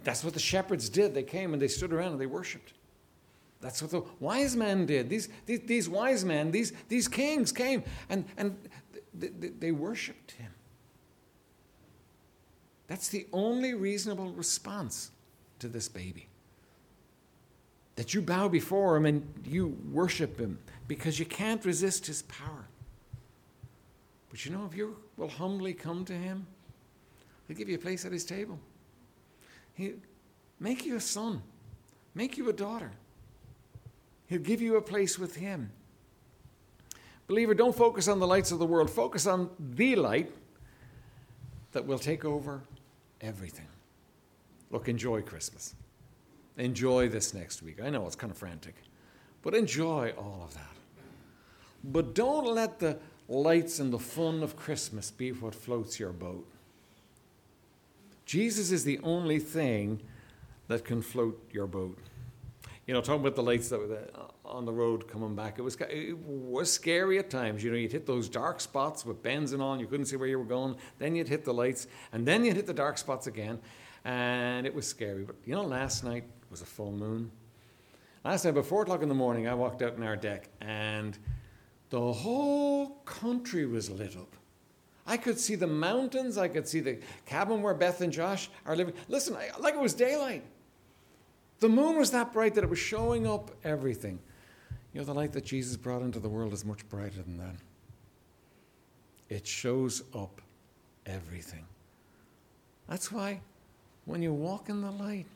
That's 0.04 0.24
what 0.24 0.34
the 0.34 0.40
shepherds 0.40 0.88
did. 0.88 1.14
They 1.14 1.22
came 1.22 1.52
and 1.52 1.62
they 1.62 1.68
stood 1.68 1.92
around 1.92 2.12
and 2.12 2.20
they 2.20 2.26
worshiped. 2.26 2.72
That's 3.62 3.80
what 3.80 3.92
the 3.92 4.02
wise 4.18 4.56
men 4.56 4.86
did. 4.86 5.08
These, 5.08 5.28
these, 5.46 5.60
these 5.60 5.88
wise 5.88 6.24
men, 6.24 6.50
these, 6.50 6.72
these 6.88 7.06
kings 7.06 7.52
came 7.52 7.84
and, 8.10 8.24
and 8.36 8.58
they, 9.14 9.28
they, 9.28 9.70
worshiped 9.70 10.32
him. 10.32 10.50
That's 12.88 13.08
the 13.08 13.26
only 13.32 13.74
reasonable 13.74 14.32
response 14.32 15.12
to 15.60 15.68
this 15.68 15.88
baby. 15.88 16.26
That 17.94 18.14
you 18.14 18.20
bow 18.20 18.48
before 18.48 18.96
him 18.96 19.06
and 19.06 19.32
you 19.46 19.78
worship 19.92 20.40
him 20.40 20.58
because 20.88 21.20
you 21.20 21.24
can't 21.24 21.64
resist 21.64 22.06
his 22.06 22.22
power. 22.22 22.66
But 24.28 24.44
you 24.44 24.50
know, 24.50 24.66
if 24.68 24.76
you 24.76 24.96
will 25.16 25.28
humbly 25.28 25.72
come 25.72 26.04
to 26.06 26.14
him, 26.14 26.46
he'll 27.46 27.56
give 27.56 27.68
you 27.68 27.76
a 27.76 27.78
place 27.78 28.04
at 28.04 28.12
his 28.12 28.24
table. 28.24 28.58
He'll 29.74 29.94
make 30.60 30.84
you 30.84 30.96
a 30.96 31.00
son, 31.00 31.42
make 32.14 32.36
you 32.36 32.48
a 32.48 32.52
daughter. 32.52 32.92
He'll 34.26 34.40
give 34.40 34.62
you 34.62 34.76
a 34.76 34.82
place 34.82 35.18
with 35.18 35.36
him. 35.36 35.70
Believer, 37.26 37.54
don't 37.54 37.76
focus 37.76 38.08
on 38.08 38.18
the 38.18 38.26
lights 38.26 38.50
of 38.50 38.58
the 38.58 38.66
world. 38.66 38.90
Focus 38.90 39.26
on 39.26 39.50
the 39.58 39.96
light 39.96 40.30
that 41.72 41.86
will 41.86 41.98
take 41.98 42.24
over 42.24 42.62
everything. 43.20 43.66
Look, 44.70 44.88
enjoy 44.88 45.22
Christmas. 45.22 45.74
Enjoy 46.56 47.08
this 47.08 47.32
next 47.32 47.62
week. 47.62 47.82
I 47.82 47.90
know 47.90 48.06
it's 48.06 48.16
kind 48.16 48.30
of 48.30 48.36
frantic, 48.36 48.74
but 49.42 49.54
enjoy 49.54 50.12
all 50.18 50.42
of 50.44 50.54
that. 50.54 50.76
But 51.84 52.14
don't 52.14 52.46
let 52.46 52.78
the 52.78 52.98
lights 53.28 53.80
and 53.80 53.92
the 53.92 53.98
fun 53.98 54.42
of 54.42 54.56
Christmas 54.56 55.10
be 55.10 55.32
what 55.32 55.54
floats 55.54 55.98
your 55.98 56.12
boat. 56.12 56.46
Jesus 58.24 58.70
is 58.70 58.84
the 58.84 58.98
only 59.02 59.38
thing 59.38 60.00
that 60.68 60.84
can 60.84 61.02
float 61.02 61.50
your 61.52 61.66
boat. 61.66 61.98
You 62.86 62.94
know, 62.94 63.00
talking 63.00 63.20
about 63.20 63.36
the 63.36 63.42
lights 63.42 63.68
that 63.68 63.78
were 63.78 64.08
uh, 64.14 64.48
on 64.48 64.64
the 64.64 64.72
road 64.72 65.06
coming 65.06 65.36
back, 65.36 65.58
it 65.58 65.62
was 65.62 65.76
it 65.88 66.16
was 66.18 66.72
scary 66.72 67.18
at 67.18 67.30
times. 67.30 67.62
You 67.62 67.70
know, 67.70 67.76
you'd 67.76 67.92
hit 67.92 68.06
those 68.06 68.28
dark 68.28 68.60
spots 68.60 69.06
with 69.06 69.22
bends 69.22 69.52
and 69.52 69.62
all, 69.62 69.72
and 69.72 69.80
you 69.80 69.86
couldn't 69.86 70.06
see 70.06 70.16
where 70.16 70.28
you 70.28 70.38
were 70.38 70.44
going. 70.44 70.76
Then 70.98 71.14
you'd 71.14 71.28
hit 71.28 71.44
the 71.44 71.54
lights, 71.54 71.86
and 72.12 72.26
then 72.26 72.44
you'd 72.44 72.56
hit 72.56 72.66
the 72.66 72.74
dark 72.74 72.98
spots 72.98 73.28
again, 73.28 73.60
and 74.04 74.66
it 74.66 74.74
was 74.74 74.86
scary. 74.86 75.22
But 75.22 75.36
you 75.44 75.54
know, 75.54 75.62
last 75.62 76.02
night 76.02 76.24
was 76.50 76.60
a 76.60 76.66
full 76.66 76.92
moon. 76.92 77.30
Last 78.24 78.44
night, 78.44 78.50
about 78.50 78.66
four 78.66 78.82
o'clock 78.82 79.02
in 79.02 79.08
the 79.08 79.14
morning, 79.14 79.48
I 79.48 79.54
walked 79.54 79.82
out 79.82 79.96
in 79.96 80.02
our 80.02 80.16
deck, 80.16 80.48
and 80.60 81.16
the 81.90 82.12
whole 82.12 83.00
country 83.04 83.66
was 83.66 83.90
lit 83.90 84.16
up. 84.16 84.36
I 85.06 85.16
could 85.16 85.38
see 85.38 85.56
the 85.56 85.66
mountains. 85.66 86.38
I 86.38 86.48
could 86.48 86.68
see 86.68 86.80
the 86.80 86.98
cabin 87.26 87.62
where 87.62 87.74
Beth 87.74 88.00
and 88.00 88.12
Josh 88.12 88.48
are 88.66 88.76
living. 88.76 88.94
Listen, 89.08 89.36
I, 89.36 89.50
like 89.58 89.74
it 89.74 89.80
was 89.80 89.94
daylight. 89.94 90.44
The 91.60 91.68
moon 91.68 91.98
was 91.98 92.10
that 92.12 92.32
bright 92.32 92.54
that 92.54 92.64
it 92.64 92.70
was 92.70 92.78
showing 92.78 93.26
up 93.26 93.50
everything. 93.64 94.18
You 94.92 95.00
know, 95.00 95.04
the 95.04 95.14
light 95.14 95.32
that 95.32 95.44
Jesus 95.44 95.76
brought 95.76 96.02
into 96.02 96.18
the 96.18 96.28
world 96.28 96.52
is 96.52 96.64
much 96.64 96.88
brighter 96.88 97.22
than 97.22 97.38
that. 97.38 97.56
It 99.28 99.46
shows 99.46 100.02
up 100.14 100.40
everything. 101.06 101.64
That's 102.88 103.10
why 103.10 103.40
when 104.04 104.22
you 104.22 104.32
walk 104.32 104.68
in 104.68 104.82
the 104.82 104.90
light, 104.90 105.26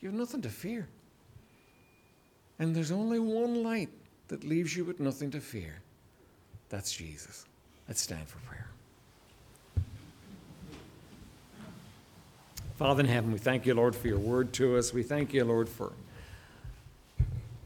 you 0.00 0.08
have 0.08 0.18
nothing 0.18 0.42
to 0.42 0.50
fear. 0.50 0.86
And 2.58 2.74
there's 2.74 2.92
only 2.92 3.18
one 3.18 3.62
light 3.62 3.90
that 4.28 4.44
leaves 4.44 4.76
you 4.76 4.84
with 4.84 5.00
nothing 5.00 5.30
to 5.30 5.40
fear. 5.40 5.80
That's 6.68 6.92
Jesus. 6.92 7.46
Let's 7.88 8.00
stand 8.00 8.28
for 8.28 8.38
prayer. 8.48 8.73
Father 12.76 13.00
in 13.04 13.08
heaven, 13.08 13.32
we 13.32 13.38
thank 13.38 13.66
you, 13.66 13.74
Lord, 13.74 13.94
for 13.94 14.08
your 14.08 14.18
word 14.18 14.52
to 14.54 14.76
us. 14.76 14.92
We 14.92 15.04
thank 15.04 15.32
you, 15.32 15.44
Lord, 15.44 15.68
for 15.68 15.92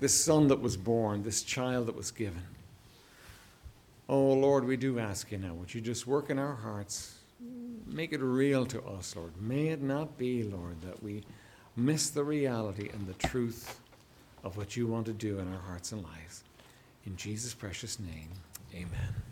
this 0.00 0.12
son 0.12 0.48
that 0.48 0.61
was 0.61 0.76
born, 0.76 1.22
this 1.22 1.42
child 1.42 1.86
that 1.86 1.96
was 1.96 2.11
given. 2.11 2.42
Oh, 4.06 4.32
Lord, 4.34 4.64
we 4.64 4.76
do 4.76 4.98
ask 4.98 5.32
you 5.32 5.38
now, 5.38 5.54
would 5.54 5.74
you 5.74 5.80
just 5.80 6.06
work 6.06 6.28
in 6.28 6.38
our 6.38 6.54
hearts? 6.54 7.14
Make 7.86 8.12
it 8.12 8.20
real 8.20 8.66
to 8.66 8.82
us, 8.82 9.16
Lord. 9.16 9.32
May 9.40 9.68
it 9.68 9.80
not 9.80 10.18
be, 10.18 10.42
Lord, 10.42 10.80
that 10.82 11.02
we 11.02 11.24
miss 11.74 12.11
the 12.11 12.24
reality 12.24 12.90
and 12.92 13.06
the 13.06 13.14
truth 13.28 13.80
of 14.44 14.59
what 14.59 14.76
you 14.76 14.86
want 14.86 15.06
to 15.06 15.12
do 15.14 15.38
in 15.38 15.52
our 15.52 15.61
hearts 15.61 15.92
and 15.92 16.02
lives. 16.02 16.44
In 17.06 17.16
Jesus' 17.16 17.54
precious 17.54 17.98
name, 17.98 18.28
amen. 18.74 19.28